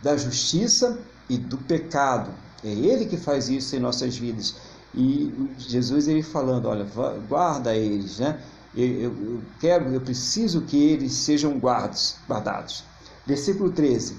da 0.02 0.16
justiça 0.16 0.98
e 1.28 1.38
do 1.38 1.56
pecado. 1.56 2.30
É 2.62 2.68
ele 2.68 3.06
que 3.06 3.16
faz 3.16 3.48
isso 3.48 3.74
em 3.74 3.80
nossas 3.80 4.16
vidas. 4.16 4.54
E 4.94 5.50
Jesus 5.58 6.06
ele 6.06 6.22
falando, 6.22 6.66
olha, 6.66 6.86
guarda 7.28 7.74
eles, 7.74 8.18
né? 8.18 8.38
Eu, 8.76 8.86
eu, 8.86 9.02
eu, 9.02 9.42
quero, 9.60 9.92
eu 9.92 10.00
preciso 10.00 10.62
que 10.62 10.76
eles 10.76 11.12
sejam 11.12 11.58
guardados, 11.58 12.16
guardados. 12.28 12.84
Versículo 13.26 13.70
13. 13.70 14.16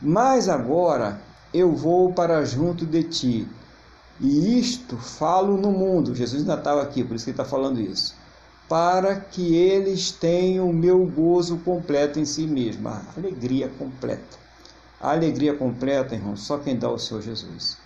Mas 0.00 0.48
agora 0.48 1.20
eu 1.52 1.74
vou 1.74 2.12
para 2.12 2.44
junto 2.44 2.86
de 2.86 3.02
ti, 3.02 3.48
e 4.20 4.58
isto 4.58 4.96
falo 4.96 5.56
no 5.56 5.70
mundo. 5.70 6.14
Jesus 6.14 6.42
ainda 6.42 6.54
estava 6.54 6.82
aqui, 6.82 7.04
por 7.04 7.14
isso 7.14 7.24
que 7.24 7.30
ele 7.30 7.40
está 7.40 7.44
falando 7.44 7.80
isso. 7.80 8.14
Para 8.68 9.16
que 9.16 9.54
eles 9.54 10.10
tenham 10.10 10.68
o 10.68 10.74
meu 10.74 11.06
gozo 11.06 11.56
completo 11.58 12.20
em 12.20 12.24
si 12.24 12.46
mesmo, 12.46 12.88
a 12.88 13.02
alegria 13.16 13.68
completa. 13.78 14.36
A 15.00 15.12
alegria 15.12 15.54
completa, 15.54 16.14
irmão, 16.14 16.36
só 16.36 16.58
quem 16.58 16.76
dá 16.76 16.90
o 16.90 16.98
Senhor 16.98 17.22
Jesus. 17.22 17.78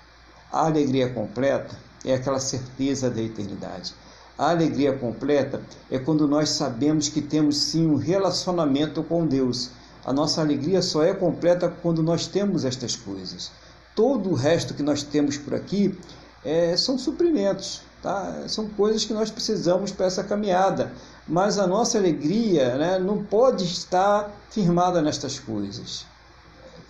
A 0.51 0.67
alegria 0.67 1.11
completa 1.11 1.77
é 2.05 2.15
aquela 2.15 2.41
certeza 2.41 3.11
da 3.11 3.23
eternidade. 3.23 3.95
A 4.43 4.51
alegria 4.51 4.93
completa 4.93 5.63
é 5.89 6.01
quando 6.01 6.27
nós 6.27 6.49
sabemos 6.49 7.09
que 7.09 7.23
temos 7.23 7.59
sim 7.59 7.87
um 7.87 7.95
relacionamento 7.95 9.01
com 9.01 9.25
Deus. 9.25 9.71
A 10.05 10.13
nossa 10.13 10.41
alegria 10.41 10.83
só 10.83 11.05
é 11.05 11.15
completa 11.15 11.69
quando 11.69 12.03
nós 12.03 12.27
temos 12.27 12.65
estas 12.65 12.97
coisas. 12.97 13.53
Todo 13.95 14.31
o 14.31 14.35
resto 14.35 14.75
que 14.75 14.83
nós 14.83 15.05
temos 15.05 15.37
por 15.39 15.55
aqui 15.55 15.97
é, 16.45 16.77
são 16.77 16.99
suprimentos, 16.99 17.83
tá? 18.03 18.43
são 18.49 18.69
coisas 18.69 19.05
que 19.05 19.15
nós 19.15 19.31
precisamos 19.31 19.93
para 19.93 20.07
essa 20.07 20.25
caminhada. 20.25 20.91
Mas 21.29 21.57
a 21.57 21.65
nossa 21.69 21.97
alegria 21.97 22.77
né, 22.77 22.99
não 22.99 23.23
pode 23.23 23.63
estar 23.63 24.29
firmada 24.51 25.01
nestas 25.01 25.39
coisas 25.39 26.05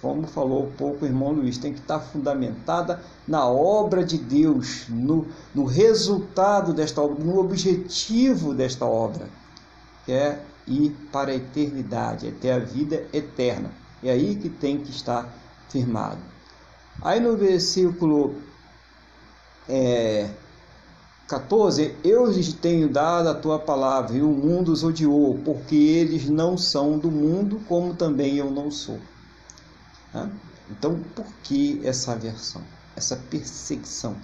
como 0.03 0.27
falou 0.27 0.73
pouco 0.77 1.05
o 1.05 1.09
irmão 1.09 1.31
Luiz, 1.31 1.57
tem 1.57 1.73
que 1.73 1.79
estar 1.79 2.01
fundamentada 2.01 3.01
na 3.27 3.47
obra 3.47 4.05
de 4.05 4.19
Deus, 4.19 4.87
no, 4.89 5.29
no 5.55 5.65
resultado 5.65 6.75
desta 6.75 7.01
obra, 7.01 7.23
no 7.23 7.39
objetivo 7.39 8.53
desta 8.53 8.85
obra, 8.85 9.29
que 10.05 10.11
é 10.11 10.43
ir 10.67 10.91
para 11.13 11.31
a 11.31 11.37
eternidade, 11.37 12.27
é 12.27 12.33
ter 12.33 12.51
a 12.51 12.59
vida 12.59 13.07
eterna. 13.13 13.71
É 14.03 14.11
aí 14.11 14.35
que 14.35 14.49
tem 14.49 14.79
que 14.79 14.91
estar 14.91 15.33
firmado. 15.69 16.19
Aí 17.01 17.21
no 17.21 17.37
versículo 17.37 18.35
é, 19.69 20.29
14: 21.29 21.95
Eu 22.03 22.27
lhes 22.27 22.53
tenho 22.53 22.89
dado 22.89 23.29
a 23.29 23.35
tua 23.35 23.61
palavra, 23.61 24.17
e 24.17 24.21
o 24.21 24.27
mundo 24.27 24.73
os 24.73 24.83
odiou, 24.83 25.39
porque 25.45 25.77
eles 25.77 26.29
não 26.29 26.59
são 26.59 26.99
do 26.99 27.09
mundo, 27.09 27.61
como 27.69 27.95
também 27.95 28.35
eu 28.35 28.51
não 28.51 28.69
sou. 28.69 28.99
Então, 30.71 31.01
por 31.15 31.27
que 31.43 31.81
essa 31.85 32.13
aversão, 32.13 32.63
essa 32.97 33.17
perseguição? 33.17 34.17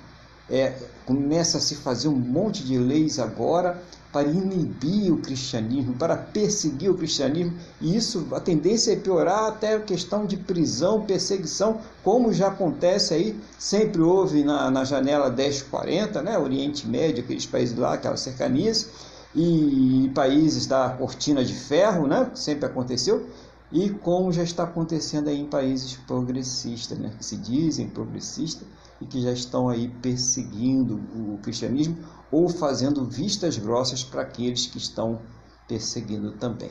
é, 0.51 0.74
começa 1.05 1.59
a 1.59 1.61
se 1.61 1.74
fazer 1.74 2.09
um 2.09 2.16
monte 2.16 2.64
de 2.64 2.78
leis 2.78 3.18
agora 3.18 3.82
para 4.11 4.26
inibir 4.26 5.12
o 5.12 5.18
cristianismo, 5.18 5.95
para 5.95 6.16
perseguir 6.16 6.91
o 6.91 6.95
cristianismo, 6.95 7.53
e 7.78 7.95
isso 7.95 8.26
a 8.32 8.41
tendência 8.41 8.93
é 8.93 8.97
piorar 8.97 9.49
até 9.49 9.74
a 9.74 9.80
questão 9.80 10.24
de 10.24 10.39
prisão, 10.39 11.05
perseguição, 11.05 11.80
como 12.03 12.32
já 12.32 12.49
acontece 12.49 13.12
aí, 13.12 13.39
sempre 13.59 14.01
houve 14.01 14.43
na, 14.43 14.70
na 14.70 14.84
janela 14.84 15.28
1040, 15.28 16.22
né, 16.22 16.39
Oriente 16.39 16.89
Médio, 16.89 17.22
aqueles 17.22 17.45
países 17.45 17.76
lá, 17.76 17.95
aquelas 17.95 18.20
cercanias, 18.20 18.89
e 19.36 20.11
países 20.14 20.66
da 20.66 20.89
cortina 20.89 21.45
de 21.45 21.53
ferro, 21.53 22.07
né, 22.07 22.30
sempre 22.34 22.64
aconteceu, 22.64 23.28
e 23.70 23.90
como 23.90 24.32
já 24.32 24.42
está 24.42 24.64
acontecendo 24.64 25.28
aí 25.28 25.40
em 25.40 25.46
países 25.46 25.96
progressistas, 26.06 26.98
né, 26.98 27.12
que 27.16 27.24
se 27.24 27.36
dizem 27.36 27.88
progressistas, 27.88 28.66
e 29.00 29.06
que 29.06 29.20
já 29.20 29.30
estão 29.30 29.68
aí 29.68 29.88
perseguindo 29.88 30.96
o 31.14 31.38
cristianismo 31.42 31.98
ou 32.32 32.48
fazendo 32.48 33.04
vistas 33.04 33.56
grossas 33.56 34.02
para 34.02 34.22
aqueles 34.22 34.66
que 34.66 34.78
estão 34.78 35.20
perseguindo 35.68 36.32
também. 36.32 36.70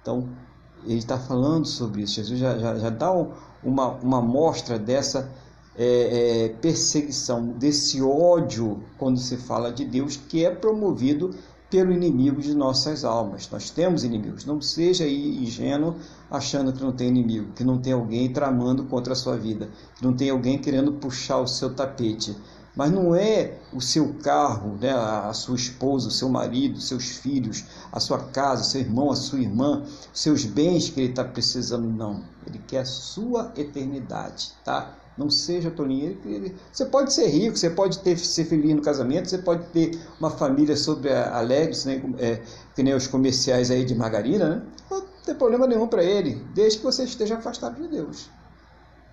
Então, 0.00 0.28
ele 0.84 0.98
está 0.98 1.18
falando 1.18 1.66
sobre 1.66 2.02
isso. 2.02 2.14
Jesus 2.14 2.38
já, 2.38 2.58
já, 2.58 2.78
já 2.78 2.90
dá 2.90 3.12
uma, 3.62 3.88
uma 3.88 4.22
mostra 4.22 4.78
dessa 4.78 5.30
é, 5.76 6.44
é, 6.44 6.48
perseguição, 6.48 7.48
desse 7.48 8.02
ódio 8.02 8.82
quando 8.98 9.18
se 9.18 9.36
fala 9.36 9.72
de 9.72 9.84
Deus, 9.84 10.16
que 10.16 10.44
é 10.44 10.50
promovido 10.50 11.34
pelo 11.72 11.90
inimigo 11.90 12.42
de 12.42 12.54
nossas 12.54 13.02
almas. 13.02 13.48
Nós 13.50 13.70
temos 13.70 14.04
inimigos. 14.04 14.44
Não 14.44 14.60
seja 14.60 15.08
ingênuo 15.08 15.96
achando 16.30 16.70
que 16.70 16.82
não 16.84 16.92
tem 16.92 17.08
inimigo, 17.08 17.54
que 17.54 17.64
não 17.64 17.78
tem 17.78 17.94
alguém 17.94 18.30
tramando 18.30 18.84
contra 18.84 19.14
a 19.14 19.16
sua 19.16 19.38
vida, 19.38 19.70
que 19.96 20.04
não 20.04 20.12
tem 20.14 20.28
alguém 20.28 20.58
querendo 20.58 20.92
puxar 20.92 21.38
o 21.38 21.46
seu 21.46 21.74
tapete. 21.74 22.36
Mas 22.76 22.90
não 22.90 23.14
é 23.14 23.58
o 23.72 23.80
seu 23.80 24.14
carro, 24.22 24.76
né, 24.78 24.92
a 24.92 25.32
sua 25.32 25.56
esposa, 25.56 26.08
o 26.08 26.10
seu 26.10 26.28
marido, 26.28 26.78
seus 26.78 27.16
filhos, 27.16 27.64
a 27.90 27.98
sua 27.98 28.18
casa, 28.18 28.64
seu 28.64 28.82
irmão, 28.82 29.10
a 29.10 29.16
sua 29.16 29.40
irmã, 29.40 29.82
seus 30.12 30.44
bens 30.44 30.90
que 30.90 31.00
ele 31.00 31.10
está 31.10 31.24
precisando, 31.24 31.88
não. 31.88 32.22
Ele 32.46 32.60
quer 32.66 32.80
a 32.80 32.84
sua 32.84 33.50
eternidade, 33.56 34.52
tá? 34.62 34.94
Não 35.16 35.28
seja 35.28 35.70
tolinho. 35.70 36.16
Você 36.72 36.86
pode 36.86 37.12
ser 37.12 37.26
rico, 37.26 37.56
você 37.56 37.68
pode 37.68 37.98
ter, 37.98 38.18
ser 38.18 38.44
feliz 38.46 38.74
no 38.74 38.80
casamento, 38.80 39.28
você 39.28 39.38
pode 39.38 39.64
ter 39.66 39.98
uma 40.18 40.30
família 40.30 40.76
sobre 40.76 41.12
alegre, 41.12 41.76
né? 41.84 42.02
é, 42.18 42.40
que 42.74 42.82
nem 42.82 42.94
os 42.94 43.06
comerciais 43.06 43.70
aí 43.70 43.84
de 43.84 43.94
margarina, 43.94 44.48
né? 44.48 44.62
Não 44.90 45.04
tem 45.24 45.34
problema 45.34 45.66
nenhum 45.66 45.86
para 45.86 46.02
ele, 46.02 46.44
desde 46.54 46.78
que 46.78 46.84
você 46.84 47.04
esteja 47.04 47.36
afastado 47.36 47.80
de 47.80 47.88
Deus. 47.88 48.30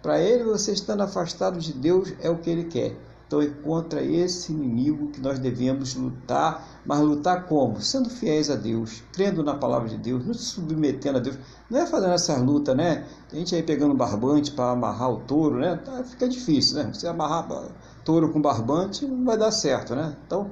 Para 0.01 0.19
ele, 0.19 0.43
você 0.43 0.71
estando 0.71 1.03
afastado 1.03 1.59
de 1.59 1.73
Deus 1.73 2.13
é 2.21 2.29
o 2.29 2.37
que 2.37 2.49
ele 2.49 2.63
quer. 2.63 2.95
Então 3.29 3.43
é 3.43 3.45
contra 3.47 4.01
esse 4.01 4.51
inimigo 4.51 5.11
que 5.11 5.21
nós 5.21 5.37
devemos 5.37 5.93
lutar, 5.93 6.67
mas 6.83 6.99
lutar 6.99 7.45
como? 7.45 7.79
Sendo 7.79 8.09
fiéis 8.09 8.49
a 8.49 8.55
Deus, 8.55 9.03
crendo 9.13 9.43
na 9.43 9.53
palavra 9.53 9.87
de 9.87 9.97
Deus, 9.97 10.25
nos 10.25 10.41
submetendo 10.47 11.19
a 11.19 11.21
Deus. 11.21 11.37
Não 11.69 11.79
é 11.79 11.85
fazendo 11.85 12.13
essa 12.13 12.35
luta, 12.37 12.73
né? 12.73 13.05
Tem 13.29 13.41
gente 13.41 13.53
aí 13.53 13.61
pegando 13.61 13.93
barbante 13.93 14.51
para 14.51 14.71
amarrar 14.71 15.11
o 15.11 15.17
touro, 15.17 15.59
né? 15.59 15.75
Tá, 15.75 16.03
fica 16.03 16.27
difícil, 16.27 16.77
né? 16.77 16.89
Você 16.91 17.07
amarrar 17.07 17.47
touro 18.03 18.33
com 18.33 18.41
barbante 18.41 19.05
não 19.05 19.23
vai 19.23 19.37
dar 19.37 19.51
certo, 19.51 19.93
né? 19.93 20.17
Então, 20.25 20.49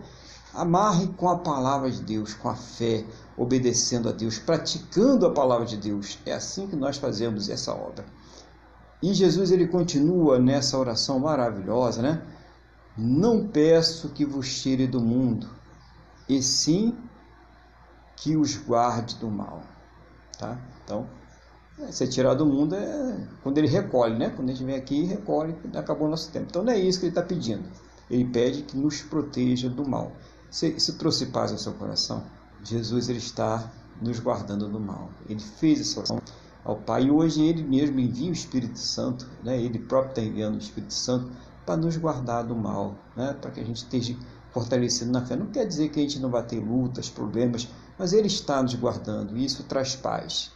amarre 0.54 1.08
com 1.18 1.30
a 1.30 1.40
palavra 1.40 1.90
de 1.90 2.04
Deus, 2.04 2.36
com 2.36 2.48
a 2.48 2.56
fé, 2.56 3.04
obedecendo 3.36 4.08
a 4.08 4.12
Deus, 4.12 4.38
praticando 4.38 5.26
a 5.26 5.32
palavra 5.32 5.66
de 5.66 5.78
Deus. 5.78 6.20
É 6.28 6.34
assim 6.34 6.68
que 6.68 6.76
nós 6.76 6.98
fazemos 6.98 7.50
essa 7.50 7.74
obra. 7.74 8.06
E 9.02 9.16
Jesus 9.16 9.50
ele 9.50 9.66
continua 9.68 10.38
nessa 10.38 10.78
oração 10.78 11.20
maravilhosa, 11.20 12.04
né? 12.04 12.22
Não 12.98 13.48
peço 13.48 14.10
que 14.10 14.26
vos 14.26 14.62
tire 14.62 14.88
do 14.88 15.00
mundo, 15.00 15.48
e 16.28 16.42
sim 16.42 16.98
que 18.16 18.36
os 18.36 18.58
guarde 18.58 19.16
do 19.16 19.30
mal. 19.30 19.62
Tá? 20.38 20.60
Então, 20.84 21.08
ser 21.92 22.08
tirado 22.08 22.44
do 22.44 22.46
mundo 22.46 22.76
é 22.76 23.28
quando 23.44 23.58
ele 23.60 23.68
recolhe, 23.68 24.18
né? 24.18 24.32
Quando 24.32 24.50
a 24.50 24.52
gente 24.52 24.66
vem 24.66 24.76
aqui 24.76 24.96
e 24.96 25.06
recolhe, 25.06 25.56
acabou 25.76 26.08
o 26.08 26.10
nosso 26.10 26.32
tempo. 26.32 26.48
Então 26.50 26.64
não 26.64 26.74
é 26.74 26.80
isso 26.80 27.00
que 27.00 27.06
ele 27.06 27.12
está 27.12 27.22
pedindo. 27.22 27.64
Ele 28.10 28.26
pede 28.26 28.64
que 28.64 28.76
nos 28.76 29.02
proteja 29.02 29.70
do 29.70 29.88
mal. 29.88 30.12
Se, 30.50 30.80
se 30.80 30.94
trouxe 30.94 31.28
paz 31.28 31.52
ao 31.52 31.58
seu 31.58 31.74
coração, 31.74 32.24
Jesus 32.64 33.10
ele 33.10 33.20
está 33.20 33.72
nos 34.02 34.20
guardando 34.20 34.68
do 34.68 34.80
mal. 34.80 35.10
Ele 35.30 35.40
fez 35.40 35.82
essa 35.82 36.00
oração 36.00 36.22
ao 36.64 36.78
Pai 36.78 37.04
e 37.04 37.12
hoje 37.12 37.44
ele 37.44 37.64
mesmo 37.64 38.00
envia 38.00 38.30
o 38.30 38.34
Espírito 38.34 38.80
Santo, 38.80 39.28
né? 39.44 39.62
Ele 39.62 39.78
próprio 39.78 40.10
está 40.10 40.22
enviando 40.22 40.56
o 40.56 40.60
Espírito 40.60 40.94
Santo 40.94 41.30
para 41.68 41.76
nos 41.76 41.98
guardar 41.98 42.46
do 42.46 42.56
mal, 42.56 42.96
né? 43.14 43.36
para 43.42 43.52
que 43.52 43.60
a 43.60 43.64
gente 43.64 43.84
esteja 43.84 44.16
fortalecido 44.52 45.12
na 45.12 45.26
fé. 45.26 45.36
Não 45.36 45.48
quer 45.48 45.66
dizer 45.66 45.90
que 45.90 46.00
a 46.00 46.02
gente 46.02 46.18
não 46.18 46.30
vai 46.30 46.42
ter 46.42 46.62
lutas, 46.62 47.10
problemas, 47.10 47.68
mas 48.00 48.14
Ele 48.14 48.28
está 48.28 48.64
nos 48.64 48.74
guardando 48.74 49.38
e 49.38 49.44
isso 49.44 49.64
traz 49.64 49.94
paz. 49.94 50.50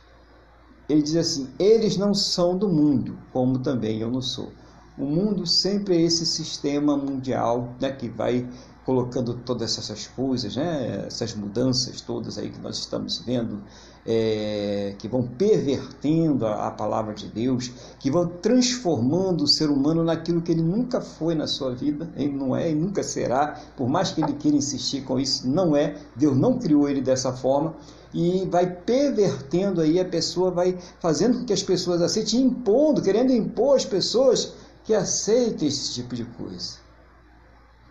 Ele 0.88 1.02
diz 1.02 1.18
assim: 1.18 1.50
eles 1.60 1.98
não 1.98 2.14
são 2.14 2.58
do 2.58 2.70
mundo, 2.70 3.18
como 3.34 3.60
também 3.60 4.00
eu 4.00 4.10
não 4.10 4.22
sou. 4.22 4.54
O 4.98 5.06
mundo 5.06 5.46
sempre 5.46 5.98
é 5.98 6.02
esse 6.02 6.26
sistema 6.26 6.96
mundial 6.96 7.76
né, 7.80 7.92
que 7.92 8.08
vai 8.08 8.48
colocando 8.92 9.36
todas 9.46 9.78
essas 9.78 10.06
coisas, 10.06 10.58
né, 10.58 11.06
essas 11.08 11.34
mudanças 11.34 12.02
todas 12.02 12.38
aí 12.38 12.50
que 12.50 12.60
nós 12.60 12.78
estamos 12.78 13.20
vendo, 13.20 13.64
é, 14.06 14.96
que 15.00 15.08
vão 15.08 15.24
pervertendo 15.24 16.46
a, 16.46 16.68
a, 16.68 16.72
palavra 16.72 17.14
de 17.14 17.28
Deus, 17.28 17.72
que 17.98 18.12
vão 18.12 18.28
transformando 18.28 19.46
o 19.46 19.48
ser 19.48 19.70
humano 19.70 20.04
naquilo 20.04 20.42
que 20.42 20.52
ele 20.52 20.62
nunca 20.62 21.00
foi 21.00 21.34
na 21.36 21.48
sua 21.48 21.74
vida, 21.74 22.12
ele 22.18 22.34
não 22.34 22.54
é 22.54 22.70
e 22.70 22.76
nunca 22.76 23.02
será, 23.02 23.58
por 23.78 23.88
mais 23.88 24.12
que 24.12 24.22
ele 24.22 24.34
queira 24.34 24.58
insistir 24.58 25.04
com 25.06 25.18
isso, 25.18 25.48
não 25.48 25.74
é, 25.74 25.96
Deus 26.14 26.36
não 26.36 26.60
criou 26.60 26.90
ele 26.90 27.00
dessa 27.00 27.32
forma, 27.32 27.74
e 28.14 28.46
vai 28.52 28.70
pervertendo 28.70 29.80
aí, 29.80 30.02
a 30.02 30.06
pessoa 30.06 30.52
vai 30.52 30.78
fazendo 31.00 31.40
com 31.40 31.46
que 31.46 31.54
as 31.54 31.64
pessoas 31.64 32.02
aceitem, 32.02 32.42
impondo, 32.42 33.02
querendo 33.02 33.32
impor 33.32 33.78
as 33.78 33.86
pessoas 33.86 34.52
que 34.84 34.94
aceitem 34.94 35.70
esse 35.70 35.94
tipo 35.94 36.14
de 36.14 36.26
coisa 36.26 36.81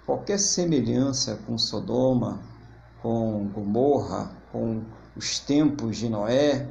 qualquer 0.06 0.38
semelhança 0.38 1.38
com 1.46 1.56
Sodoma, 1.56 2.40
com 3.02 3.48
Gomorra, 3.48 4.30
com 4.52 4.82
os 5.16 5.38
tempos 5.38 5.96
de 5.96 6.08
Noé, 6.08 6.68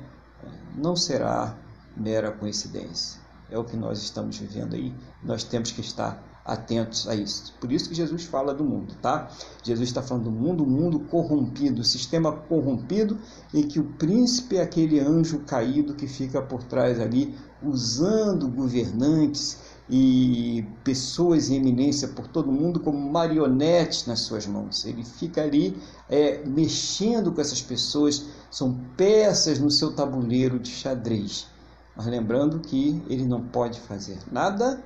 não 0.75 0.95
será 0.95 1.57
mera 1.95 2.31
coincidência. 2.31 3.19
É 3.49 3.57
o 3.57 3.63
que 3.63 3.75
nós 3.75 3.99
estamos 3.99 4.37
vivendo 4.37 4.75
aí. 4.75 4.93
Nós 5.23 5.43
temos 5.43 5.71
que 5.71 5.81
estar 5.81 6.23
atentos 6.45 7.07
a 7.07 7.15
isso. 7.15 7.53
Por 7.59 7.71
isso 7.71 7.89
que 7.89 7.95
Jesus 7.95 8.23
fala 8.23 8.53
do 8.53 8.63
mundo, 8.63 8.95
tá? 9.01 9.29
Jesus 9.63 9.89
está 9.89 10.01
falando 10.01 10.25
do 10.25 10.31
mundo, 10.31 10.65
mundo 10.65 10.99
corrompido, 11.01 11.83
sistema 11.83 12.31
corrompido, 12.31 13.19
em 13.53 13.67
que 13.67 13.79
o 13.79 13.83
príncipe 13.83 14.57
é 14.57 14.61
aquele 14.61 14.99
anjo 14.99 15.39
caído 15.39 15.93
que 15.93 16.07
fica 16.07 16.41
por 16.41 16.63
trás 16.63 16.99
ali, 16.99 17.35
usando 17.61 18.47
governantes 18.47 19.57
e 19.89 20.63
pessoas 20.83 21.49
em 21.49 21.55
eminência 21.55 22.07
por 22.09 22.27
todo 22.27 22.51
mundo 22.51 22.79
como 22.79 22.97
marionetes 23.11 24.05
nas 24.05 24.19
suas 24.19 24.45
mãos. 24.45 24.85
Ele 24.85 25.03
fica 25.03 25.41
ali 25.41 25.75
é, 26.07 26.43
mexendo 26.45 27.31
com 27.31 27.41
essas 27.41 27.61
pessoas, 27.61 28.25
são 28.51 28.79
peças 28.95 29.59
no 29.59 29.71
seu 29.71 29.93
tabuleiro 29.95 30.59
de 30.59 30.69
xadrez. 30.69 31.47
Mas 31.95 32.05
lembrando 32.05 32.59
que 32.59 33.01
ele 33.09 33.25
não 33.25 33.41
pode 33.41 33.79
fazer 33.79 34.19
nada 34.31 34.83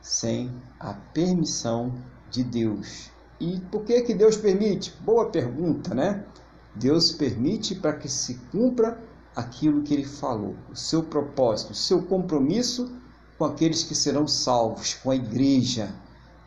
sem 0.00 0.50
a 0.78 0.94
permissão 0.94 1.92
de 2.30 2.44
Deus. 2.44 3.10
E 3.40 3.60
por 3.72 3.84
que 3.84 4.02
que 4.02 4.14
Deus 4.14 4.36
permite? 4.36 4.94
Boa 5.00 5.30
pergunta, 5.30 5.94
né? 5.94 6.24
Deus 6.74 7.10
permite 7.12 7.74
para 7.74 7.94
que 7.94 8.08
se 8.08 8.34
cumpra 8.52 9.02
aquilo 9.34 9.82
que 9.82 9.94
ele 9.94 10.04
falou, 10.04 10.56
o 10.70 10.76
seu 10.76 11.02
propósito, 11.02 11.72
o 11.72 11.74
seu 11.74 12.02
compromisso 12.02 12.92
com 13.38 13.44
aqueles 13.44 13.84
que 13.84 13.94
serão 13.94 14.26
salvos, 14.26 14.94
com 14.94 15.10
a 15.10 15.16
igreja. 15.16 15.94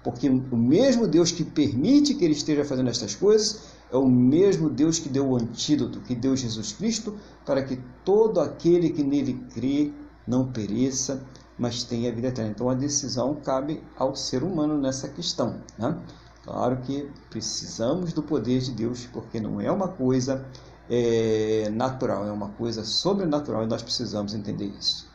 Porque 0.04 0.28
o 0.30 0.58
mesmo 0.58 1.08
Deus 1.08 1.32
que 1.32 1.44
permite 1.44 2.14
que 2.16 2.26
ele 2.26 2.34
esteja 2.34 2.66
fazendo 2.66 2.90
estas 2.90 3.16
coisas 3.16 3.62
é 3.92 3.96
o 3.96 4.08
mesmo 4.08 4.70
Deus 4.70 5.00
que 5.00 5.10
deu 5.10 5.28
o 5.28 5.36
antídoto, 5.36 6.02
que 6.02 6.16
deu 6.16 6.36
Jesus 6.36 6.72
Cristo, 6.74 7.18
para 7.46 7.64
que 7.64 7.80
todo 8.04 8.40
aquele 8.40 8.90
que 8.90 9.04
nele 9.04 9.46
crê 9.54 9.94
não 10.28 10.52
pereça, 10.52 11.24
mas 11.58 11.84
tenha 11.84 12.12
vida 12.12 12.30
eterna. 12.30 12.52
Então 12.52 12.70
a 12.70 12.74
decisão 12.74 13.36
cabe 13.36 13.84
ao 13.96 14.16
ser 14.16 14.44
humano 14.44 14.78
nessa 14.78 15.08
questão. 15.08 15.62
Né? 15.78 15.98
Claro 16.44 16.78
que 16.78 17.10
precisamos 17.30 18.14
do 18.14 18.24
poder 18.24 18.60
de 18.60 18.72
Deus, 18.72 19.08
porque 19.14 19.40
não 19.40 19.62
é 19.62 19.72
uma 19.72 19.88
coisa 19.88 20.46
é, 20.90 21.70
natural, 21.72 22.26
é 22.26 22.32
uma 22.32 22.50
coisa 22.50 22.84
sobrenatural 22.84 23.64
e 23.64 23.68
nós 23.68 23.84
precisamos 23.84 24.34
entender 24.34 24.66
isso. 24.66 25.08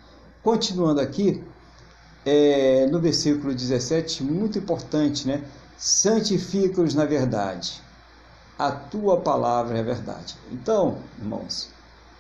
Continuando 0.43 1.01
aqui, 1.01 1.43
é, 2.27 2.89
no 2.91 3.01
versículo 3.01 3.55
17, 3.55 4.25
muito 4.25 4.59
importante, 4.59 5.29
né? 5.29 5.45
Santifica-os 5.79 6.93
na 6.93 7.05
verdade. 7.05 7.81
A 8.59 8.73
tua 8.73 9.19
palavra 9.21 9.79
é 9.79 9.83
verdade. 9.83 10.35
Então, 10.51 10.99
irmãos, 11.19 11.69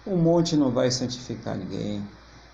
um 0.06 0.16
monte 0.16 0.56
não 0.56 0.70
vai 0.70 0.90
santificar 0.90 1.56
ninguém. 1.56 2.06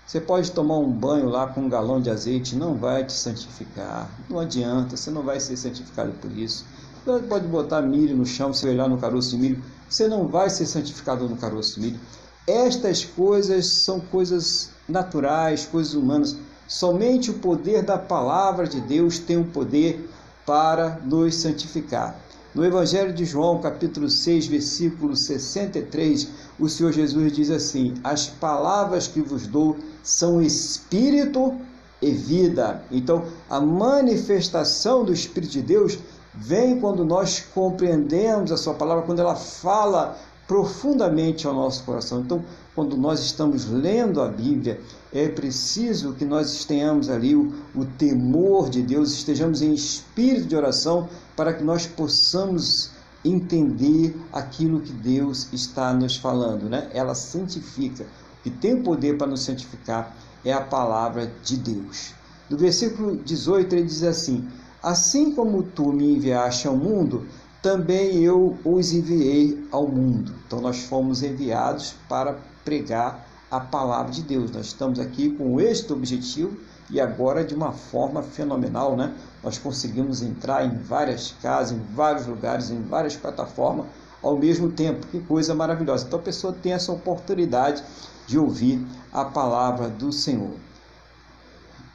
Você 0.05 0.19
pode 0.19 0.51
tomar 0.51 0.79
um 0.79 0.91
banho 0.91 1.29
lá 1.29 1.47
com 1.47 1.61
um 1.61 1.69
galão 1.69 2.01
de 2.01 2.09
azeite, 2.09 2.55
não 2.55 2.75
vai 2.75 3.05
te 3.05 3.13
santificar. 3.13 4.09
Não 4.29 4.39
adianta, 4.39 4.97
você 4.97 5.11
não 5.11 5.21
vai 5.21 5.39
ser 5.39 5.55
santificado 5.55 6.11
por 6.13 6.31
isso. 6.31 6.65
Você 7.05 7.23
pode 7.23 7.47
botar 7.47 7.81
milho 7.81 8.15
no 8.15 8.25
chão, 8.25 8.53
se 8.53 8.67
olhar 8.67 8.89
no 8.89 8.97
caroço 8.97 9.29
de 9.31 9.37
milho, 9.37 9.63
você 9.87 10.07
não 10.07 10.27
vai 10.27 10.49
ser 10.49 10.65
santificado 10.65 11.29
no 11.29 11.37
caroço 11.37 11.75
de 11.75 11.87
milho. 11.87 11.99
Estas 12.47 13.05
coisas 13.05 13.65
são 13.67 13.99
coisas 13.99 14.71
naturais, 14.87 15.65
coisas 15.65 15.93
humanas. 15.93 16.35
Somente 16.67 17.29
o 17.29 17.35
poder 17.35 17.83
da 17.83 17.97
palavra 17.97 18.67
de 18.67 18.79
Deus 18.79 19.19
tem 19.19 19.37
o 19.37 19.45
poder 19.45 20.09
para 20.45 20.99
nos 21.03 21.35
santificar. 21.35 22.19
No 22.53 22.63
Evangelho 22.63 23.11
de 23.11 23.25
João, 23.25 23.59
capítulo 23.59 24.09
6, 24.09 24.45
versículo 24.45 25.15
63, 25.15 26.27
o 26.59 26.69
Senhor 26.69 26.91
Jesus 26.91 27.33
diz 27.33 27.49
assim: 27.49 27.95
As 28.03 28.27
palavras 28.27 29.07
que 29.07 29.21
vos 29.21 29.47
dou 29.47 29.75
são 30.03 30.41
espírito 30.41 31.55
e 31.99 32.11
vida. 32.11 32.83
Então, 32.91 33.25
a 33.49 33.59
manifestação 33.59 35.03
do 35.03 35.13
Espírito 35.13 35.51
de 35.51 35.61
Deus 35.61 35.97
vem 36.33 36.79
quando 36.79 37.03
nós 37.05 37.43
compreendemos 37.53 38.51
a 38.51 38.57
Sua 38.57 38.73
palavra, 38.73 39.03
quando 39.03 39.19
ela 39.19 39.35
fala 39.35 40.17
profundamente 40.47 41.47
ao 41.47 41.53
nosso 41.53 41.83
coração. 41.83 42.21
Então, 42.21 42.43
quando 42.75 42.97
nós 42.97 43.21
estamos 43.21 43.65
lendo 43.65 44.21
a 44.21 44.27
Bíblia, 44.27 44.79
é 45.13 45.27
preciso 45.27 46.13
que 46.13 46.25
nós 46.25 46.65
tenhamos 46.65 47.07
ali 47.07 47.35
o, 47.35 47.53
o, 47.75 47.85
temor 47.85 48.69
de 48.69 48.81
Deus, 48.81 49.13
estejamos 49.13 49.61
em 49.61 49.71
espírito 49.71 50.47
de 50.47 50.55
oração 50.55 51.07
para 51.35 51.53
que 51.53 51.63
nós 51.63 51.85
possamos 51.85 52.89
entender 53.23 54.19
aquilo 54.31 54.81
que 54.81 54.91
Deus 54.91 55.47
está 55.53 55.93
nos 55.93 56.17
falando, 56.17 56.67
né? 56.67 56.89
Ela 56.93 57.13
santifica. 57.13 58.03
O 58.03 58.43
que 58.43 58.49
tem 58.49 58.81
poder 58.81 59.17
para 59.17 59.27
nos 59.27 59.41
santificar 59.41 60.17
é 60.43 60.51
a 60.51 60.61
palavra 60.61 61.31
de 61.43 61.57
Deus. 61.57 62.13
No 62.49 62.57
versículo 62.57 63.15
18 63.17 63.75
ele 63.75 63.85
diz 63.85 64.03
assim: 64.03 64.47
Assim 64.81 65.31
como 65.33 65.61
tu 65.61 65.93
me 65.93 66.15
enviaste 66.15 66.67
ao 66.67 66.75
mundo, 66.75 67.25
também 67.61 68.17
eu 68.23 68.57
os 68.65 68.91
enviei 68.91 69.63
ao 69.71 69.87
mundo. 69.87 70.33
Então 70.45 70.59
nós 70.59 70.83
fomos 70.83 71.21
enviados 71.21 71.95
para 72.09 72.37
pregar 72.65 73.32
a 73.53 73.59
palavra 73.59 74.11
de 74.11 74.23
Deus. 74.23 74.49
Nós 74.49 74.65
estamos 74.65 74.99
aqui 74.99 75.29
com 75.29 75.61
este 75.61 75.93
objetivo 75.93 76.57
e 76.89 76.99
agora 76.99 77.45
de 77.45 77.53
uma 77.53 77.71
forma 77.71 78.23
fenomenal, 78.23 78.97
né? 78.97 79.13
Nós 79.43 79.59
conseguimos 79.59 80.23
entrar 80.23 80.65
em 80.65 80.75
várias 80.75 81.35
casas, 81.39 81.77
em 81.77 81.81
vários 81.93 82.25
lugares, 82.25 82.71
em 82.71 82.81
várias 82.81 83.15
plataformas 83.15 83.85
ao 84.23 84.35
mesmo 84.35 84.71
tempo. 84.71 85.05
Que 85.05 85.19
coisa 85.19 85.53
maravilhosa. 85.53 86.05
Então 86.07 86.17
a 86.17 86.23
pessoa 86.23 86.51
tem 86.51 86.73
essa 86.73 86.91
oportunidade 86.91 87.83
de 88.25 88.39
ouvir 88.39 88.83
a 89.11 89.23
palavra 89.23 89.87
do 89.87 90.11
Senhor. 90.11 90.55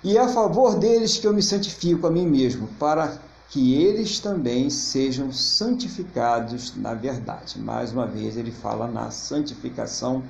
E 0.04 0.16
é 0.16 0.20
a 0.20 0.28
favor 0.28 0.78
deles 0.78 1.16
que 1.16 1.26
eu 1.26 1.34
me 1.34 1.42
santifico 1.42 2.06
a 2.06 2.10
mim 2.10 2.24
mesmo, 2.24 2.68
para 2.78 3.18
que 3.50 3.74
eles 3.74 4.20
também 4.20 4.70
sejam 4.70 5.32
santificados 5.32 6.76
na 6.76 6.94
verdade. 6.94 7.58
Mais 7.58 7.92
uma 7.92 8.06
vez, 8.06 8.36
ele 8.36 8.52
fala 8.52 8.86
na 8.86 9.10
santificação 9.10 10.22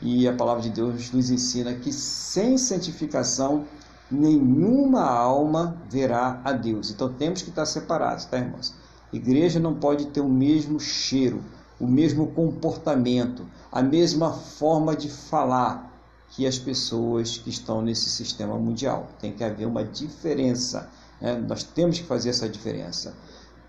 e 0.00 0.28
a 0.28 0.32
palavra 0.32 0.62
de 0.62 0.70
Deus 0.70 1.10
nos 1.12 1.30
ensina 1.30 1.74
que 1.74 1.92
sem 1.92 2.58
santificação 2.58 3.64
nenhuma 4.10 5.02
alma 5.02 5.76
verá 5.88 6.40
a 6.44 6.52
Deus. 6.52 6.90
Então 6.90 7.12
temos 7.12 7.42
que 7.42 7.50
estar 7.50 7.66
separados, 7.66 8.24
tá, 8.26 8.38
irmãos? 8.38 8.74
Igreja 9.12 9.58
não 9.58 9.74
pode 9.74 10.06
ter 10.06 10.20
o 10.20 10.28
mesmo 10.28 10.78
cheiro, 10.78 11.42
o 11.80 11.86
mesmo 11.86 12.28
comportamento, 12.28 13.46
a 13.70 13.82
mesma 13.82 14.32
forma 14.32 14.94
de 14.94 15.08
falar 15.08 15.92
que 16.30 16.46
as 16.46 16.58
pessoas 16.58 17.38
que 17.38 17.50
estão 17.50 17.80
nesse 17.80 18.10
sistema 18.10 18.56
mundial. 18.58 19.08
Tem 19.20 19.32
que 19.32 19.44
haver 19.44 19.66
uma 19.66 19.84
diferença 19.84 20.88
é, 21.20 21.36
nós 21.36 21.62
temos 21.62 21.98
que 21.98 22.04
fazer 22.04 22.30
essa 22.30 22.48
diferença. 22.48 23.14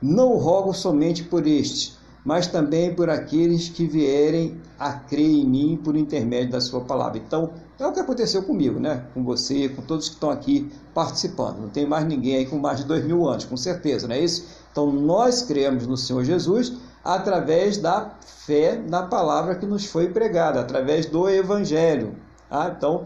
Não 0.02 0.38
rogo 0.38 0.74
somente 0.74 1.24
por 1.24 1.48
este, 1.48 1.97
mas 2.26 2.48
também 2.48 2.94
por 2.94 3.10
aqueles 3.10 3.70
que 3.70 3.86
vierem 3.86 4.60
a 4.78 4.94
crer 4.94 5.30
em 5.30 5.46
mim 5.46 5.80
por 5.82 5.96
intermédio 5.96 6.52
da 6.52 6.62
sua 6.62 6.82
palavra. 6.82 7.18
Então, 7.18 7.52
é 7.80 7.86
o 7.86 7.92
que 7.92 8.00
aconteceu 8.00 8.44
comigo, 8.44 8.80
né? 8.80 9.06
Com 9.14 9.24
você, 9.24 9.70
com 9.70 9.82
todos 9.82 10.10
que 10.10 10.16
estão 10.16 10.30
aqui 10.30 10.70
participando. 10.94 11.60
Não 11.60 11.70
tem 11.70 11.86
mais 11.86 12.06
ninguém 12.06 12.38
aí 12.38 12.46
com 12.46 12.58
mais 12.58 12.80
de 12.80 12.86
dois 12.86 13.06
mil 13.06 13.28
anos, 13.28 13.46
com 13.46 13.56
certeza, 13.56 14.08
não 14.08 14.16
é 14.16 14.20
isso? 14.20 14.46
Então, 14.72 14.92
nós 14.92 15.42
cremos 15.44 15.88
no 15.88 15.96
Senhor 15.96 16.24
Jesus 16.24 16.74
através 17.04 17.78
da 17.78 18.12
fé 18.26 18.82
na 18.90 19.04
palavra 19.04 19.56
que 19.56 19.66
nos 19.66 19.86
foi 19.86 20.10
pregada, 20.10 20.60
através 20.60 21.06
do 21.06 21.30
Evangelho. 21.30 22.16
Ah, 22.50 22.74
então, 22.76 23.06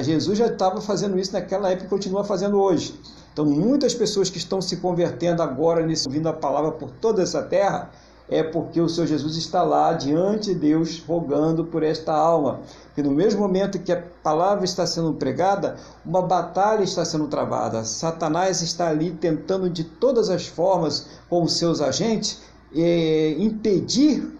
Jesus 0.00 0.38
já 0.38 0.46
estava 0.46 0.80
fazendo 0.80 1.18
isso 1.18 1.32
naquela 1.32 1.70
época 1.70 1.86
e 1.86 1.88
continua 1.88 2.24
fazendo 2.24 2.60
hoje. 2.60 2.98
Então, 3.32 3.46
muitas 3.46 3.94
pessoas 3.94 4.28
que 4.28 4.38
estão 4.38 4.60
se 4.60 4.76
convertendo 4.76 5.42
agora, 5.42 5.86
nesse, 5.86 6.06
ouvindo 6.06 6.28
a 6.28 6.32
palavra 6.32 6.72
por 6.72 6.90
toda 6.90 7.22
essa 7.22 7.42
terra, 7.42 7.90
é 8.28 8.42
porque 8.42 8.80
o 8.80 8.88
Senhor 8.88 9.06
Jesus 9.06 9.36
está 9.36 9.62
lá 9.62 9.92
diante 9.92 10.54
de 10.54 10.60
Deus 10.60 11.02
rogando 11.06 11.64
por 11.64 11.82
esta 11.82 12.12
alma. 12.14 12.60
E 12.96 13.02
no 13.02 13.10
mesmo 13.10 13.40
momento 13.40 13.78
que 13.78 13.92
a 13.92 14.02
palavra 14.22 14.64
está 14.64 14.86
sendo 14.86 15.12
pregada, 15.14 15.76
uma 16.04 16.22
batalha 16.22 16.82
está 16.82 17.04
sendo 17.04 17.26
travada. 17.28 17.84
Satanás 17.84 18.62
está 18.62 18.88
ali 18.88 19.10
tentando 19.10 19.68
de 19.68 19.84
todas 19.84 20.30
as 20.30 20.46
formas, 20.46 21.08
com 21.28 21.42
os 21.42 21.54
seus 21.58 21.80
agentes, 21.80 22.40
é, 22.74 23.34
impedir 23.38 24.38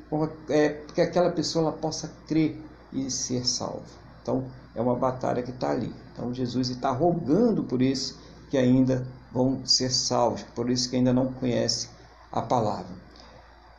é, 0.48 0.80
que 0.94 1.00
aquela 1.00 1.30
pessoa 1.30 1.66
ela 1.66 1.72
possa 1.72 2.10
crer 2.26 2.60
e 2.92 3.10
ser 3.10 3.46
salva. 3.46 3.82
Então, 4.22 4.44
é 4.74 4.80
uma 4.80 4.94
batalha 4.94 5.42
que 5.42 5.50
está 5.50 5.70
ali. 5.70 5.92
Então, 6.12 6.32
Jesus 6.32 6.68
está 6.68 6.90
rogando 6.90 7.62
por 7.64 7.82
isso 7.82 8.18
que 8.50 8.56
ainda 8.56 9.06
vão 9.32 9.60
ser 9.64 9.90
salvos, 9.90 10.42
por 10.54 10.70
isso 10.70 10.88
que 10.88 10.96
ainda 10.96 11.12
não 11.12 11.32
conhecem 11.32 11.90
a 12.30 12.42
palavra. 12.42 13.02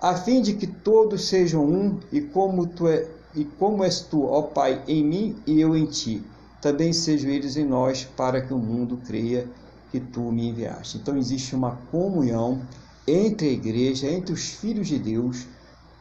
A 0.04 0.18
fim 0.18 0.42
de 0.42 0.52
que 0.52 0.68
todos 0.68 1.30
sejam 1.30 1.64
um, 1.64 1.98
e 2.12 2.20
como 2.20 2.68
tu 2.68 2.90
é, 2.90 3.08
e 3.34 3.46
como 3.46 3.86
és 3.86 4.02
tu, 4.02 4.26
ó 4.26 4.42
Pai, 4.42 4.84
em 4.86 5.02
mim 5.02 5.36
e 5.48 5.62
eu 5.62 5.78
em 5.78 5.86
ti, 5.86 6.22
também 6.62 6.92
sejam 6.92 7.32
eles 7.32 7.56
em 7.56 7.64
nós, 7.64 8.04
para 8.18 8.42
que 8.42 8.54
o 8.54 8.58
mundo 8.58 9.00
creia 9.08 9.48
que 9.94 10.02
tu 10.02 10.20
me 10.30 10.50
enviaste. 10.50 10.98
Então 10.98 11.16
existe 11.16 11.56
uma 11.56 11.78
comunhão 11.90 12.62
entre 13.08 13.48
a 13.48 13.52
igreja, 13.54 14.12
entre 14.12 14.34
os 14.34 14.50
filhos 14.50 14.90
de 14.90 15.00
Deus, 15.00 15.48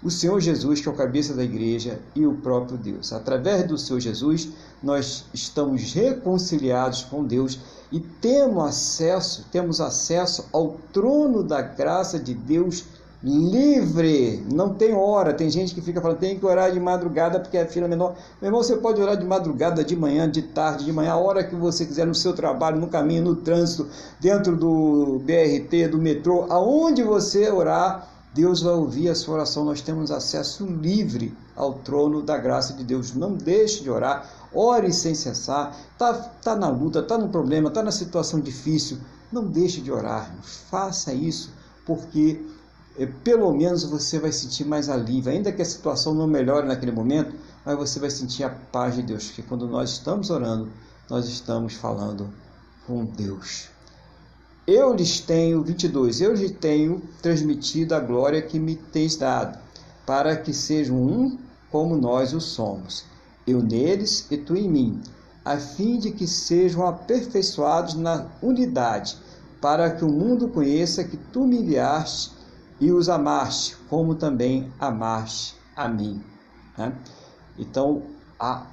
o 0.02 0.10
Senhor 0.10 0.40
Jesus, 0.40 0.80
que 0.80 0.88
é 0.88 0.90
o 0.90 0.96
cabeça 0.96 1.32
da 1.32 1.44
igreja, 1.44 2.00
e 2.12 2.26
o 2.26 2.34
próprio 2.34 2.76
Deus. 2.76 3.12
Através 3.12 3.68
do 3.68 3.78
Senhor 3.78 4.00
Jesus, 4.00 4.48
nós 4.82 5.26
estamos 5.32 5.92
reconciliados 5.92 7.04
com 7.04 7.22
Deus 7.22 7.60
e 7.92 8.00
temos 8.00 8.64
acesso, 8.64 9.46
temos 9.52 9.80
acesso 9.80 10.46
ao 10.52 10.76
trono 10.92 11.44
da 11.44 11.62
graça 11.62 12.18
de 12.18 12.34
Deus 12.34 12.84
livre, 13.22 14.44
não 14.52 14.74
tem 14.74 14.94
hora. 14.94 15.32
Tem 15.32 15.48
gente 15.48 15.74
que 15.74 15.80
fica 15.80 16.00
falando, 16.00 16.18
tem 16.18 16.38
que 16.38 16.44
orar 16.44 16.72
de 16.72 16.80
madrugada 16.80 17.38
porque 17.38 17.56
é 17.56 17.66
fila 17.66 17.86
menor. 17.86 18.16
Meu 18.40 18.48
irmão, 18.48 18.62
você 18.62 18.76
pode 18.76 19.00
orar 19.00 19.16
de 19.16 19.24
madrugada, 19.24 19.84
de 19.84 19.94
manhã, 19.94 20.28
de 20.28 20.42
tarde, 20.42 20.84
de 20.84 20.92
manhã, 20.92 21.12
a 21.12 21.16
hora 21.16 21.44
que 21.44 21.54
você 21.54 21.86
quiser, 21.86 22.06
no 22.06 22.14
seu 22.14 22.32
trabalho, 22.32 22.80
no 22.80 22.88
caminho, 22.88 23.22
no 23.22 23.36
trânsito, 23.36 23.88
dentro 24.20 24.56
do 24.56 25.20
BRT, 25.24 25.88
do 25.88 25.98
metrô, 25.98 26.46
aonde 26.50 27.02
você 27.02 27.48
orar, 27.50 28.08
Deus 28.34 28.62
vai 28.62 28.74
ouvir 28.74 29.08
a 29.08 29.14
sua 29.14 29.34
oração. 29.34 29.64
Nós 29.64 29.80
temos 29.80 30.10
acesso 30.10 30.66
livre 30.66 31.36
ao 31.54 31.74
trono 31.74 32.22
da 32.22 32.36
graça 32.36 32.72
de 32.72 32.82
Deus. 32.82 33.14
Não 33.14 33.34
deixe 33.34 33.82
de 33.82 33.90
orar, 33.90 34.28
ore 34.52 34.92
sem 34.92 35.14
cessar. 35.14 35.76
Está 35.92 36.14
tá 36.14 36.56
na 36.56 36.68
luta, 36.68 37.00
está 37.00 37.16
no 37.16 37.28
problema, 37.28 37.68
está 37.68 37.82
na 37.82 37.92
situação 37.92 38.40
difícil. 38.40 38.98
Não 39.30 39.44
deixe 39.44 39.80
de 39.80 39.92
orar. 39.92 40.34
Faça 40.42 41.12
isso, 41.12 41.52
porque 41.86 42.40
pelo 43.24 43.52
menos 43.52 43.84
você 43.84 44.18
vai 44.18 44.32
sentir 44.32 44.64
mais 44.64 44.88
alívio. 44.88 45.32
Ainda 45.32 45.52
que 45.52 45.62
a 45.62 45.64
situação 45.64 46.14
não 46.14 46.26
melhore 46.26 46.66
naquele 46.66 46.92
momento, 46.92 47.34
mas 47.64 47.76
você 47.76 47.98
vai 47.98 48.10
sentir 48.10 48.44
a 48.44 48.50
paz 48.50 48.94
de 48.94 49.02
Deus. 49.02 49.26
Porque 49.26 49.42
quando 49.42 49.66
nós 49.66 49.90
estamos 49.90 50.30
orando, 50.30 50.68
nós 51.08 51.26
estamos 51.26 51.74
falando 51.74 52.28
com 52.86 53.04
Deus. 53.04 53.68
Eu 54.66 54.94
lhes 54.94 55.20
tenho, 55.20 55.62
22, 55.62 56.20
eu 56.20 56.34
lhes 56.34 56.52
tenho 56.52 57.02
transmitido 57.20 57.94
a 57.94 58.00
glória 58.00 58.40
que 58.40 58.60
me 58.60 58.76
tens 58.76 59.16
dado, 59.16 59.58
para 60.06 60.36
que 60.36 60.54
sejam 60.54 60.96
um 60.96 61.38
como 61.70 61.96
nós 61.96 62.32
o 62.32 62.40
somos, 62.40 63.04
eu 63.46 63.60
neles 63.60 64.26
e 64.30 64.36
tu 64.36 64.54
em 64.54 64.68
mim, 64.68 65.00
a 65.44 65.56
fim 65.56 65.98
de 65.98 66.12
que 66.12 66.28
sejam 66.28 66.86
aperfeiçoados 66.86 67.94
na 67.94 68.26
unidade, 68.40 69.16
para 69.60 69.90
que 69.90 70.04
o 70.04 70.08
mundo 70.08 70.48
conheça 70.48 71.02
que 71.02 71.16
tu 71.16 71.44
me 71.44 71.58
enviaste 71.58 72.30
e 72.82 72.90
os 72.90 73.08
amaste, 73.08 73.76
como 73.88 74.16
também 74.16 74.68
amaste 74.76 75.54
a 75.76 75.88
mim. 75.88 76.20
Né? 76.76 76.92
Então, 77.56 78.02
a 78.40 78.66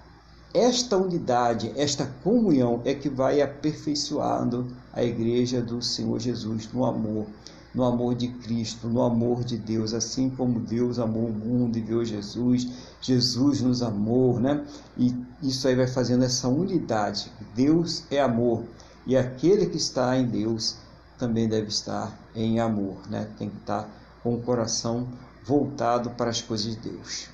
esta 0.51 0.97
unidade, 0.97 1.71
esta 1.77 2.07
comunhão 2.23 2.81
é 2.85 2.95
que 2.95 3.07
vai 3.07 3.39
aperfeiçoando 3.39 4.75
a 4.91 5.03
igreja 5.03 5.61
do 5.61 5.79
Senhor 5.79 6.19
Jesus 6.19 6.67
no 6.73 6.85
amor. 6.85 7.27
no 7.71 7.83
amor 7.83 8.15
de 8.15 8.29
Cristo, 8.29 8.87
no 8.87 9.03
amor 9.03 9.43
de 9.43 9.55
Deus, 9.55 9.93
assim 9.93 10.27
como 10.27 10.59
Deus 10.59 10.97
amou 10.97 11.27
o 11.27 11.31
mundo 11.31 11.77
e 11.77 11.81
viu 11.81 12.03
Jesus, 12.03 12.67
Jesus 12.99 13.61
nos 13.61 13.83
amou, 13.83 14.39
né? 14.39 14.65
E 14.97 15.15
isso 15.43 15.67
aí 15.67 15.75
vai 15.75 15.85
fazendo 15.85 16.23
essa 16.23 16.47
unidade. 16.47 17.31
Deus 17.53 18.05
é 18.09 18.19
amor 18.19 18.63
e 19.05 19.15
aquele 19.15 19.67
que 19.67 19.77
está 19.77 20.17
em 20.17 20.25
Deus 20.25 20.77
também 21.19 21.47
deve 21.47 21.67
estar 21.67 22.11
em 22.33 22.59
amor, 22.59 22.97
né? 23.07 23.29
Tem 23.37 23.51
que 23.51 23.57
estar 23.57 23.87
com 24.23 24.35
o 24.35 24.41
coração 24.41 25.07
voltado 25.43 26.11
para 26.11 26.29
as 26.29 26.41
coisas 26.41 26.75
de 26.75 26.89
Deus. 26.89 27.29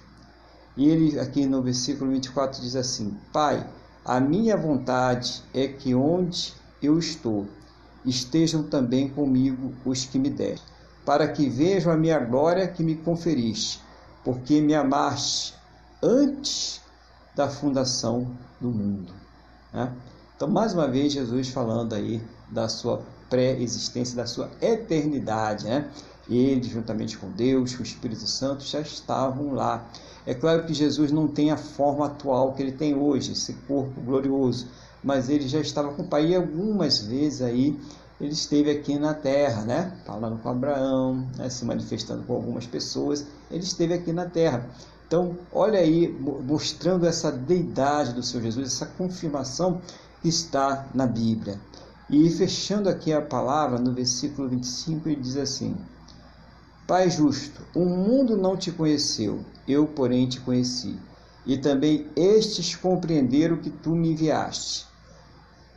E 0.78 0.90
ele 0.90 1.20
aqui 1.20 1.46
no 1.46 1.62
versículo 1.62 2.12
24 2.12 2.62
diz 2.62 2.76
assim: 2.76 3.18
Pai, 3.32 3.66
a 4.04 4.20
minha 4.20 4.58
vontade 4.58 5.44
é 5.54 5.68
que 5.68 5.96
onde 5.96 6.54
eu 6.82 7.00
estou, 7.00 7.48
estejam 8.06 8.64
também 8.64 9.10
comigo 9.10 9.74
os 9.86 10.06
que 10.06 10.20
me 10.20 10.30
der, 10.30 10.60
para 11.06 11.28
que 11.28 11.50
vejam 11.50 11.92
a 11.92 11.98
minha 11.98 12.20
glória 12.20 12.68
que 12.68 12.84
me 12.84 12.96
conferiste, 12.96 13.82
porque 14.24 14.62
me 14.62 14.76
amaste 14.76 15.56
antes 16.02 16.82
da 17.36 17.50
fundação 17.50 18.38
do 18.60 18.70
mundo. 18.70 19.14
Né? 19.74 19.92
Então, 20.36 20.48
mais 20.48 20.74
uma 20.74 20.88
vez, 20.88 21.14
Jesus 21.14 21.50
falando 21.50 21.94
aí 21.94 22.22
da 22.50 22.68
sua 22.70 23.02
pré-existência, 23.30 24.16
da 24.16 24.26
sua 24.26 24.50
eternidade. 24.62 25.66
Né? 25.66 25.90
Ele, 26.30 26.63
juntamente 26.63 27.17
com 27.17 27.30
Deus, 27.30 27.76
com 27.76 27.82
o 27.82 27.86
Espírito 27.86 28.28
Santo, 28.28 28.63
já 28.63 28.82
estavam 28.82 29.53
lá. 29.53 29.88
É 30.26 30.34
claro 30.34 30.65
que 30.65 30.73
Jesus 30.73 31.11
não 31.11 31.28
tem 31.28 31.51
a 31.51 31.57
forma 31.57 32.07
atual 32.07 32.53
que 32.53 32.63
ele 32.63 32.71
tem 32.71 32.95
hoje, 32.95 33.34
esse 33.34 33.53
corpo 33.67 34.01
glorioso, 34.01 34.67
mas 35.03 35.30
ele 35.30 35.47
já 35.47 35.59
estava 35.59 35.93
com 35.93 36.01
o 36.01 36.07
Pai 36.07 36.28
e 36.28 36.36
algumas 36.36 36.99
vezes 36.99 37.41
aí 37.41 37.80
ele 38.19 38.32
esteve 38.32 38.71
aqui 38.71 38.97
na 38.97 39.13
terra, 39.13 39.63
né? 39.63 39.93
Falando 40.05 40.41
com 40.41 40.49
Abraão, 40.49 41.28
né? 41.38 41.49
se 41.49 41.65
manifestando 41.65 42.23
com 42.23 42.34
algumas 42.34 42.65
pessoas, 42.65 43.26
ele 43.51 43.63
esteve 43.63 43.93
aqui 43.93 44.13
na 44.13 44.26
terra. 44.26 44.67
Então, 45.05 45.38
olha 45.51 45.80
aí, 45.80 46.07
mostrando 46.47 47.05
essa 47.05 47.32
deidade 47.32 48.13
do 48.13 48.23
Senhor 48.23 48.43
Jesus, 48.43 48.67
essa 48.67 48.86
confirmação 48.86 49.82
que 50.21 50.30
está 50.30 50.88
na 50.95 51.05
Bíblia. 51.05 51.59
E 52.09 52.30
fechando 52.32 52.89
aqui 52.89 53.13
a 53.13 53.21
palavra, 53.21 53.78
no 53.78 53.91
versículo 53.91 54.47
25, 54.49 55.09
ele 55.09 55.21
diz 55.21 55.38
assim: 55.38 55.76
Pai 56.88 57.10
justo, 57.10 57.64
o 57.74 57.84
mundo 57.84 58.38
não 58.38 58.56
te 58.56 58.72
conheceu, 58.72 59.44
eu, 59.68 59.88
porém, 59.88 60.30
te 60.30 60.40
conheci. 60.40 61.00
E 61.44 61.58
também 61.58 62.08
estes 62.16 62.76
compreenderam 62.76 63.58
que 63.58 63.72
tu 63.72 63.96
me 63.96 64.12
enviaste. 64.12 64.86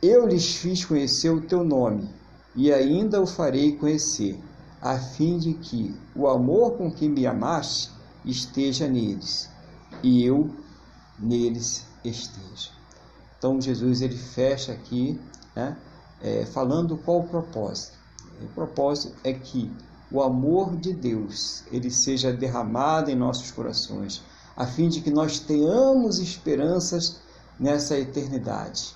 Eu 0.03 0.27
lhes 0.27 0.55
fiz 0.57 0.85
conhecer 0.85 1.31
o 1.31 1.41
teu 1.41 1.63
nome, 1.63 2.07
e 2.55 2.71
ainda 2.71 3.19
o 3.19 3.25
farei 3.25 3.75
conhecer, 3.75 4.39
a 4.79 4.99
fim 4.99 5.39
de 5.39 5.55
que 5.55 5.95
o 6.15 6.27
amor 6.27 6.77
com 6.77 6.91
que 6.91 7.09
me 7.09 7.25
amaste 7.25 7.89
esteja 8.23 8.87
neles, 8.87 9.49
e 10.03 10.23
eu 10.23 10.53
neles 11.17 11.87
esteja. 12.05 12.69
Então 13.35 13.59
Jesus 13.59 14.01
ele 14.01 14.15
fecha 14.15 14.73
aqui, 14.73 15.19
né, 15.55 15.75
é, 16.21 16.45
falando 16.45 16.97
qual 16.97 17.21
o 17.21 17.27
propósito. 17.27 17.97
O 18.43 18.47
propósito 18.49 19.15
é 19.23 19.33
que 19.33 19.71
o 20.11 20.21
amor 20.21 20.75
de 20.75 20.93
Deus 20.93 21.63
ele 21.71 21.91
seja 21.91 22.33
derramado 22.33 23.11
em 23.11 23.15
nossos 23.15 23.51
corações, 23.51 24.21
a 24.55 24.65
fim 24.65 24.89
de 24.89 25.01
que 25.01 25.11
nós 25.11 25.39
tenhamos 25.39 26.19
esperanças 26.19 27.21
nessa 27.59 27.97
eternidade, 27.97 28.95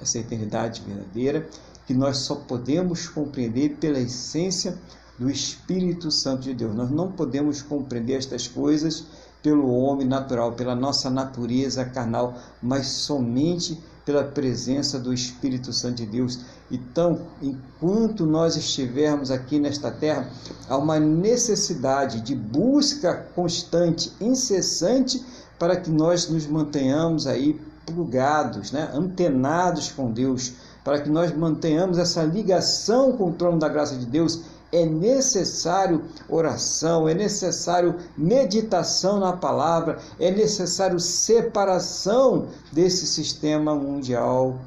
essa 0.00 0.18
eternidade 0.18 0.82
verdadeira 0.86 1.48
que 1.86 1.94
nós 1.94 2.18
só 2.18 2.34
podemos 2.34 3.08
compreender 3.08 3.76
pela 3.76 4.00
essência 4.00 4.76
do 5.18 5.30
Espírito 5.30 6.10
Santo 6.10 6.42
de 6.42 6.54
Deus. 6.54 6.74
Nós 6.74 6.90
não 6.90 7.12
podemos 7.12 7.62
compreender 7.62 8.14
estas 8.14 8.48
coisas 8.48 9.04
pelo 9.42 9.70
homem 9.70 10.06
natural, 10.06 10.52
pela 10.52 10.74
nossa 10.74 11.08
natureza 11.08 11.84
carnal, 11.84 12.34
mas 12.60 12.88
somente 12.88 13.80
pela 14.06 14.22
presença 14.22 15.00
do 15.00 15.12
Espírito 15.12 15.72
Santo 15.72 15.96
de 15.96 16.06
Deus. 16.06 16.38
Então, 16.70 17.22
enquanto 17.42 18.24
nós 18.24 18.56
estivermos 18.56 19.32
aqui 19.32 19.58
nesta 19.58 19.90
terra, 19.90 20.30
há 20.68 20.76
uma 20.78 21.00
necessidade 21.00 22.20
de 22.20 22.32
busca 22.34 23.26
constante, 23.34 24.12
incessante, 24.20 25.22
para 25.58 25.74
que 25.74 25.90
nós 25.90 26.28
nos 26.28 26.46
mantenhamos 26.46 27.26
aí 27.26 27.60
plugados, 27.84 28.70
né? 28.70 28.88
antenados 28.94 29.90
com 29.90 30.12
Deus, 30.12 30.52
para 30.84 31.00
que 31.00 31.10
nós 31.10 31.36
mantenhamos 31.36 31.98
essa 31.98 32.22
ligação 32.22 33.16
com 33.16 33.30
o 33.30 33.32
trono 33.32 33.58
da 33.58 33.68
graça 33.68 33.96
de 33.96 34.06
Deus 34.06 34.42
é 34.76 34.84
necessário 34.84 36.04
oração, 36.28 37.08
é 37.08 37.14
necessário 37.14 37.96
meditação 38.16 39.18
na 39.18 39.32
palavra, 39.32 39.98
é 40.20 40.30
necessário 40.30 41.00
separação 41.00 42.48
desse 42.70 43.06
sistema 43.06 43.74
mundial 43.74 44.60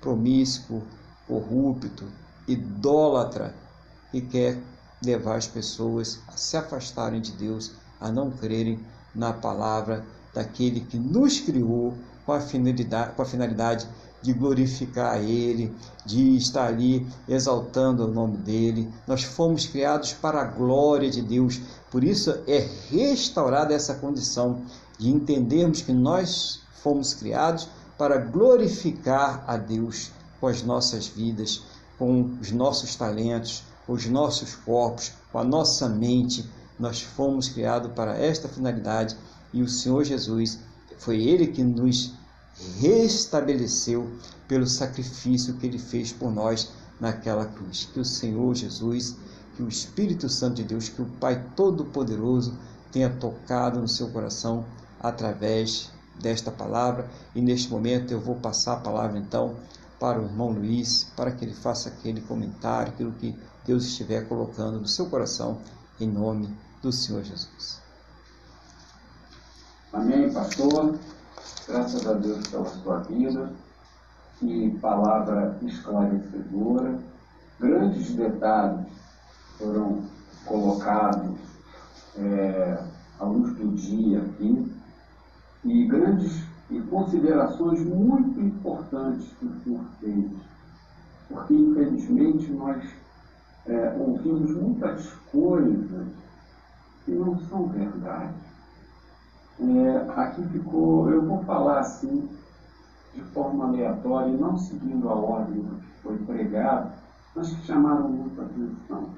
promíscuo, 0.00 0.82
corrupto, 1.26 2.04
idólatra, 2.46 3.52
que 4.12 4.20
quer 4.20 4.56
levar 5.04 5.36
as 5.36 5.48
pessoas 5.48 6.20
a 6.28 6.36
se 6.36 6.56
afastarem 6.56 7.20
de 7.20 7.32
Deus, 7.32 7.72
a 8.00 8.08
não 8.08 8.30
crerem 8.30 8.78
na 9.12 9.32
palavra 9.32 10.04
daquele 10.32 10.80
que 10.80 10.96
nos 10.96 11.40
criou 11.40 11.94
com 12.24 12.32
a 12.32 12.40
finalidade, 12.40 13.14
com 13.16 13.22
a 13.22 13.26
finalidade 13.26 13.88
de 14.26 14.32
glorificar 14.32 15.12
a 15.12 15.18
Ele, 15.20 15.72
de 16.04 16.36
estar 16.36 16.66
ali 16.66 17.06
exaltando 17.28 18.04
o 18.04 18.12
nome 18.12 18.36
dEle. 18.38 18.92
Nós 19.06 19.22
fomos 19.22 19.66
criados 19.66 20.12
para 20.14 20.40
a 20.40 20.44
glória 20.44 21.08
de 21.08 21.22
Deus, 21.22 21.60
por 21.92 22.02
isso 22.02 22.36
é 22.48 22.68
restaurada 22.90 23.72
essa 23.72 23.94
condição 23.94 24.62
de 24.98 25.10
entendermos 25.10 25.80
que 25.80 25.92
nós 25.92 26.58
fomos 26.82 27.14
criados 27.14 27.68
para 27.96 28.18
glorificar 28.18 29.44
a 29.46 29.56
Deus 29.56 30.10
com 30.40 30.48
as 30.48 30.60
nossas 30.60 31.06
vidas, 31.06 31.62
com 31.96 32.36
os 32.40 32.50
nossos 32.50 32.96
talentos, 32.96 33.62
com 33.86 33.92
os 33.92 34.06
nossos 34.06 34.56
corpos, 34.56 35.12
com 35.30 35.38
a 35.38 35.44
nossa 35.44 35.88
mente. 35.88 36.44
Nós 36.76 37.00
fomos 37.00 37.48
criados 37.48 37.92
para 37.92 38.18
esta 38.18 38.48
finalidade 38.48 39.16
e 39.52 39.62
o 39.62 39.68
Senhor 39.68 40.02
Jesus 40.02 40.58
foi 40.98 41.22
Ele 41.22 41.46
que 41.46 41.62
nos 41.62 42.12
restabeleceu 42.78 44.10
pelo 44.48 44.66
sacrifício 44.66 45.54
que 45.54 45.66
ele 45.66 45.78
fez 45.78 46.12
por 46.12 46.30
nós 46.32 46.70
naquela 47.00 47.46
cruz. 47.46 47.88
Que 47.92 48.00
o 48.00 48.04
Senhor 48.04 48.54
Jesus, 48.54 49.16
que 49.54 49.62
o 49.62 49.68
Espírito 49.68 50.28
Santo 50.28 50.56
de 50.56 50.64
Deus, 50.64 50.88
que 50.88 51.02
o 51.02 51.06
Pai 51.20 51.44
Todo-Poderoso 51.54 52.56
tenha 52.90 53.10
tocado 53.10 53.80
no 53.80 53.88
seu 53.88 54.08
coração 54.08 54.64
através 55.00 55.90
desta 56.20 56.50
palavra. 56.50 57.08
E 57.34 57.40
neste 57.40 57.70
momento 57.70 58.12
eu 58.12 58.20
vou 58.20 58.36
passar 58.36 58.74
a 58.74 58.80
palavra 58.80 59.18
então 59.18 59.56
para 59.98 60.20
o 60.20 60.24
irmão 60.24 60.50
Luiz, 60.50 61.04
para 61.16 61.32
que 61.32 61.44
ele 61.44 61.54
faça 61.54 61.88
aquele 61.88 62.20
comentário, 62.20 62.92
aquilo 62.92 63.12
que 63.12 63.38
Deus 63.64 63.84
estiver 63.84 64.28
colocando 64.28 64.78
no 64.78 64.86
seu 64.86 65.06
coração, 65.06 65.58
em 65.98 66.08
nome 66.08 66.48
do 66.82 66.92
Senhor 66.92 67.22
Jesus. 67.24 67.80
Amém, 69.92 70.30
pastor. 70.30 70.98
Graças 71.68 72.06
a 72.06 72.12
Deus 72.12 72.46
pela 72.46 72.64
sua 72.64 72.98
vida. 72.98 73.50
Que 74.38 74.78
palavra 74.80 75.58
esclarecedora. 75.62 76.96
Grandes 77.58 78.14
detalhes 78.14 78.86
foram 79.58 80.04
colocados 80.44 81.36
é, 82.18 82.84
à 83.18 83.24
luz 83.24 83.52
do 83.56 83.74
dia 83.74 84.20
aqui. 84.20 84.72
E 85.64 85.86
grandes 85.86 86.44
e 86.70 86.80
considerações 86.82 87.80
muito 87.84 88.40
importantes 88.40 89.26
que 89.40 89.46
o 89.46 89.60
senhor 89.64 89.84
fez. 89.98 90.30
Porque, 91.28 91.52
infelizmente, 91.52 92.52
nós 92.52 92.84
é, 93.66 93.96
ouvimos 93.98 94.52
muitas 94.52 95.08
coisas 95.32 96.06
que 97.04 97.10
não 97.10 97.36
são 97.48 97.66
verdade 97.66 98.45
é, 99.60 100.20
aqui 100.20 100.42
ficou, 100.48 101.10
eu 101.10 101.22
vou 101.22 101.42
falar 101.44 101.80
assim, 101.80 102.28
de 103.14 103.22
forma 103.32 103.68
aleatória, 103.68 104.32
não 104.32 104.58
seguindo 104.58 105.08
a 105.08 105.14
ordem 105.14 105.62
que 105.62 106.02
foi 106.02 106.18
pregado, 106.18 106.92
mas 107.34 107.48
que 107.48 107.66
chamaram 107.66 108.08
muito 108.08 108.40
a 108.40 108.44
atenção. 108.44 109.08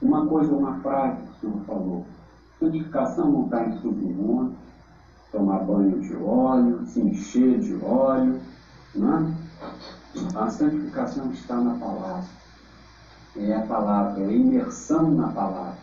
Uma 0.00 0.26
coisa, 0.26 0.52
uma 0.52 0.78
frase 0.80 1.22
que 1.22 1.28
o 1.28 1.40
senhor 1.40 1.64
falou: 1.66 2.06
santificação 2.58 3.30
não 3.30 3.44
está 3.44 3.64
em 3.66 3.80
subir 3.80 4.14
monte, 4.14 4.56
tomar 5.30 5.60
banho 5.60 6.00
de 6.00 6.14
óleo, 6.16 6.86
se 6.86 7.00
encher 7.00 7.58
de 7.60 7.74
óleo. 7.84 8.40
Né? 8.94 9.34
A 10.34 10.48
santificação 10.48 11.30
está 11.32 11.56
na 11.56 11.74
palavra. 11.74 12.24
É 13.36 13.56
a 13.56 13.66
palavra, 13.66 14.22
é 14.22 14.26
a 14.26 14.32
imersão 14.32 15.10
na 15.10 15.28
palavra. 15.28 15.76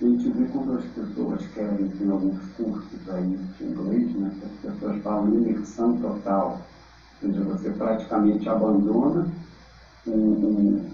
A 0.00 0.06
gente 0.06 0.30
vê 0.30 0.46
quando 0.46 0.78
as 0.78 0.84
pessoas 0.86 1.46
querem, 1.48 1.88
tem 1.88 2.10
alguns 2.10 2.40
cursos 2.56 3.08
aí 3.10 3.38
de 3.58 3.64
inglês, 3.64 4.10
né, 4.14 4.32
as 4.42 4.72
pessoas 4.72 5.02
falam 5.02 5.34
imersão 5.34 5.94
total. 5.98 6.62
Ou 7.22 7.28
seja, 7.28 7.44
você 7.44 7.68
praticamente 7.68 8.48
abandona 8.48 9.28
um, 10.06 10.12
um, 10.16 10.90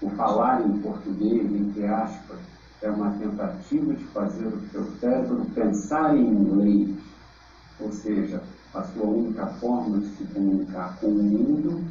o 0.00 0.08
falar 0.10 0.66
em 0.66 0.78
português, 0.78 1.52
entre 1.52 1.84
aspas, 1.84 2.38
é 2.80 2.90
uma 2.90 3.10
tentativa 3.10 3.92
de 3.92 4.04
fazer 4.04 4.46
o 4.46 4.68
seu 4.72 4.86
cérebro 5.00 5.44
pensar 5.54 6.16
em 6.16 6.26
inglês, 6.26 6.96
ou 7.78 7.92
seja, 7.92 8.42
a 8.72 8.82
sua 8.84 9.06
única 9.06 9.46
forma 9.46 9.98
de 9.98 10.08
se 10.16 10.24
comunicar 10.32 10.96
com 10.98 11.08
o 11.08 11.22
mundo 11.22 11.84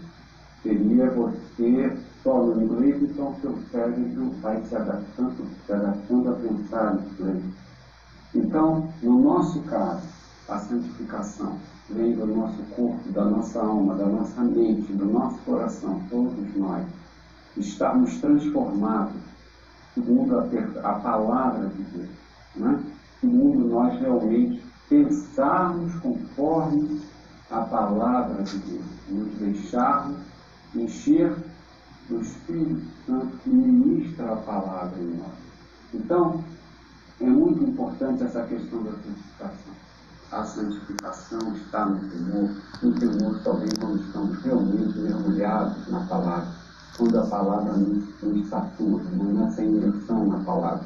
seria 0.63 1.11
você 1.11 1.95
só 2.24 2.41
no 2.41 2.63
inglês, 2.63 3.03
então 3.03 3.32
o 3.32 3.41
seu 3.41 3.57
cérebro 3.69 4.32
vai 4.41 4.63
se 4.63 4.76
adaptando, 4.76 5.45
se 5.65 5.74
adaptando 5.74 6.30
a 6.30 6.36
pensar 6.36 6.97
inglês. 7.19 7.43
Então, 8.34 8.89
no 9.01 9.21
nosso 9.21 9.59
caso, 9.63 10.07
a 10.47 10.57
santificação 10.57 11.57
vem 11.89 12.13
do 12.13 12.26
nosso 12.26 12.61
corpo, 12.76 13.11
da 13.11 13.26
nossa 13.26 13.59
alma, 13.59 13.95
da 13.95 14.05
nossa 14.05 14.41
mente, 14.41 14.93
do 14.93 15.05
nosso 15.05 15.38
coração, 15.39 16.01
todos 16.09 16.55
nós, 16.55 16.86
estamos 17.57 18.17
transformados 18.19 19.21
segundo 19.93 20.39
a, 20.39 20.43
a 20.89 20.93
palavra 20.93 21.67
de 21.67 21.84
Deus. 21.84 22.09
Né? 22.55 22.80
Segundo 23.21 23.67
nós 23.67 23.99
realmente 23.99 24.63
pensarmos 24.89 25.93
conforme 25.95 27.01
a 27.51 27.61
palavra 27.61 28.41
de 28.43 28.57
Deus, 28.57 28.86
nos 29.09 29.28
deixarmos 29.36 30.17
encher 30.76 31.36
do 32.10 32.22
Espírito 32.22 32.82
Santo 33.06 33.38
que 33.38 33.49
ministra 33.49 34.34
a 34.34 34.36
palavra 34.38 34.99
em 34.99 35.18
nós. 35.18 35.34
Então, 35.93 36.43
é 37.22 37.26
muito 37.26 37.64
importante 37.64 38.24
essa 38.24 38.43
questão 38.43 38.84
da 38.84 38.91
santificação. 38.91 39.74
A 40.32 40.43
santificação 40.43 41.56
está 41.56 41.86
no 41.86 41.99
temor, 42.10 42.49
no 42.82 42.91
temor 42.93 43.39
somente 43.43 43.80
quando 43.80 44.01
estamos 44.01 44.41
realmente 44.41 44.97
mergulhados 44.97 45.88
na 45.89 45.99
palavra, 46.01 46.47
quando 46.97 47.20
a 47.20 47.26
palavra 47.28 47.74
nos, 47.74 48.22
nos 48.22 48.49
satura, 48.49 49.04
nessa 49.04 49.64
imersão 49.64 50.26
na 50.28 50.39
palavra. 50.39 50.86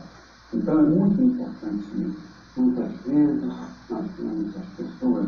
Então 0.53 0.79
é 0.79 0.81
muito 0.83 1.21
importante 1.21 1.85
isso. 1.95 2.19
Muitas 2.57 2.91
vezes 3.05 3.43
nós 3.89 4.05
temos 4.17 4.55
as 4.57 4.65
pessoas, 4.75 5.27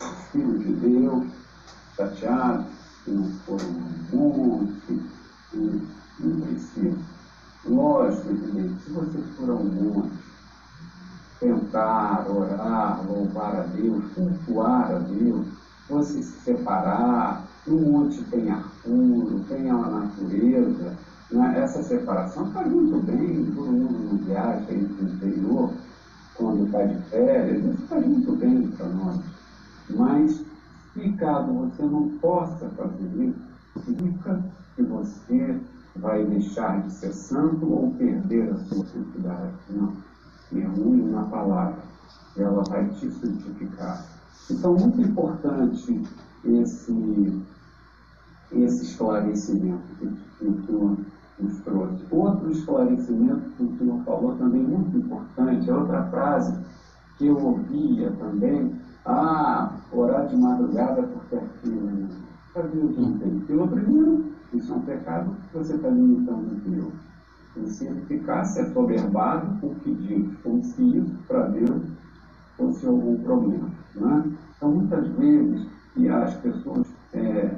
os 0.00 0.28
filhos 0.30 0.60
de 0.60 0.72
Deus, 0.74 1.24
chateados, 1.96 2.66
não 3.10 3.24
foram 3.46 3.92
que 4.86 5.00
não 6.20 6.40
precisa. 6.40 6.96
Lógico, 7.64 8.30
evidente, 8.30 8.82
se 8.82 8.90
vocês 8.90 9.24
foram 9.36 9.56
bons, 9.58 10.12
tentar, 11.38 12.26
orar, 12.28 13.04
louvar 13.06 13.56
a 13.56 13.62
Deus, 13.62 14.04
cultuar 14.14 14.90
a 14.92 14.98
Deus, 14.98 15.46
você 15.88 16.22
se 16.22 16.40
separar, 16.40 17.44
no 17.66 17.76
monte 17.80 18.22
tem 18.24 18.50
ar 18.50 18.68
puro, 18.82 19.44
tem 19.48 19.70
a 19.70 19.74
natureza, 19.74 20.96
né? 21.30 21.54
essa 21.58 21.82
separação 21.82 22.50
faz 22.52 22.70
muito 22.70 23.04
bem, 23.04 23.52
todo 23.54 23.72
mundo 23.72 24.10
não 24.10 24.18
viaja 24.18 24.64
aí 24.68 24.84
para 24.84 25.04
o 25.04 25.08
interior, 25.08 25.72
quando 26.34 26.66
está 26.66 26.82
de 26.84 26.98
férias, 27.10 27.64
isso 27.64 27.86
faz 27.88 28.06
muito 28.06 28.32
bem 28.32 28.68
para 28.68 28.86
nós. 28.88 29.20
Mas, 29.90 30.44
se 30.92 31.12
caso 31.12 31.52
você 31.52 31.82
não 31.82 32.08
possa 32.18 32.68
fazer 32.70 33.24
isso, 33.24 33.84
significa 33.84 34.42
que 34.76 34.82
você 34.82 35.60
vai 35.96 36.24
deixar 36.24 36.82
de 36.82 36.92
ser 36.92 37.12
santo 37.12 37.70
ou 37.70 37.90
perder 37.92 38.50
a 38.50 38.56
sua 38.56 38.84
santidade. 38.86 39.52
Não 39.70 39.92
mergulhe 40.52 41.02
na 41.04 41.22
palavra, 41.24 41.82
ela 42.36 42.62
vai 42.68 42.88
te 42.90 43.10
santificar. 43.10 44.04
Então, 44.50 44.74
muito 44.74 45.00
importante 45.00 46.02
esse, 46.44 47.42
esse 48.52 48.84
esclarecimento 48.84 49.82
que, 49.98 50.08
que 50.38 50.46
o 50.46 50.66
Senhor 50.66 50.98
nos 51.38 51.58
trouxe. 51.60 52.04
Outro 52.10 52.50
esclarecimento 52.50 53.50
que 53.56 53.64
o 53.64 53.78
Senhor 53.78 54.04
falou 54.04 54.36
também 54.36 54.62
muito 54.62 54.96
importante, 54.96 55.70
é 55.70 55.74
outra 55.74 56.04
frase 56.10 56.58
que 57.16 57.26
eu 57.26 57.38
ouvia 57.38 58.10
também, 58.12 58.74
ah, 59.04 59.72
orar 59.92 60.26
de 60.26 60.36
madrugada 60.36 61.02
por 61.02 61.42
filho. 61.62 62.08
Sabia 62.52 62.88
que 62.88 63.00
não 63.00 63.18
tem 63.18 63.40
filho? 63.40 63.68
Primeiro, 63.68 64.32
isso 64.52 64.72
é 64.72 64.76
um 64.76 64.80
pecado 64.82 65.36
você 65.52 65.74
está 65.74 65.88
limitando 65.88 66.60
Deus. 66.64 66.92
E 67.56 67.66
se 67.68 67.86
ele 67.86 68.00
ficasse 68.02 68.60
assoberbado 68.60 69.58
por 69.60 69.74
pedir, 69.76 70.38
como 70.42 70.62
se 70.64 70.98
isso 70.98 71.14
para 71.28 71.48
Deus 71.48 71.82
fosse 72.56 72.86
algum 72.86 73.22
problema. 73.22 73.68
Né? 73.94 74.32
Então, 74.56 74.72
muitas 74.72 75.06
vezes, 75.08 75.66
e 75.96 76.08
as 76.08 76.34
pessoas, 76.36 76.86
é, 77.12 77.54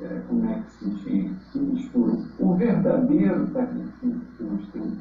é, 0.00 0.22
como 0.28 0.44
é 0.46 0.60
que 0.60 0.70
se 0.72 0.90
diz, 0.90 1.32
se 1.52 1.58
misturam. 1.58 2.24
O 2.40 2.54
verdadeiro 2.54 3.46
sacrifício 3.52 4.20
que 4.36 4.42
nós 4.42 4.68
temos 4.72 4.98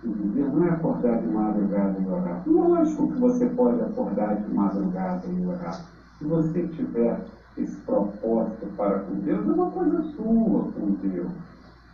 que 0.00 0.08
viver 0.08 0.46
não 0.52 0.66
é 0.66 0.70
acordar 0.70 1.20
de 1.20 1.28
madrugada 1.28 1.96
e 2.00 2.06
orar. 2.08 2.42
Lógico 2.46 3.12
que 3.12 3.18
você 3.18 3.46
pode 3.46 3.80
acordar 3.82 4.36
de 4.36 4.54
madrugada 4.54 5.26
e 5.26 5.46
orar. 5.46 5.84
Se 6.18 6.24
você 6.24 6.66
tiver 6.68 7.24
esse 7.56 7.76
propósito 7.78 8.66
para 8.76 9.00
com 9.00 9.14
Deus, 9.16 9.46
é 9.46 9.52
uma 9.52 9.70
coisa 9.70 10.02
sua 10.02 10.72
com 10.72 10.96
Deus. 11.02 11.30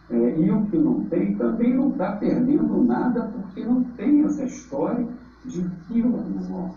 É, 0.08 0.38
e 0.38 0.50
o 0.52 0.64
que 0.66 0.78
não 0.78 1.04
tem 1.06 1.34
também 1.34 1.74
não 1.74 1.90
está 1.90 2.12
perdendo 2.12 2.84
nada 2.84 3.28
porque 3.32 3.64
não 3.64 3.82
tem 3.96 4.24
essa 4.24 4.44
história 4.44 5.04
de 5.44 5.62
fila 5.88 6.22
menor, 6.22 6.70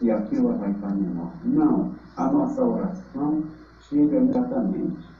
e 0.00 0.10
a 0.10 0.20
fila 0.22 0.54
vai 0.54 0.70
estar 0.70 0.90
menor. 0.90 1.32
Não, 1.44 1.92
a 2.16 2.30
nossa 2.30 2.62
oração 2.62 3.42
chega 3.88 4.16
imediatamente. 4.16 5.10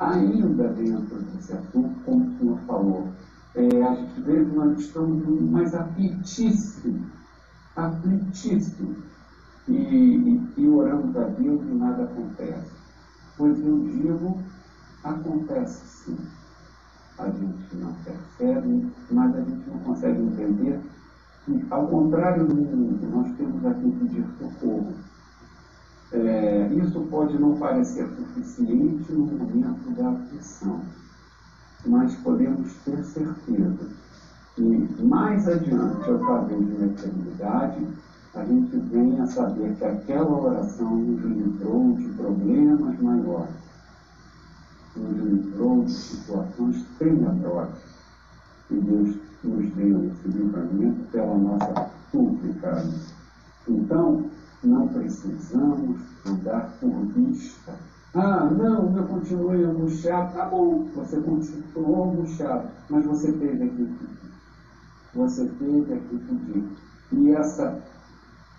Ainda 0.00 0.68
dentro 0.68 1.16
desse 1.16 1.52
assunto, 1.52 1.94
como 2.04 2.24
o 2.24 2.38
senhor 2.38 2.58
falou, 2.66 3.08
é, 3.54 3.82
às 3.82 4.24
vezes 4.24 4.52
nós 4.54 4.78
estamos 4.78 5.50
mais 5.50 5.74
aflitíssimos, 5.74 7.08
aflitíssimos, 7.76 8.98
e, 9.68 9.72
e, 9.72 10.52
e 10.56 10.68
oramos 10.68 11.16
a 11.16 11.24
Deus 11.24 11.62
e 11.62 11.74
nada 11.74 12.04
acontece. 12.04 12.72
Pois 13.36 13.58
eu 13.64 13.78
digo, 13.78 14.38
acontece 15.04 15.86
sim 15.86 16.18
a 17.18 17.30
gente 17.30 17.76
não 17.76 17.92
percebe, 18.04 18.90
mas 19.10 19.36
a 19.36 19.40
gente 19.40 19.70
não 19.70 19.78
consegue 19.80 20.20
entender 20.20 20.80
que, 21.44 21.66
ao 21.70 21.86
contrário 21.86 22.46
do 22.46 22.54
mundo, 22.54 23.06
nós 23.10 23.36
temos 23.36 23.64
aqui 23.66 23.90
pedir 23.90 24.24
socorro. 24.38 24.94
É, 26.12 26.68
isso 26.74 27.00
pode 27.10 27.38
não 27.38 27.56
parecer 27.56 28.06
suficiente 28.08 29.12
no 29.12 29.26
momento 29.26 29.90
da 29.96 30.10
aflição, 30.10 30.80
mas 31.86 32.14
podemos 32.16 32.72
ter 32.84 33.02
certeza 33.04 33.86
que 34.54 34.88
mais 35.02 35.48
adiante, 35.48 36.10
ou 36.10 36.18
talvez 36.18 36.78
na 36.78 36.86
eternidade, 36.86 37.86
a 38.34 38.44
gente 38.44 38.76
venha 38.90 39.22
a 39.22 39.26
saber 39.26 39.74
que 39.76 39.84
aquela 39.84 40.30
oração 40.30 40.96
nos 40.96 41.22
livrou 41.22 41.94
de 41.94 42.08
problemas 42.10 43.00
maiores 43.00 43.62
nos 44.96 45.16
livrou 45.16 45.84
de 45.84 45.92
situações 45.92 46.84
tenebrosas. 46.98 47.92
E 48.70 48.74
Deus 48.74 49.16
nos 49.42 49.74
deu 49.74 50.06
esse 50.06 50.28
livramento 50.28 51.10
pela 51.10 51.36
nossa 51.36 51.90
súplica. 52.10 52.84
Então, 53.68 54.30
não 54.62 54.88
precisamos 54.88 56.00
andar 56.26 56.72
por 56.80 57.06
vista. 57.06 57.74
Ah, 58.14 58.44
não, 58.44 58.96
eu 58.96 59.06
continuei 59.06 59.64
angustiado. 59.64 60.32
Tá 60.34 60.44
bom, 60.46 60.84
você 60.94 61.20
continuou 61.20 62.10
angustiado, 62.10 62.68
mas 62.90 63.04
você 63.04 63.32
teve 63.32 63.64
aqui 63.64 63.84
pedir. 63.84 64.32
Você 65.14 65.46
teve 65.58 65.94
aqui 65.94 66.18
pedir. 66.26 66.64
E 67.12 67.30
essa, 67.32 67.78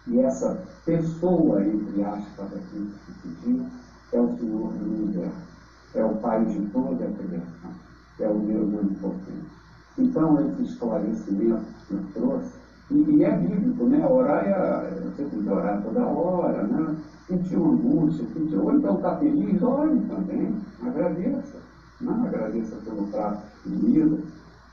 e 0.08 0.20
essa 0.20 0.58
pessoa, 0.86 1.64
entre 1.64 2.04
aspas, 2.04 2.54
aqui 2.54 2.90
que 3.06 3.12
pediu, 3.22 3.66
é 4.12 4.20
o 4.20 4.38
Senhor 4.38 4.72
do 4.74 4.86
universo 4.86 5.54
é 5.96 6.04
o 6.04 6.16
Pai 6.16 6.44
de 6.46 6.60
toda 6.72 7.06
a 7.06 7.12
criação, 7.12 7.72
é 8.20 8.28
o 8.28 8.40
Deus 8.40 8.74
onipotente. 8.74 9.46
Então, 9.98 10.40
esse 10.42 10.64
esclarecimento 10.64 11.64
que 11.88 11.94
eu 11.94 12.04
trouxe, 12.14 12.54
e, 12.92 12.96
e, 12.96 13.24
é 13.24 13.38
bíblico, 13.38 13.86
né? 13.86 14.06
Orar 14.06 14.44
é, 14.44 15.00
você 15.02 15.24
tem 15.24 15.42
que 15.42 15.50
orar 15.50 15.82
toda 15.84 16.06
hora, 16.06 16.64
né? 16.64 16.96
Sentiu 17.34 17.66
angústia, 17.66 18.26
sentiu, 18.32 18.64
ou 18.64 18.74
então 18.74 18.96
está 18.96 19.18
feliz, 19.18 19.62
ore 19.64 20.00
também, 20.02 20.56
agradeça. 20.86 21.58
Né? 22.00 22.24
Agradeça 22.28 22.76
pelo 22.86 23.08
prato 23.08 23.42
de 23.66 23.76
comida, 23.76 24.18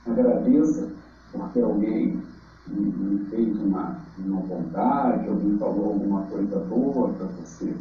agradeça 0.07 0.89
porque 1.33 1.61
alguém 1.61 2.23
me, 2.67 2.81
me 2.81 3.25
fez 3.31 3.59
uma, 3.63 3.97
uma 4.19 4.41
bondade, 4.43 5.29
alguém 5.29 5.57
falou 5.57 5.87
alguma 5.87 6.23
coisa 6.23 6.59
boa 6.59 7.09
para 7.15 7.27
você. 7.27 7.75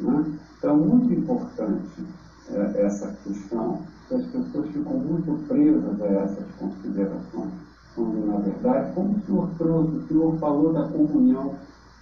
Né? 0.00 0.38
Então, 0.58 0.76
muito 0.76 1.12
importante 1.14 2.04
é, 2.50 2.82
essa 2.82 3.16
questão, 3.24 3.82
que 4.08 4.14
as 4.14 4.26
pessoas 4.26 4.68
ficam 4.68 4.98
muito 4.98 5.46
presas 5.48 6.02
a 6.02 6.06
essas 6.06 6.46
considerações. 6.58 7.52
Quando, 7.94 8.26
na 8.26 8.38
verdade, 8.38 8.92
como 8.94 9.16
o 9.16 9.20
Senhor 9.20 9.50
trouxe, 9.56 9.96
o 9.96 10.06
Senhor 10.06 10.38
falou 10.38 10.72
da 10.72 10.88
comunhão 10.88 11.54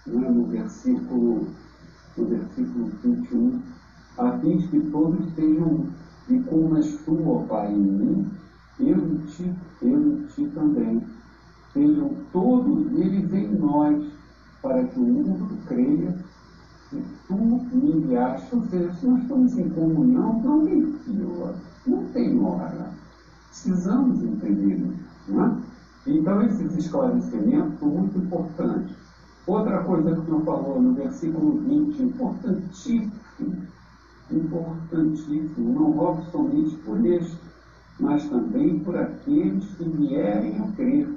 né, 0.07 0.29
no, 0.29 0.45
versículo, 0.47 1.47
no 2.17 2.27
versículo 2.27 2.91
21, 3.03 3.61
a 4.19 4.39
fim 4.39 4.57
de 4.57 4.69
que 4.69 4.81
todos 4.91 5.35
sejam. 5.35 5.87
E 6.29 6.41
como 6.41 6.77
és 6.77 6.99
tu, 7.05 7.23
ó 7.29 7.45
Pai, 7.45 7.73
em 7.73 7.79
mim, 7.79 8.31
eu 8.81 8.97
em 8.97 9.17
ti, 9.27 9.55
eu 9.81 10.01
em 10.01 10.27
ti 10.27 10.51
também. 10.55 11.03
Sejam 11.73 12.11
todos 12.33 12.93
eles 12.93 13.33
em 13.33 13.55
nós, 13.59 14.05
para 14.61 14.83
que 14.83 14.99
o 14.99 15.05
mundo 15.05 15.57
creia 15.67 16.17
que 16.91 17.03
tu 17.29 17.35
me 17.35 17.93
enviaste. 17.93 18.57
Ou 18.57 18.63
seja, 18.63 18.93
se 18.95 19.07
nós 19.07 19.23
estamos 19.23 19.59
em 19.59 19.69
comunhão, 19.69 20.43
não 20.43 20.65
tem 20.65 20.93
fila, 21.05 21.55
não 21.87 22.05
tem 22.07 22.41
hora. 22.43 22.91
Precisamos 23.49 24.23
entender 24.23 24.79
isso. 24.79 24.95
Não 25.29 25.45
é? 25.45 25.57
Então, 26.07 26.43
esses 26.43 26.77
esclarecimentos 26.77 27.79
são 27.79 27.89
muito 27.89 28.19
importantes. 28.19 29.06
Outra 29.47 29.79
coisa 29.85 30.17
que 30.17 30.25
Senhor 30.27 30.45
falou 30.45 30.83
no 30.83 30.95
versículo 30.95 31.61
20, 31.61 32.03
importantíssimo, 32.03 33.13
importantíssimo, 34.29 35.73
não 35.73 35.93
rogo 35.93 36.23
somente 36.33 36.75
por 36.79 37.07
este, 37.07 37.39
mas 38.01 38.29
também 38.29 38.81
por 38.81 38.97
aqueles 38.97 39.65
que 39.77 39.85
vierem 39.85 40.59
a 40.59 40.73
crer. 40.73 41.09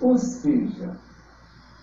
Ou 0.00 0.18
seja, 0.18 0.96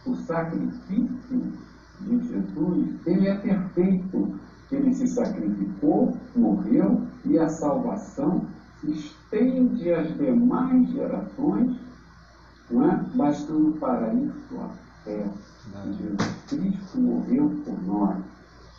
o 0.05 0.15
sacrifício 0.15 1.53
de 2.01 2.27
Jesus, 2.27 2.89
ele 3.05 3.27
é 3.27 3.35
perfeito. 3.35 4.39
Ele 4.69 4.93
se 4.93 5.07
sacrificou, 5.07 6.17
morreu 6.35 7.07
e 7.23 7.39
a 7.39 7.47
salvação 7.47 8.45
se 8.81 8.91
estende 8.91 9.93
às 9.93 10.13
demais 10.17 10.89
gerações, 10.89 11.77
não 12.69 12.91
é? 12.91 13.05
bastando 13.15 13.71
para 13.79 14.13
isso 14.13 14.57
a 14.59 14.86
fé. 15.07 15.25
Jesus 15.85 16.35
Cristo 16.47 16.99
morreu 16.99 17.49
por 17.63 17.81
nós 17.83 18.17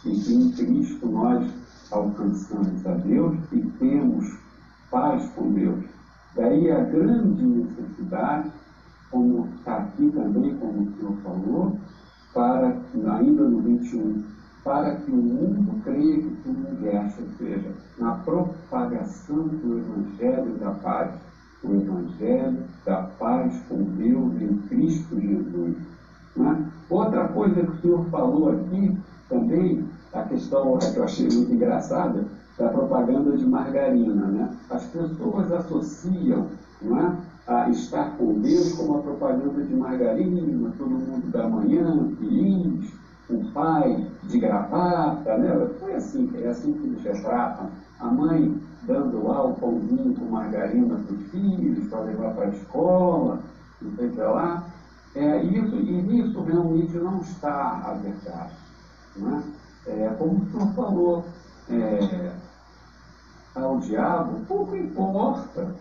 e 0.05 0.11
que 0.11 0.35
em 0.35 0.53
Cristo 0.53 1.07
nós 1.09 1.51
alcançamos 1.91 2.87
a 2.87 2.95
Deus 2.95 3.37
e 3.53 3.61
temos 3.79 4.39
paz 4.91 5.27
com 5.35 5.53
Deus. 5.53 5.85
Daí 6.37 6.71
a 6.71 6.85
grande 6.85 7.43
necessidade, 7.43 8.51
como 9.11 9.49
está 9.57 9.79
aqui 9.79 10.11
também, 10.11 10.57
como 10.59 10.83
o 10.83 10.97
Senhor 10.97 11.17
falou, 11.23 11.79
para 12.35 12.77
ainda 13.17 13.49
no 13.49 13.63
21, 13.63 14.25
para 14.63 14.97
que 14.97 15.11
o 15.11 15.17
mundo 15.17 15.83
creia 15.83 16.23
que 16.23 16.37
tu 16.43 16.51
me 16.51 16.71
enviaste, 16.71 17.23
ou 17.23 17.29
seja, 17.39 17.73
na 17.99 18.15
propagação 18.17 19.49
do 19.49 19.79
Evangelho 19.79 20.59
da 20.59 20.71
paz, 20.73 21.15
o 21.65 21.75
Evangelho 21.75 22.65
da 22.85 23.03
paz 23.19 23.61
com 23.69 23.83
Deus 23.83 24.41
em 24.41 24.57
Cristo 24.69 25.21
Jesus. 25.21 25.77
Né? 26.39 26.65
Outra 26.89 27.29
coisa 27.29 27.63
que 27.63 27.71
o 27.71 27.81
Senhor 27.81 28.05
falou 28.07 28.51
aqui 28.51 28.97
também, 29.29 29.85
a 30.13 30.23
questão 30.23 30.79
que 30.79 30.97
eu 30.97 31.05
achei 31.05 31.29
muito 31.29 31.53
engraçada, 31.53 32.25
da 32.59 32.69
propaganda 32.69 33.37
de 33.37 33.47
margarina. 33.47 34.27
Né? 34.27 34.51
As 34.71 34.85
pessoas 34.85 35.53
associam 35.53 36.47
não 36.81 36.99
é, 36.99 37.13
a 37.47 37.69
estar 37.71 38.17
com 38.17 38.41
Deus 38.41 38.73
como 38.73 38.99
a 38.99 39.03
propaganda 39.03 39.63
de 39.63 39.75
margarina, 39.75 40.73
todo 40.77 40.91
mundo 40.91 41.31
da 41.31 41.49
manhã, 41.49 42.09
feliz, 42.19 42.93
o 43.31 43.45
pai 43.53 44.07
de 44.25 44.39
gravata, 44.39 45.37
né? 45.37 45.69
Foi 45.81 45.95
assim, 45.95 46.31
é 46.43 46.49
assim 46.49 46.73
que 46.73 46.87
eles 46.87 47.03
retratam. 47.03 47.71
A 48.01 48.07
mãe 48.07 48.59
dando 48.83 49.27
lá 49.27 49.45
o 49.45 49.55
pãozinho 49.55 50.15
com 50.15 50.27
margarina 50.27 50.97
para 50.97 51.15
os 51.15 51.23
filhos, 51.31 51.89
para 51.89 52.01
levar 52.01 52.33
para 52.35 52.47
a 52.47 52.49
escola, 52.49 53.41
não 53.83 54.15
sei 54.15 54.25
lá. 54.25 54.65
É, 55.15 55.43
isso, 55.43 55.77
e 55.77 56.03
nisso 56.03 56.41
realmente 56.43 56.97
não 56.97 57.21
está 57.21 57.83
a 57.85 57.95
verdade. 57.95 58.55
Né? 59.17 59.43
É, 59.87 60.09
como 60.19 60.43
o 60.43 60.51
senhor 60.51 60.75
falou, 60.75 61.25
é, 61.71 62.33
ao 63.55 63.79
diabo, 63.79 64.41
pouco 64.47 64.77
importa. 64.77 65.75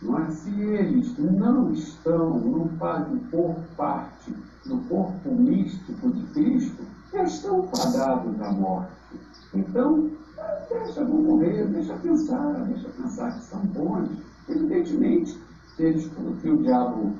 Não 0.00 0.18
é? 0.18 0.30
Se 0.30 0.50
eles 0.60 1.18
não 1.18 1.72
estão, 1.72 2.38
não 2.38 2.68
fazem 2.78 3.18
por 3.30 3.56
parte 3.76 4.32
do 4.64 4.78
corpo 4.88 5.34
místico 5.34 6.10
de 6.12 6.22
Cristo, 6.32 6.84
já 7.12 7.24
estão 7.24 7.66
fadados 7.68 8.40
à 8.40 8.52
morte. 8.52 8.92
Então, 9.54 10.10
deixa 10.68 11.04
vão 11.04 11.22
morrer, 11.22 11.66
deixa 11.66 11.94
pensar, 11.94 12.52
deixa 12.66 12.88
pensar 12.90 13.32
que 13.32 13.44
são 13.44 13.60
bons. 13.60 14.10
Evidentemente, 14.48 15.38
se, 15.74 15.82
eles, 15.82 16.10
se 16.40 16.48
o 16.48 16.62
diabo 16.62 17.14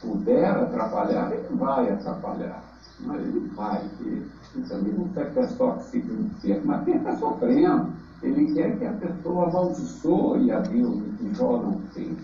puder 0.00 0.50
atrapalhar, 0.50 1.32
ele 1.32 1.56
vai 1.56 1.90
atrapalhar. 1.90 2.62
Mas 3.00 3.20
ele 3.20 3.50
vai, 3.54 3.82
ele, 4.00 4.30
ele 4.54 4.68
também 4.68 4.92
não 4.92 5.22
a 5.22 5.26
pessoa 5.26 5.76
que 5.76 5.98
no 5.98 6.26
inferno, 6.26 6.62
mas 6.64 6.84
quem 6.84 6.96
está 6.96 7.16
sofrendo. 7.16 7.92
Ele 8.22 8.52
quer 8.52 8.78
que 8.78 8.84
a 8.84 8.92
pessoa 8.92 9.48
amaldiçoe 9.48 10.52
a 10.52 10.60
Deus 10.60 10.98
e 10.98 11.16
que 11.18 11.34
joga 11.34 11.66
um 11.68 11.80
fez. 11.92 12.18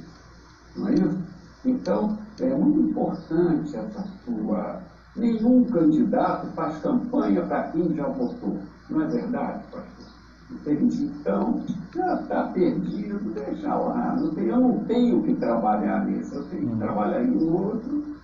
Não 0.76 0.88
é 0.88 0.94
isso? 0.94 1.18
Então, 1.64 2.18
é 2.38 2.54
muito 2.54 2.90
importante 2.90 3.74
essa 3.74 4.06
sua. 4.24 4.82
Nenhum 5.16 5.64
candidato 5.64 6.48
faz 6.48 6.78
campanha 6.82 7.42
para 7.46 7.68
quem 7.68 7.94
já 7.94 8.06
votou. 8.06 8.58
Não 8.90 9.00
é 9.00 9.06
verdade, 9.06 9.62
pastor? 9.72 10.15
Entende? 10.50 11.04
Então, 11.04 11.64
já 11.94 12.20
está 12.20 12.44
perdido, 12.48 13.34
deixa 13.34 13.74
lá. 13.74 14.16
Não 14.16 14.34
tem, 14.34 14.46
eu 14.46 14.60
não 14.60 14.84
tenho 14.84 15.22
que 15.22 15.34
trabalhar 15.34 16.04
nisso, 16.04 16.34
eu 16.34 16.44
tenho 16.44 16.66
que 16.66 16.72
uhum. 16.72 16.78
trabalhar 16.78 17.24
em 17.24 17.50
outro. 17.50 18.16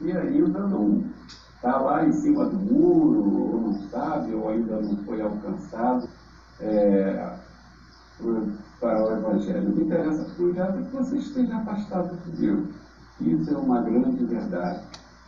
E 0.00 0.12
ainda 0.12 0.60
não 0.60 1.04
está 1.56 1.78
lá 1.78 2.06
em 2.06 2.12
cima 2.12 2.46
do 2.46 2.56
muro, 2.56 3.54
ou 3.54 3.60
não 3.60 3.74
sabe, 3.88 4.34
ou 4.34 4.48
ainda 4.50 4.80
não 4.80 4.96
foi 4.98 5.20
alcançado 5.20 6.08
é, 6.60 7.36
para 8.80 9.04
o 9.04 9.16
Evangelho. 9.16 9.74
Me 9.74 9.84
interessa 9.84 10.34
cuidar 10.36 10.72
que 10.72 10.82
você 10.94 11.16
esteja 11.16 11.56
afastado 11.56 12.16
de 12.24 12.30
Deus. 12.32 12.68
Isso 13.20 13.54
é 13.54 13.56
uma 13.56 13.80
grande 13.80 14.24
verdade. 14.24 14.80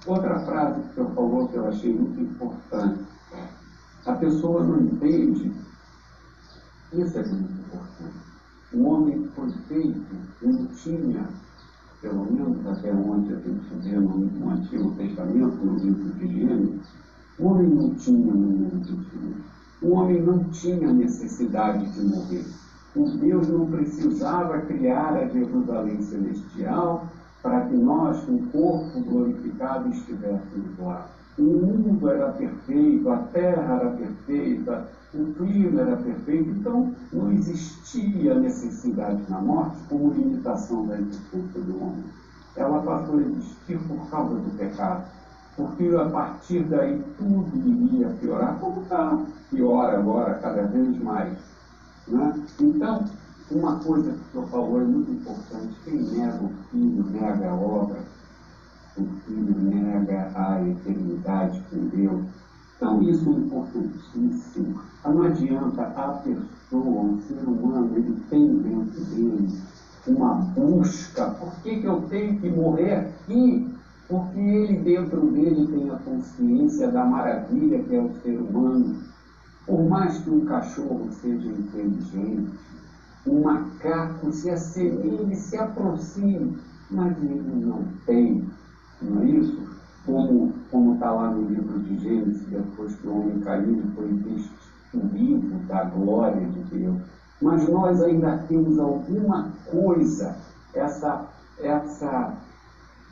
Outra 0.06 0.38
frase 0.40 0.80
que 0.80 0.90
o 0.90 0.94
senhor 0.94 1.14
falou 1.14 1.48
que 1.48 1.56
eu 1.56 1.66
achei 1.66 1.92
muito 1.92 2.20
importante. 2.20 3.04
A 4.04 4.12
pessoa 4.12 4.62
não 4.62 4.80
entende 4.82 5.52
isso 6.92 7.18
é 7.18 7.26
muito 7.26 7.52
importante. 7.52 8.16
O 8.72 8.84
homem 8.84 9.28
foi 9.34 9.50
feito, 9.68 10.16
não 10.42 10.66
tinha, 10.66 11.28
pelo 12.00 12.30
menos 12.32 12.66
até 12.66 12.92
onde 12.92 13.32
a 13.32 13.36
gente 13.38 13.74
vê 13.82 13.98
no, 13.98 14.50
Antigo 14.50 14.90
Testamento, 14.92 15.64
no 15.64 15.76
livro 15.78 16.12
de 16.14 16.28
Gênesis, 16.28 16.88
o 17.38 17.46
homem 17.46 17.68
não 17.68 17.94
tinha 17.94 18.32
mundo 18.32 18.80
de 18.80 19.86
O 19.86 19.92
homem 19.92 20.22
não 20.22 20.44
tinha 20.44 20.92
necessidade 20.92 21.90
de 21.92 22.00
morrer. 22.02 22.46
O 22.94 23.04
Deus 23.18 23.48
não 23.48 23.66
precisava 23.66 24.60
criar 24.62 25.14
a 25.14 25.28
Jerusalém 25.28 26.00
celestial 26.00 27.06
para 27.42 27.66
que 27.66 27.76
nós, 27.76 28.24
com 28.24 28.36
o 28.36 28.46
corpo 28.46 29.00
glorificado, 29.02 29.90
estivéssemos 29.90 30.78
lá. 30.78 31.08
O 31.38 31.42
mundo 31.42 32.08
era 32.08 32.32
perfeito, 32.32 33.08
a 33.10 33.18
terra 33.18 33.74
era 33.74 33.90
perfeita, 33.90 34.88
o 35.18 35.34
clima 35.34 35.80
era 35.80 35.96
perfeito, 35.96 36.50
então 36.50 36.94
não 37.12 37.32
existia 37.32 38.34
necessidade 38.34 39.22
na 39.28 39.40
morte 39.40 39.76
como 39.88 40.12
limitação 40.12 40.86
da 40.86 40.98
existência 40.98 41.60
do 41.60 41.82
homem. 41.82 42.04
Ela 42.54 42.80
passou 42.82 43.18
a 43.18 43.22
existir 43.22 43.78
por 43.86 44.08
causa 44.10 44.34
do 44.34 44.58
pecado, 44.58 45.04
porque 45.56 45.88
a 45.96 46.04
partir 46.06 46.64
daí 46.64 47.02
tudo 47.18 47.50
iria 47.56 48.08
piorar, 48.20 48.58
como 48.58 48.82
está, 48.82 49.18
piora 49.50 49.98
agora 49.98 50.34
cada 50.34 50.62
vez 50.62 51.02
mais. 51.02 51.36
Né? 52.08 52.44
Então, 52.60 53.04
uma 53.50 53.78
coisa 53.78 54.12
que 54.12 54.18
o 54.18 54.32
senhor 54.32 54.48
falou 54.48 54.80
é 54.80 54.84
muito 54.84 55.10
importante: 55.10 55.76
quem 55.84 56.02
nega 56.02 56.42
o 56.42 56.50
filho, 56.70 57.04
nega 57.10 57.50
a 57.50 57.54
obra, 57.54 57.98
o 58.96 59.04
filho 59.26 59.54
nega 59.58 60.30
a 60.34 60.62
eternidade 60.62 61.62
com 61.70 61.88
Deus 61.88 62.24
então, 62.76 63.02
isso 63.02 63.30
é 63.30 63.32
importantíssimo. 63.32 64.80
Não 65.02 65.22
adianta 65.22 65.82
a 65.82 66.20
pessoa, 66.22 67.00
um 67.00 67.20
ser 67.22 67.42
humano, 67.48 67.96
ele 67.96 68.22
tem 68.28 68.58
dentro 68.58 69.00
dele 69.06 69.48
uma 70.06 70.34
busca. 70.34 71.30
Por 71.30 71.52
que, 71.62 71.80
que 71.80 71.86
eu 71.86 72.02
tenho 72.02 72.38
que 72.38 72.50
morrer 72.50 72.92
aqui? 72.92 73.74
Porque 74.06 74.38
ele 74.38 74.78
dentro 74.80 75.26
dele 75.30 75.66
tem 75.68 75.90
a 75.90 75.96
consciência 75.96 76.88
da 76.88 77.04
maravilha 77.04 77.82
que 77.82 77.96
é 77.96 78.00
o 78.00 78.12
ser 78.22 78.38
humano. 78.38 78.94
Por 79.66 79.88
mais 79.88 80.18
que 80.18 80.30
um 80.30 80.44
cachorro 80.44 81.08
seja 81.10 81.48
inteligente, 81.48 82.52
um 83.26 83.42
macaco 83.42 84.30
se 84.32 84.50
assemelhe, 84.50 85.34
se 85.34 85.56
aproxime, 85.56 86.58
mas 86.90 87.16
ele 87.22 87.64
não 87.64 87.84
tem, 88.04 88.44
não 89.02 89.22
é 89.22 89.26
isso? 89.26 89.65
Como 90.06 90.94
está 90.94 91.10
lá 91.10 91.30
no 91.30 91.48
livro 91.48 91.78
de 91.80 91.98
Gênesis, 91.98 92.46
depois 92.48 92.94
que 92.96 93.06
o 93.06 93.20
homem 93.20 93.40
caiu 93.40 93.82
e 93.84 93.94
foi 93.94 94.08
destruído 94.12 95.66
da 95.66 95.84
glória 95.84 96.46
de 96.46 96.60
Deus. 96.76 96.96
Mas 97.42 97.68
nós 97.68 98.02
ainda 98.02 98.38
temos 98.48 98.78
alguma 98.78 99.50
coisa, 99.70 100.36
essa, 100.72 101.26
essa, 101.60 102.34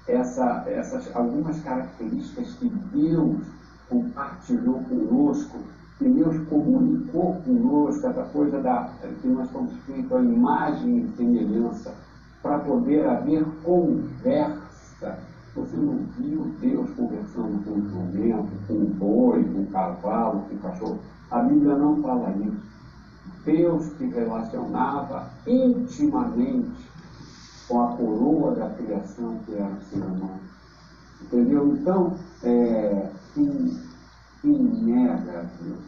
essa, 0.07 0.65
essas 0.67 1.15
algumas 1.15 1.61
características 1.61 2.55
que 2.55 2.69
Deus 2.93 3.43
compartilhou 3.89 4.81
conosco 4.85 5.59
que 5.99 6.09
Deus 6.09 6.37
comunicou 6.49 7.41
conosco 7.45 8.07
essa 8.07 8.25
coisa 8.25 8.61
da, 8.61 8.91
que 9.23 9.29
nós 9.29 9.51
somos 9.51 9.73
feitos 9.87 10.13
a 10.13 10.21
imagem 10.21 10.99
e 10.99 11.17
semelhança, 11.17 11.95
para 12.43 12.59
poder 12.59 13.07
haver 13.07 13.45
conversa. 13.63 15.19
Você 15.55 15.77
não 15.77 15.99
viu 16.19 16.53
Deus 16.61 16.91
conversando 16.97 17.65
com 17.65 17.71
o 17.71 17.89
jumento, 17.89 18.51
com 18.67 18.75
o 18.75 18.87
boi, 18.87 19.45
com 19.45 19.63
o 19.63 19.67
cavalo, 19.67 20.41
com 20.49 20.55
o 20.57 20.59
cachorro? 20.59 20.99
A 21.31 21.41
Bíblia 21.41 21.77
não 21.77 22.03
fala 22.03 22.31
isso. 22.31 22.75
Deus 23.45 23.85
se 23.85 24.07
relacionava 24.07 25.31
intimamente 25.47 26.91
com 27.69 27.83
a 27.83 27.97
coroa 27.97 28.55
da 28.55 28.71
criação 28.71 29.39
que 29.47 29.55
era 29.55 29.73
o 29.73 29.83
ser 29.83 30.03
humano. 30.03 30.41
Entendeu? 31.23 31.77
Então, 31.77 32.17
é, 32.43 33.11
quem, 33.33 33.79
quem 34.43 34.59
nega 34.59 35.49
Deus, 35.61 35.79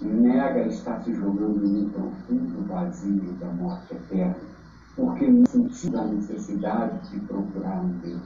nega 0.00 0.66
estar 0.68 1.02
se 1.02 1.14
jogando 1.14 1.66
no 1.66 1.90
profundo 1.90 2.66
vazio 2.68 3.32
da 3.40 3.46
morte 3.46 3.94
eterna, 3.94 4.55
porque 4.96 5.26
não 5.30 5.44
sentiu 5.46 5.98
a 6.00 6.06
necessidade 6.06 7.10
de 7.10 7.20
procurar 7.20 7.82
um 7.82 7.90
Deus. 7.98 8.22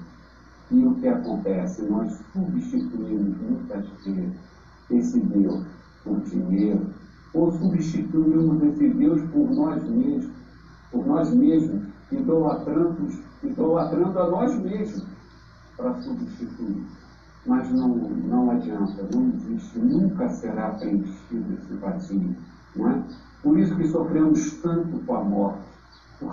E 0.70 0.86
o 0.86 0.94
que 0.94 1.08
acontece? 1.08 1.82
Nós 1.82 2.16
substituímos 2.32 3.36
muitas 3.38 3.84
vezes 4.04 4.32
esse 4.90 5.18
Deus 5.18 5.64
por 6.04 6.20
dinheiro, 6.20 6.86
ou 7.34 7.52
substituímos 7.52 8.62
esse 8.62 8.88
Deus 8.88 9.20
por 9.32 9.50
nós 9.50 9.82
mesmos, 9.82 10.30
por 10.92 11.06
nós 11.06 11.34
mesmos, 11.34 11.82
idolatrando, 12.12 13.08
idolatrando 13.42 14.18
a 14.18 14.30
nós 14.30 14.54
mesmos 14.60 15.06
para 15.76 15.94
substituir. 16.02 16.86
Mas 17.46 17.70
não, 17.70 17.88
não 17.88 18.50
adianta, 18.50 19.08
não 19.12 19.28
existe, 19.28 19.78
nunca 19.78 20.28
será 20.28 20.70
preenchido 20.70 21.54
esse 21.54 21.74
vazio. 21.74 22.36
Não 22.76 22.90
é? 22.90 23.02
Por 23.42 23.58
isso 23.58 23.74
que 23.76 23.88
sofremos 23.88 24.52
tanto 24.60 24.98
com 25.06 25.14
a 25.14 25.24
morte, 25.24 25.69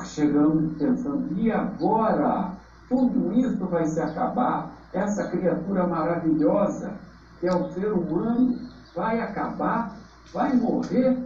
chegamos 0.06 0.78
pensando, 0.78 1.28
e 1.38 1.52
agora? 1.52 2.52
Tudo 2.90 3.34
isso 3.34 3.66
vai 3.66 3.86
se 3.86 4.00
acabar, 4.00 4.72
essa 4.94 5.28
criatura 5.28 5.86
maravilhosa 5.86 6.94
que 7.40 7.48
é 7.48 7.54
o 7.54 7.72
ser 7.72 7.92
humano 7.92 8.58
vai 8.96 9.20
acabar, 9.20 9.96
vai 10.34 10.56
morrer, 10.56 11.18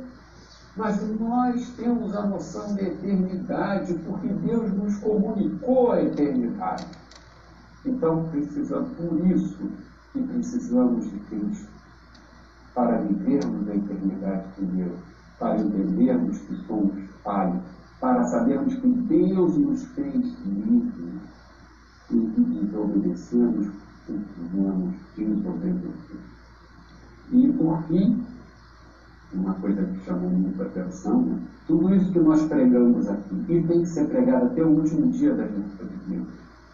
mas 0.75 1.01
nós 1.19 1.69
temos 1.77 2.15
a 2.15 2.25
noção 2.25 2.75
de 2.75 2.85
eternidade, 2.85 3.93
porque 4.05 4.27
Deus 4.27 4.73
nos 4.73 4.97
comunicou 4.97 5.91
a 5.91 6.01
eternidade. 6.01 6.87
Então, 7.85 8.27
precisamos, 8.29 8.89
por 8.97 9.25
isso 9.27 9.71
que 10.13 10.21
precisamos 10.21 11.09
de 11.09 11.19
Cristo, 11.19 11.69
para 12.73 12.97
vivermos 12.97 13.69
a 13.69 13.75
eternidade 13.75 14.45
com 14.55 14.65
Deus, 14.65 14.99
para 15.39 15.59
entendermos 15.59 16.37
que 16.39 16.55
somos 16.67 17.09
falhos, 17.23 17.61
para 18.01 18.23
sabermos 18.25 18.75
que 18.75 18.87
Deus 18.87 19.57
nos 19.57 19.83
fez 19.89 20.15
livres 20.43 21.21
e 22.09 22.17
que 22.17 22.41
desobedecemos 22.41 23.67
o 23.67 24.13
que 24.13 24.41
devemos 24.41 24.95
desobedecer. 25.15 26.19
E, 27.31 27.47
por 27.53 27.83
fim, 27.83 28.23
uma 29.33 29.53
coisa 29.53 29.83
que 29.85 30.03
chamou 30.03 30.29
muita 30.31 30.63
atenção, 30.63 31.21
né? 31.21 31.39
tudo 31.67 31.93
isso 31.95 32.11
que 32.11 32.19
nós 32.19 32.41
pregamos 32.47 33.07
aqui, 33.07 33.35
e 33.47 33.63
tem 33.63 33.81
que 33.81 33.85
ser 33.85 34.07
pregado 34.09 34.47
até 34.47 34.63
o 34.63 34.69
último 34.69 35.09
dia 35.11 35.33
da 35.33 35.45
vida 35.45 35.85
de 35.85 36.13
Deus. 36.13 36.27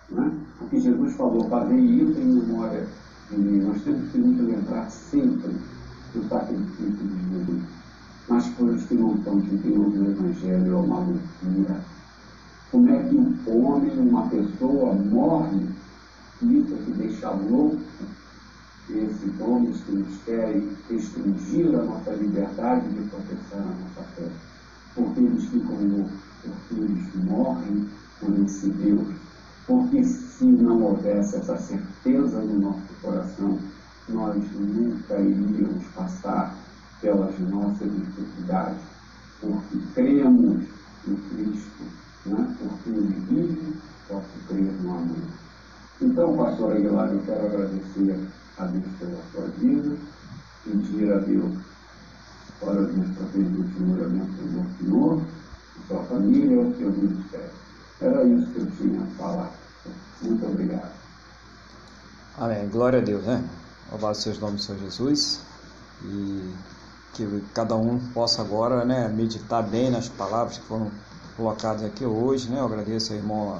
Né? 0.10 0.32
Jesus 0.74 1.16
falou, 1.16 1.48
fazei 1.50 1.78
isso 1.78 2.20
em 2.20 2.42
memória 2.42 2.88
de 3.30 3.38
mim. 3.38 3.62
Nós 3.64 3.84
temos 3.84 4.12
que 4.12 4.18
nos 4.18 4.40
lembrar 4.40 4.90
sempre 4.90 5.56
do 6.14 6.24
sacrifício 6.28 6.92
de 6.92 7.30
Jesus. 7.30 7.77
Mas 8.28 8.48
coisas 8.56 8.84
que 8.84 8.96
não 8.96 9.16
estão 9.16 9.40
de 9.40 9.56
Deus 9.58 9.94
no 9.94 10.12
Evangelho 10.12 10.74
é 10.74 10.76
uma 10.76 11.00
loucura. 11.00 11.82
Como 12.70 12.90
é 12.90 13.04
que 13.04 13.16
um 13.16 13.66
homem, 13.66 13.98
uma 14.00 14.28
pessoa 14.28 14.94
morre, 14.94 15.66
é 16.42 16.46
que 16.46 16.92
deixa 16.98 17.30
louco 17.32 17.80
esses 18.90 19.40
homens 19.40 19.82
que 19.82 19.92
nos 19.94 20.18
querem 20.24 20.70
restringir 20.90 21.68
a 21.68 21.84
nossa 21.84 22.12
liberdade 22.12 22.90
de 22.90 23.10
professar 23.10 23.62
a 23.62 23.64
nossa 23.64 24.10
fé. 24.16 24.28
Porque 24.94 25.20
eles 25.22 25.46
ficam 25.46 25.76
loucos, 25.76 26.20
porque 26.44 26.82
eles 26.82 27.16
morrem 27.16 27.88
por 28.20 28.40
esse 28.46 28.70
Deus. 28.70 29.08
Porque 29.66 30.04
se 30.04 30.46
não 30.46 30.82
houvesse 30.82 31.38
essa 31.38 31.58
certeza 31.58 32.40
no 32.42 32.60
nosso 32.60 32.94
coração, 33.02 33.58
nós 34.10 34.42
nunca 34.54 35.20
iríamos 35.20 35.86
passar 35.96 36.56
pelas 37.02 37.40
nossas 37.40 37.92
dificuldades, 37.92 38.82
porque 39.42 39.78
cremos 39.94 40.64
em 41.08 41.16
Cristo, 41.16 41.84
né? 42.26 42.56
porque 42.60 42.90
Ele 42.90 43.26
vive, 43.30 43.78
posso 44.08 44.28
crer 44.48 44.72
no 44.82 44.92
amor. 44.92 45.18
Então, 46.02 46.38
pastor 46.38 46.76
Aguilar, 46.76 47.12
eu 47.12 47.22
quero 47.26 47.46
agradecer 47.46 48.28
a 48.58 48.66
Deus 48.66 48.86
pela 49.00 49.22
sua 49.32 49.48
vida, 49.58 49.98
pedir 50.64 51.14
a 51.14 51.18
Deus 51.20 51.58
para 52.60 52.74
Deus 52.74 53.32
que 53.32 53.38
Ele 53.38 53.64
continue 53.64 54.04
abençoando 54.04 54.60
o 54.60 54.78
Senhor, 54.78 55.22
a 55.22 55.88
sua 55.88 56.04
família, 56.04 56.60
o 56.60 56.78
seu 56.78 56.92
ministério. 56.92 57.50
Era 58.02 58.24
isso 58.24 58.52
que 58.52 58.60
eu 58.60 58.72
tinha 58.72 59.02
a 59.02 59.06
falar. 59.18 59.52
Muito 60.22 60.46
obrigado. 60.46 60.92
Amém. 62.38 62.68
Glória 62.70 63.00
a 63.00 63.04
Deus, 63.04 63.26
né? 63.26 63.44
Louvado 63.92 64.18
seja 64.18 64.38
o 64.38 64.42
nome 64.42 64.58
do 64.58 64.62
Senhor 64.62 64.80
Jesus. 64.82 65.42
E 66.04 66.54
que 67.14 67.44
cada 67.54 67.76
um 67.76 68.00
possa 68.14 68.42
agora 68.42 68.86
né, 68.86 69.08
meditar 69.08 69.64
bem 69.64 69.90
nas 69.90 70.08
palavras 70.08 70.58
que 70.58 70.66
foram 70.66 70.92
colocadas 71.36 71.84
aqui 71.84 72.06
hoje. 72.06 72.50
Né? 72.50 72.60
Eu 72.60 72.66
agradeço 72.66 73.14
ao 73.14 73.20
irmão 73.20 73.60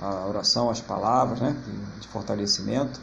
a, 0.00 0.06
a 0.06 0.26
oração, 0.26 0.70
as 0.70 0.80
palavras 0.80 1.40
né, 1.40 1.56
de 2.00 2.08
fortalecimento. 2.08 3.00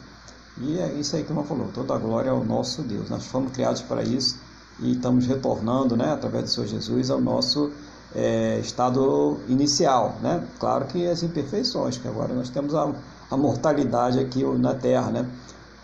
E 0.58 0.78
é 0.78 0.92
isso 0.92 1.16
aí 1.16 1.22
que 1.22 1.30
o 1.30 1.32
irmão 1.32 1.44
falou, 1.44 1.68
toda 1.72 1.94
a 1.94 1.98
glória 1.98 2.30
ao 2.30 2.44
nosso 2.44 2.82
Deus. 2.82 3.08
Nós 3.08 3.26
fomos 3.26 3.52
criados 3.52 3.80
para 3.82 4.02
isso 4.02 4.38
e 4.78 4.92
estamos 4.92 5.26
retornando, 5.26 5.96
né, 5.96 6.12
através 6.12 6.44
do 6.44 6.50
Senhor 6.50 6.66
Jesus, 6.66 7.10
ao 7.10 7.20
nosso 7.20 7.72
é, 8.14 8.58
estado 8.58 9.38
inicial. 9.48 10.16
Né? 10.20 10.46
Claro 10.58 10.86
que 10.86 11.06
as 11.06 11.22
imperfeições, 11.22 11.96
que 11.96 12.08
agora 12.08 12.34
nós 12.34 12.50
temos 12.50 12.74
a, 12.74 12.92
a 13.30 13.36
mortalidade 13.36 14.18
aqui 14.18 14.44
na 14.44 14.74
Terra, 14.74 15.10
né? 15.10 15.26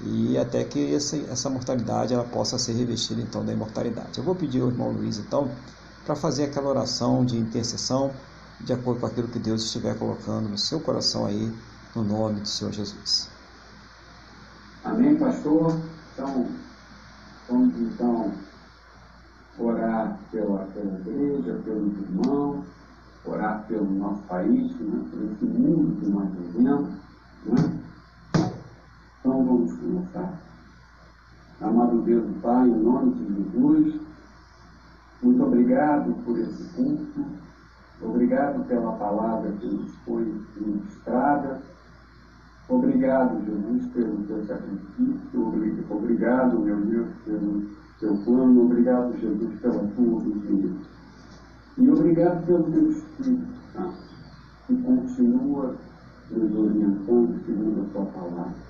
E 0.01 0.37
até 0.37 0.63
que 0.65 0.95
essa, 0.95 1.17
essa 1.17 1.49
mortalidade 1.49 2.13
ela 2.13 2.25
possa 2.25 2.59
ser 2.59 2.73
revestida 2.73 3.21
então 3.21 3.45
da 3.45 3.53
imortalidade. 3.53 4.19
Eu 4.19 4.25
vou 4.25 4.35
pedir 4.35 4.61
ao 4.61 4.69
irmão 4.69 4.91
Luiz 4.91 5.19
então 5.19 5.51
para 6.05 6.15
fazer 6.15 6.45
aquela 6.45 6.69
oração 6.69 7.25
de 7.25 7.37
intercessão 7.37 8.13
de 8.61 8.73
acordo 8.73 9.01
com 9.01 9.07
aquilo 9.07 9.29
que 9.29 9.39
Deus 9.39 9.65
estiver 9.65 9.99
colocando 9.99 10.49
no 10.49 10.59
seu 10.59 10.81
coração 10.81 11.27
aí, 11.27 11.53
no 11.95 12.03
nome 12.03 12.41
do 12.41 12.49
Senhor 12.49 12.73
Jesus. 12.73 13.29
Amém, 14.85 15.17
pastor? 15.17 15.79
Então, 16.15 16.47
vamos 17.49 17.75
então 17.79 18.33
orar 19.59 20.19
pela, 20.31 20.59
pela 20.67 21.01
igreja, 21.01 21.61
pelos 21.65 21.93
irmãos, 21.99 22.65
orar 23.25 23.65
pelo 23.67 23.91
nosso 23.91 24.23
país, 24.23 24.73
né, 24.79 25.05
por 25.11 25.23
esse 25.25 25.45
mundo 25.45 26.01
que 26.01 26.07
nós 26.07 26.29
vivemos. 26.31 26.89
Né? 27.45 27.86
Então 29.27 29.45
vamos 29.45 29.73
começar. 29.73 30.41
Amado 31.61 32.01
Deus 32.03 32.25
do 32.29 32.41
Pai, 32.41 32.69
em 32.69 32.77
nome 32.77 33.13
de 33.15 33.35
Jesus, 33.35 34.01
muito 35.21 35.43
obrigado 35.43 36.15
por 36.25 36.39
esse 36.39 36.63
culto, 36.77 37.25
obrigado 38.01 38.65
pela 38.69 38.93
palavra 38.93 39.51
que 39.51 39.67
nos 39.67 39.93
foi 40.05 40.33
ministrada 40.61 41.61
Obrigado, 42.69 43.45
Jesus, 43.45 43.93
pelo 43.93 44.23
teu 44.27 44.45
sacrifício. 44.47 45.85
Obrigado, 45.91 46.61
meu 46.61 46.77
Deus, 46.83 47.09
pelo 47.25 47.63
teu 47.99 48.17
plano. 48.19 48.65
Obrigado, 48.65 49.13
Jesus, 49.19 49.61
pela 49.61 49.89
tua 49.89 50.19
obediência. 50.19 50.91
E 51.79 51.91
obrigado 51.91 52.47
pelo 52.47 52.71
teu 52.71 52.91
Espírito 52.91 53.47
Santo, 53.73 53.99
que 54.69 54.83
continua 54.83 55.75
nos 56.31 56.55
orientando 56.55 57.45
segundo 57.45 57.81
a 57.81 57.93
tua 57.93 58.05
palavra. 58.07 58.66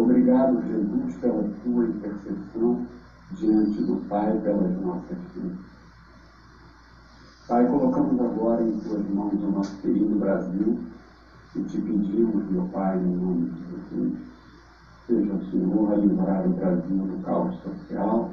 Obrigado, 0.00 0.62
Jesus, 0.68 1.16
pela 1.16 1.42
tua 1.64 1.86
intercessão 1.86 2.86
diante 3.32 3.82
do 3.82 3.96
Pai 4.08 4.38
pelas 4.38 4.80
nossas 4.80 5.18
vidas. 5.34 5.58
Pai, 7.48 7.66
colocamos 7.66 8.20
agora 8.20 8.62
em 8.62 8.78
tuas 8.78 9.04
mãos 9.10 9.42
o 9.42 9.50
nosso 9.50 9.76
querido 9.82 10.16
Brasil 10.20 10.78
e 11.56 11.60
te 11.62 11.78
pedimos, 11.78 12.48
meu 12.48 12.62
Pai, 12.66 12.96
em 12.96 13.16
nome 13.16 13.48
de 13.48 13.58
Jesus, 13.66 14.18
seja 15.08 15.32
o 15.32 15.50
Senhor 15.50 15.92
a 15.92 15.96
livrar 15.96 16.46
o 16.46 16.54
Brasil 16.54 16.96
do 17.04 17.20
caos 17.24 17.56
social, 17.56 18.30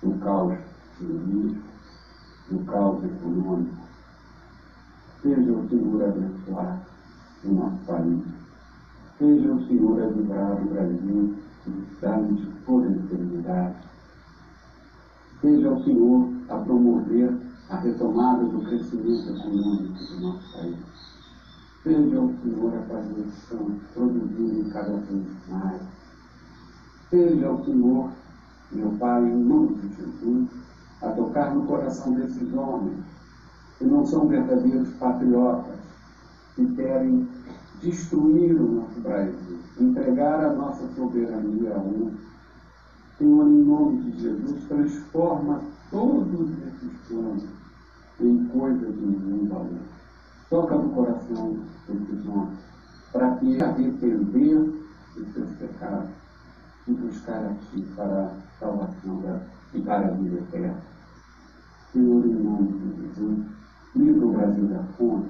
do 0.00 0.12
caos 0.20 0.54
jurídico, 1.00 1.72
do 2.48 2.64
caos 2.66 3.02
econômico. 3.02 3.82
Seja 5.20 5.52
o 5.52 5.68
Senhor 5.68 6.02
a 6.04 6.08
abençoar 6.08 6.80
o 7.42 7.48
nosso 7.48 7.84
país. 7.84 8.43
Seja 9.18 9.52
o 9.52 9.66
Senhor 9.66 10.02
a 10.02 10.06
livrar 10.06 10.60
o 10.60 10.68
Brasil 10.70 11.34
do 11.66 11.82
estado 11.84 12.34
de 12.34 12.46
toda 12.66 12.88
enfermidade. 12.88 13.76
Seja 15.40 15.70
o 15.70 15.84
Senhor 15.84 16.28
a 16.48 16.56
promover 16.56 17.32
a 17.70 17.76
retomada 17.76 18.44
do 18.44 18.60
crescimento 18.66 19.30
econômico 19.30 19.94
do 19.94 20.20
nosso 20.20 20.52
país. 20.52 20.76
Seja 21.84 22.20
o 22.20 22.34
Senhor 22.42 22.74
a 22.74 22.82
fazer 22.82 23.24
estamos 23.28 23.82
produzindo 23.92 24.70
cada 24.72 24.96
vez 24.96 25.26
mais. 25.48 25.82
Seja 27.10 27.50
o 27.52 27.64
Senhor, 27.64 28.10
meu 28.72 28.90
Pai, 28.98 29.22
em 29.22 29.44
nome 29.44 29.74
de 29.76 29.94
Jesus, 29.94 30.48
a 31.02 31.10
tocar 31.10 31.54
no 31.54 31.66
coração 31.66 32.14
desses 32.14 32.52
homens 32.52 32.98
que 33.78 33.84
não 33.84 34.04
são 34.06 34.26
verdadeiros 34.26 34.88
patriotas, 34.94 35.78
que 36.56 36.66
querem 36.74 37.28
destruir 37.82 38.54
o 38.60 38.72
nosso 38.72 39.00
Brasil, 39.00 39.58
entregar 39.80 40.44
a 40.44 40.52
nossa 40.54 40.86
soberania 40.94 41.74
a 41.74 41.78
um. 41.78 42.14
Senhor, 43.18 43.46
em 43.46 43.64
nome 43.64 44.10
de 44.10 44.20
Jesus, 44.20 44.64
transforma 44.68 45.60
todos 45.90 46.50
esses 46.50 46.92
planos 47.08 47.44
em 48.20 48.44
coisas 48.46 48.94
de 48.94 49.06
nenhum 49.06 49.46
valor. 49.48 49.78
Toca 50.50 50.76
no 50.76 50.90
coração 50.90 51.56
desses 51.88 52.26
homens, 52.26 52.58
para 53.12 53.36
que 53.36 53.62
arrepender 53.62 54.84
dos 55.16 55.32
seus 55.32 55.50
pecados 55.52 56.10
e 56.86 56.92
buscar 56.92 57.44
a 57.44 57.54
Ti 57.54 57.82
para 57.96 58.26
a 58.26 58.58
salvação 58.58 59.20
da, 59.20 59.40
e 59.72 59.80
para 59.80 60.08
a 60.08 60.10
vida 60.10 60.36
eterna. 60.36 60.76
Senhor, 61.92 62.26
em 62.26 62.34
nome 62.34 62.72
de 62.72 63.02
Jesus, 63.02 63.46
livra 63.94 64.26
o 64.26 64.32
Brasil 64.32 64.66
da 64.66 64.82
fome, 64.98 65.28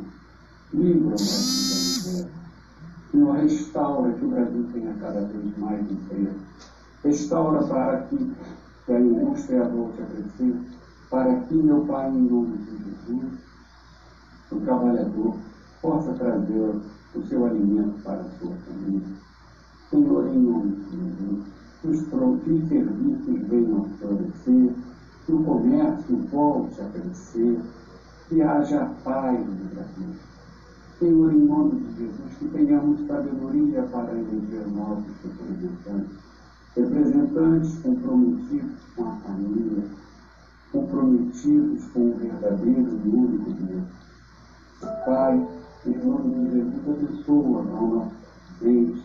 livra 0.74 1.06
o 1.06 1.10
Brasil 1.10 1.68
da 1.68 2.20
miséria. 2.20 2.30
Senhor, 3.10 3.36
restaura 3.36 4.12
que 4.12 4.24
o 4.24 4.28
Brasil 4.28 4.66
tenha 4.72 4.94
cada 4.94 5.20
vez 5.20 5.58
mais 5.58 5.90
emprego. 5.90 6.34
Restaura 7.04 7.62
para 7.64 7.98
que, 8.02 8.32
que 8.86 8.92
a 8.92 9.00
indústria 9.00 9.68
volte 9.68 10.02
a 10.02 10.06
crescer, 10.06 10.56
para 11.10 11.36
que, 11.36 11.54
meu 11.54 11.84
Pai, 11.86 12.10
em 12.10 12.22
nome 12.22 12.56
de 12.58 12.76
Jesus, 12.76 13.32
o 14.50 14.56
trabalhador 14.60 15.36
possa 15.80 16.12
trazer 16.14 16.80
o 17.14 17.22
seu 17.28 17.46
alimento 17.46 18.02
para 18.02 18.20
a 18.20 18.30
sua 18.38 18.52
família. 18.66 19.06
Senhor, 19.90 20.26
em 20.26 20.38
nome 20.38 20.72
de 20.72 20.90
Jesus, 20.90 21.44
que 21.80 21.88
os 21.88 22.02
produtos 22.08 22.68
serviços 22.68 23.48
venham 23.48 23.84
a 23.84 23.98
florescer, 23.98 24.72
que 25.24 25.32
o 25.32 25.44
comércio 25.44 26.16
volte 26.32 26.80
a 26.80 26.84
crescer, 26.86 27.60
que 28.28 28.42
haja 28.42 28.90
paz 29.04 29.38
no 29.38 29.74
Brasil. 29.74 30.33
Senhor, 30.98 31.32
em 31.32 31.44
nome 31.44 31.80
de 31.80 32.04
Jesus, 32.04 32.34
que 32.38 32.48
tenhamos 32.48 33.04
sabedoria 33.08 33.82
para 33.90 34.12
eleger 34.12 34.66
nossos 34.68 35.12
representantes, 35.24 36.16
representantes 36.76 37.78
comprometidos 37.82 38.80
com 38.94 39.08
a 39.08 39.16
família, 39.16 39.84
comprometidos 40.70 41.84
com 41.86 42.10
o 42.10 42.14
verdadeiro 42.14 43.00
e 43.04 43.08
único 43.08 43.50
Deus. 43.50 43.84
Pai, 45.04 45.48
em 45.86 45.98
nome 45.98 46.34
de 46.34 46.52
Jesus, 46.52 46.88
abençoa 46.88 47.58
ao 47.58 47.88
nosso 47.88 48.14
presidente 48.60 49.04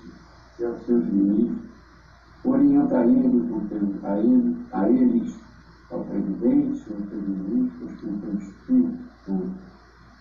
e 0.59 0.65
aos 0.65 0.85
seus 0.85 1.05
ministros, 1.05 1.69
orienta 2.43 3.03
eles, 3.03 4.03
a 4.03 4.19
eles, 4.19 4.55
a 4.73 4.89
eles, 4.89 5.35
ao 5.89 6.03
presidente, 6.03 6.69
aos 6.69 7.09
seus 7.09 7.27
ministros, 7.27 8.01
com 8.01 8.19
teu 8.19 8.33
Espírito 8.35 9.69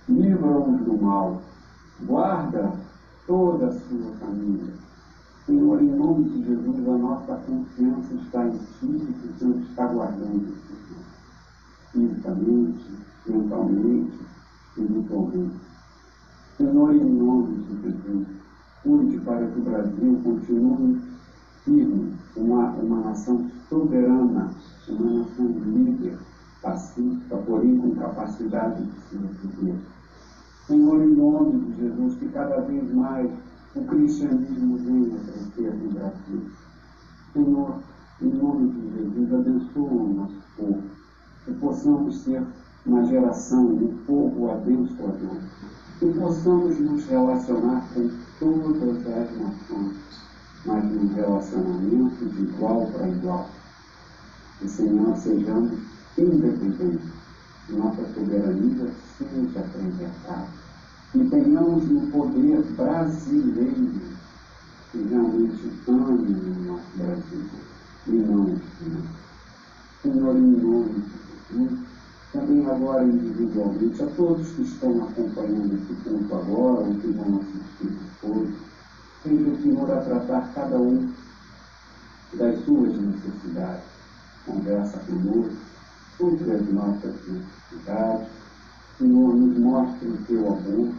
Livra-os 0.09 0.81
do 0.85 0.97
mal, 1.03 1.43
guarda 2.02 2.72
toda 3.26 3.66
a 3.66 3.72
sua 3.72 4.12
família. 4.20 4.72
Senhor, 5.46 5.80
em 5.80 5.96
nome 5.96 6.24
de 6.28 6.44
Jesus, 6.44 6.88
a 6.88 6.98
nossa 6.98 7.34
confiança 7.36 8.14
está 8.14 8.46
em 8.46 8.58
Ti 8.58 8.82
e 8.82 9.12
que 9.12 9.28
o 9.28 9.38
Senhor 9.38 9.56
está 9.62 9.86
guardando 9.86 10.54
fisicamente, 11.92 12.84
mentalmente, 13.26 14.18
espiritualmente. 14.68 15.56
Senhor, 16.56 16.94
em 16.94 17.04
nome 17.04 17.64
de 17.64 17.82
Jesus, 17.82 18.26
cuide 18.82 19.18
para 19.20 19.46
que 19.46 19.58
o 19.58 19.62
Brasil 19.62 20.20
continue 20.22 21.00
firme, 21.64 22.14
uma, 22.36 22.70
uma 22.72 23.00
nação 23.00 23.50
soberana, 23.68 24.50
uma 24.88 25.20
nação 25.20 25.46
líder, 25.46 26.18
pacífica, 26.62 27.36
porém 27.38 27.78
com 27.78 27.94
capacidade 27.94 28.82
de 28.82 29.00
se 29.08 29.16
defender. 29.16 29.78
Senhor, 30.69 31.03
em 31.03 31.15
nome 31.15 31.61
de 31.61 31.81
Jesus, 31.81 32.19
que 32.19 32.28
cada 32.28 32.61
vez 32.61 32.93
mais 32.93 33.31
o 33.74 33.85
cristianismo 33.85 34.77
venha 34.77 35.19
crescer 35.20 35.74
no 35.74 35.93
Brasil. 35.93 36.43
Senhor, 37.32 37.78
em 38.20 38.28
nome 38.28 38.73
de 38.73 38.99
Jesus, 38.99 39.32
abençoa 39.32 39.90
o 39.90 40.12
nosso 40.12 40.43
povo 40.59 40.82
que 41.47 41.55
possamos 41.55 42.19
ser 42.19 42.43
uma 42.85 43.03
geração, 43.07 43.65
um 43.65 43.97
povo 44.07 44.51
abençoador, 44.51 45.39
que 45.99 46.07
possamos 46.12 46.78
nos 46.78 47.07
relacionar 47.07 47.89
com 47.95 48.11
todas 48.39 48.99
as 49.07 49.40
nações, 49.40 49.97
mas 50.66 50.85
num 50.85 51.15
relacionamento 51.15 52.27
de 52.27 52.43
igual 52.43 52.86
para 52.93 53.09
igual. 53.09 53.49
Que, 54.59 54.69
Senhor, 54.69 55.16
sejamos 55.16 55.78
independentes, 56.19 57.11
nossa 57.70 58.05
soberania 58.12 58.93
seja 59.19 59.61
preservada, 59.73 60.49
e 61.15 61.24
tenhamos 61.24 61.89
no 61.89 62.11
poder 62.11 62.62
brasileiro 62.77 64.01
que 64.93 65.03
realmente 65.03 65.73
ame 65.89 66.35
o 66.35 66.62
nosso 66.66 66.86
Brasil 66.97 67.45
e 68.07 68.12
não 68.12 68.45
o 68.45 68.61
Senhor, 70.03 70.36
em 70.36 70.57
nome 70.61 71.05
de 71.51 71.89
também 72.32 72.66
agora 72.66 73.05
individualmente, 73.05 74.03
a 74.03 74.07
todos 74.09 74.49
que 74.49 74.62
estão 74.62 75.03
acompanhando 75.03 75.74
esse 75.74 75.95
culto 76.03 76.35
agora, 76.35 76.86
ou 76.86 76.95
que 76.97 77.09
vão 77.09 77.40
assistir 77.40 77.99
depois, 78.23 78.55
seja 79.23 79.51
o 79.51 79.62
Senhor 79.62 79.90
a 79.90 80.01
tratar 80.03 80.53
cada 80.55 80.77
um 80.77 81.11
das 82.35 82.65
suas 82.65 82.95
necessidades. 83.01 83.85
Conversa 84.45 84.99
conosco 84.99 85.57
sobre 86.19 86.53
as 86.53 86.69
nossas 86.70 87.15
necessidades. 87.27 88.38
Senhor, 88.98 89.34
nos 89.34 89.58
mostre 89.58 90.08
o 90.08 90.16
teu 90.26 90.46
amor. 90.48 90.92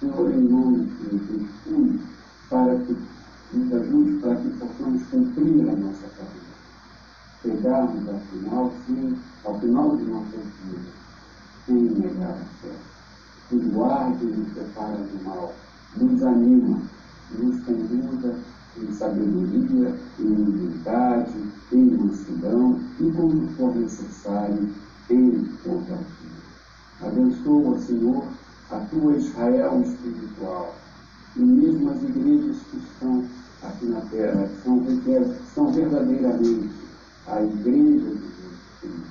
Senhor, 0.00 0.30
em 0.32 0.40
nome 0.40 0.84
de 0.84 1.10
Jesus, 1.10 1.50
cuide 1.64 2.00
para 2.48 2.76
que 2.78 2.96
nos 3.52 3.72
ajude 3.72 4.18
para 4.20 4.36
que 4.36 4.48
possamos 4.50 5.02
cumprir 5.04 5.68
a 5.68 5.76
nossa 5.76 6.08
carreira 6.16 6.54
chegarmos 7.44 8.08
ao 8.08 8.18
final, 8.20 8.72
sim, 8.86 9.18
ao 9.44 9.60
final 9.60 9.96
de 9.96 10.04
nossas 10.04 10.44
vidas, 10.64 10.94
sem 11.66 11.74
negar 11.74 12.30
a 12.30 12.44
fé. 12.62 12.72
Nos 13.50 13.66
guarde 13.66 14.24
e 14.24 14.28
nos 14.28 14.54
separa 14.54 14.96
do 14.96 15.24
mal, 15.24 15.54
nos 15.96 16.22
anima, 16.22 16.80
nos 17.38 17.62
conduza 17.64 18.34
em 18.78 18.92
sabedoria, 18.94 19.94
em 20.18 20.24
humildade, 20.24 21.52
em 21.70 21.84
mansidão 21.96 22.80
e, 22.98 23.10
quando 23.12 23.56
for 23.56 23.76
necessário, 23.76 24.70
em 25.10 25.46
ousadia. 25.66 26.33
Abençoa, 27.06 27.78
Senhor, 27.80 28.24
a 28.70 28.78
tua 28.86 29.16
Israel 29.16 29.82
espiritual 29.82 30.74
e 31.36 31.40
mesmo 31.40 31.90
as 31.90 32.02
igrejas 32.02 32.56
que 32.70 32.78
estão 32.78 33.28
aqui 33.62 33.86
na 33.86 34.00
terra, 34.02 34.48
que 34.48 35.44
são, 35.54 35.72
verdadeiramente 35.72 36.70
a 37.26 37.42
Igreja 37.42 38.08
de 38.08 38.20
Jesus 38.20 38.60
Cristo. 38.80 39.04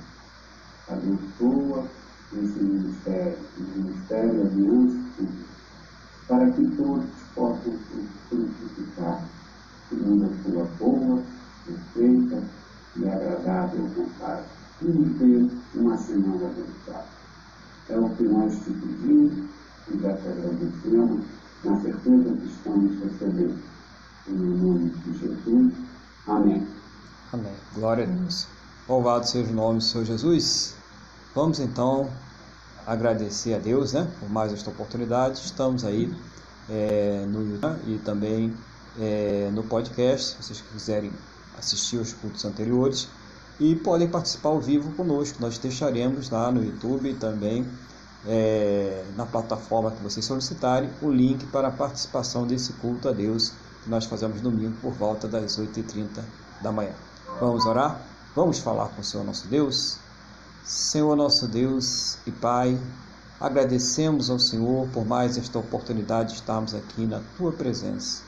Abençoa 0.88 1.84
esse 2.32 2.64
ministério, 2.64 3.38
o 3.58 3.78
ministério 3.78 4.42
da 4.42 4.50
aliança 4.50 4.98
pública, 5.16 5.44
para 6.26 6.50
que 6.50 6.76
todos 6.76 7.04
possam 7.34 7.72
se 7.72 8.08
frutificar 8.28 9.24
segundo 9.88 10.24
a 10.24 10.42
sua 10.42 10.64
boa, 10.78 11.22
perfeita 11.64 12.42
e 12.96 13.08
agradável 13.08 13.86
vontade. 13.86 14.46
E 14.82 14.86
nos 14.86 15.18
dê 15.18 15.48
uma 15.76 15.96
semana 15.96 16.46
abençoada. 16.46 17.23
É 17.88 17.98
o 17.98 18.08
que 18.10 18.22
nós 18.22 18.54
te 18.64 18.70
pedimos 18.70 19.32
e 19.92 19.98
já 20.00 20.16
te 20.16 20.28
agradecemos, 20.28 21.24
na 21.64 21.80
certeza 21.80 22.36
que 22.36 22.46
estamos 22.46 22.98
recebendo. 23.02 23.58
Em 24.26 24.32
nome 24.32 24.90
de 24.90 25.18
Jesus. 25.18 25.74
Amém. 26.26 26.66
Amém. 27.32 27.52
Glória 27.74 28.04
a 28.04 28.06
Deus. 28.06 28.46
Louvado 28.88 29.28
seja 29.28 29.50
o 29.50 29.54
nome 29.54 29.78
do 29.78 29.84
Senhor 29.84 30.04
Jesus. 30.04 30.74
Vamos 31.34 31.58
então 31.58 32.08
agradecer 32.86 33.54
a 33.54 33.58
Deus 33.58 33.92
né, 33.92 34.10
por 34.20 34.30
mais 34.30 34.52
esta 34.52 34.70
oportunidade. 34.70 35.38
Estamos 35.38 35.84
aí 35.84 36.14
é, 36.70 37.24
no 37.28 37.42
YouTube 37.42 37.80
e 37.86 37.98
também 37.98 38.54
é, 38.98 39.50
no 39.52 39.62
podcast, 39.64 40.36
se 40.36 40.42
vocês 40.42 40.64
quiserem 40.72 41.12
assistir 41.58 41.96
os 41.96 42.12
cultos 42.12 42.44
anteriores. 42.44 43.08
E 43.58 43.76
podem 43.76 44.08
participar 44.08 44.50
ao 44.50 44.60
vivo 44.60 44.92
conosco. 44.92 45.38
Nós 45.40 45.58
deixaremos 45.58 46.30
lá 46.30 46.50
no 46.50 46.64
YouTube 46.64 47.10
e 47.10 47.14
também 47.14 47.64
é, 48.26 49.04
na 49.16 49.26
plataforma 49.26 49.90
que 49.90 50.02
vocês 50.02 50.24
solicitarem 50.24 50.90
o 51.02 51.10
link 51.10 51.46
para 51.46 51.68
a 51.68 51.70
participação 51.70 52.46
desse 52.46 52.72
culto 52.74 53.08
a 53.08 53.12
Deus 53.12 53.52
que 53.82 53.90
nós 53.90 54.06
fazemos 54.06 54.40
domingo 54.40 54.74
por 54.80 54.92
volta 54.92 55.28
das 55.28 55.58
8h30 55.58 56.22
da 56.62 56.72
manhã. 56.72 56.92
Vamos 57.38 57.66
orar? 57.66 58.00
Vamos 58.34 58.58
falar 58.58 58.88
com 58.88 59.02
o 59.02 59.04
Senhor 59.04 59.24
nosso 59.24 59.46
Deus? 59.46 59.98
Senhor 60.64 61.14
nosso 61.14 61.46
Deus 61.46 62.16
e 62.26 62.30
Pai, 62.30 62.80
agradecemos 63.38 64.30
ao 64.30 64.38
Senhor 64.38 64.88
por 64.88 65.04
mais 65.04 65.36
esta 65.36 65.58
oportunidade 65.58 66.30
de 66.30 66.34
estarmos 66.36 66.74
aqui 66.74 67.04
na 67.04 67.20
tua 67.36 67.52
presença. 67.52 68.22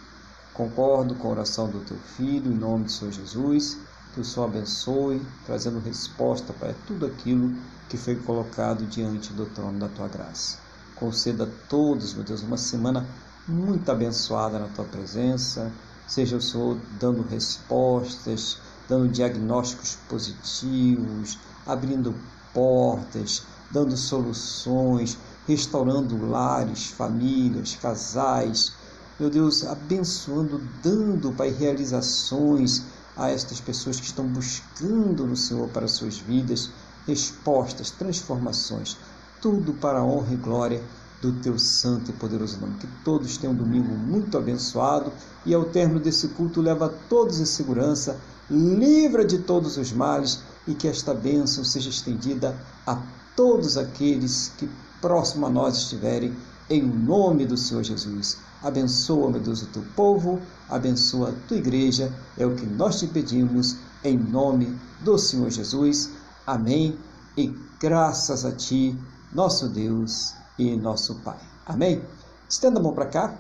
Concordo 0.53 1.15
com 1.15 1.29
a 1.29 1.31
oração 1.31 1.69
do 1.69 1.81
teu 1.81 1.97
filho, 1.97 2.53
em 2.53 2.55
nome 2.55 2.85
de 2.85 2.93
Senhor 2.93 3.13
Jesus, 3.13 3.79
que 4.17 4.23
o 4.23 4.25
Senhor 4.25 4.47
abençoe, 4.47 5.21
trazendo 5.45 5.79
resposta 5.79 6.51
para 6.55 6.73
tudo 6.87 7.05
aquilo 7.05 7.55
que 7.87 7.99
foi 7.99 8.17
colocado 8.17 8.87
diante 8.87 9.31
do 9.35 9.45
trono 9.45 9.79
da 9.79 9.89
tua 9.89 10.09
graça. 10.09 10.57
Conceda 10.95 11.45
a 11.45 11.69
todos, 11.69 12.15
meu 12.15 12.25
Deus, 12.25 12.41
uma 12.41 12.57
semana 12.57 13.07
muito 13.47 13.93
abençoada 13.93 14.59
na 14.59 14.69
tua 14.69 14.87
presença. 14.87 15.71
Seja 16.09 16.39
o 16.39 16.41
Senhor 16.41 16.79
dando 16.99 17.29
respostas, 17.29 18.57
dando 18.89 19.07
diagnósticos 19.07 19.99
positivos, 20.09 21.39
abrindo 21.67 22.15
portas, 22.55 23.43
dando 23.71 23.95
soluções, 23.99 25.19
restaurando 25.47 26.27
lares, 26.27 26.87
famílias, 26.87 27.75
casais. 27.75 28.73
Meu 29.21 29.29
Deus, 29.29 29.63
abençoando, 29.67 30.59
dando, 30.83 31.33
Pai, 31.33 31.51
realizações 31.51 32.96
a 33.17 33.31
estas 33.31 33.61
pessoas 33.61 33.99
que 33.99 34.07
estão 34.07 34.27
buscando 34.27 35.27
no 35.27 35.37
Senhor 35.37 35.69
para 35.69 35.89
suas 35.89 36.19
vidas 36.19 36.71
respostas, 37.07 37.91
transformações, 37.91 38.97
tudo 39.41 39.73
para 39.75 40.01
a 40.01 40.05
honra 40.05 40.35
e 40.35 40.37
glória 40.37 40.83
do 41.23 41.33
teu 41.41 41.59
santo 41.59 42.11
e 42.11 42.15
poderoso 42.15 42.61
nome. 42.61 42.79
Que 42.79 42.89
todos 43.05 43.37
tenham 43.37 43.55
um 43.55 43.57
domingo 43.57 43.95
muito 43.95 44.37
abençoado 44.37 45.13
e 45.45 45.55
ao 45.55 45.65
término 45.65 46.01
desse 46.01 46.29
culto 46.29 46.61
leva 46.61 46.93
todos 47.09 47.41
em 47.41 47.47
segurança, 47.47 48.19
livra 48.51 49.25
de 49.25 49.39
todos 49.39 49.77
os 49.77 49.93
males 49.93 50.41
e 50.67 50.75
que 50.75 50.89
esta 50.89 51.15
bênção 51.15 51.65
seja 51.65 51.89
estendida 51.89 52.57
a 52.87 53.01
todos 53.35 53.77
aqueles 53.77 54.53
que 54.59 54.69
próximo 55.01 55.47
a 55.47 55.51
nós 55.51 55.77
estiverem, 55.77 56.35
em 56.69 56.83
nome 56.83 57.47
do 57.47 57.57
Senhor 57.57 57.85
Jesus. 57.85 58.39
Abençoa, 58.63 59.31
meu 59.31 59.41
Deus, 59.41 59.63
o 59.63 59.67
teu 59.67 59.85
povo, 59.95 60.41
abençoa 60.69 61.31
a 61.31 61.49
tua 61.49 61.57
igreja, 61.57 62.13
é 62.37 62.47
o 62.47 62.55
que 62.55 62.67
nós 62.67 62.99
te 62.99 63.07
pedimos, 63.07 63.77
em 64.03 64.19
nome 64.19 64.77
do 65.01 65.19
Senhor 65.19 65.51
Jesus. 65.51 66.11
Amém. 66.47 66.99
E 67.37 67.55
graças 67.81 68.45
a 68.45 68.53
ti, 68.53 68.99
nosso 69.33 69.69
Deus 69.69 70.35
e 70.59 70.77
nosso 70.77 71.17
Pai. 71.17 71.39
Amém? 71.67 72.03
Estenda 72.49 72.81
a 72.81 72.83
mão 72.83 72.95
para 72.95 73.07
cá. 73.07 73.35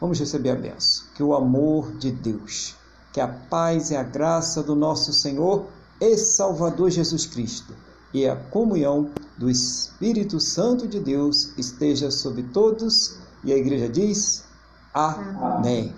Vamos 0.00 0.18
receber 0.18 0.50
a 0.50 0.56
benção. 0.56 1.06
Que 1.14 1.22
o 1.22 1.34
amor 1.34 1.92
de 1.96 2.10
Deus, 2.10 2.74
que 3.12 3.20
a 3.20 3.28
paz 3.28 3.90
e 3.90 3.96
a 3.96 4.02
graça 4.02 4.62
do 4.62 4.74
nosso 4.74 5.12
Senhor 5.12 5.66
e 6.00 6.16
Salvador 6.16 6.90
Jesus 6.90 7.26
Cristo 7.26 7.74
e 8.14 8.28
a 8.28 8.36
comunhão 8.36 9.10
do 9.36 9.50
Espírito 9.50 10.38
Santo 10.38 10.86
de 10.86 11.00
Deus 11.00 11.52
esteja 11.58 12.12
sobre 12.12 12.44
todos. 12.44 13.18
E 13.44 13.52
a 13.52 13.56
igreja 13.56 13.88
diz: 13.88 14.44
Amém. 14.92 15.94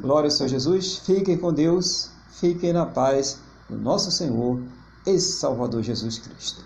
Glória 0.00 0.28
ao 0.28 0.30
Senhor 0.30 0.48
Jesus. 0.48 0.98
Fiquem 0.98 1.36
com 1.36 1.52
Deus. 1.52 2.10
Fiquem 2.30 2.72
na 2.72 2.86
paz 2.86 3.38
do 3.68 3.76
nosso 3.76 4.10
Senhor 4.10 4.60
e 5.06 5.18
Salvador 5.18 5.82
Jesus 5.82 6.18
Cristo. 6.18 6.64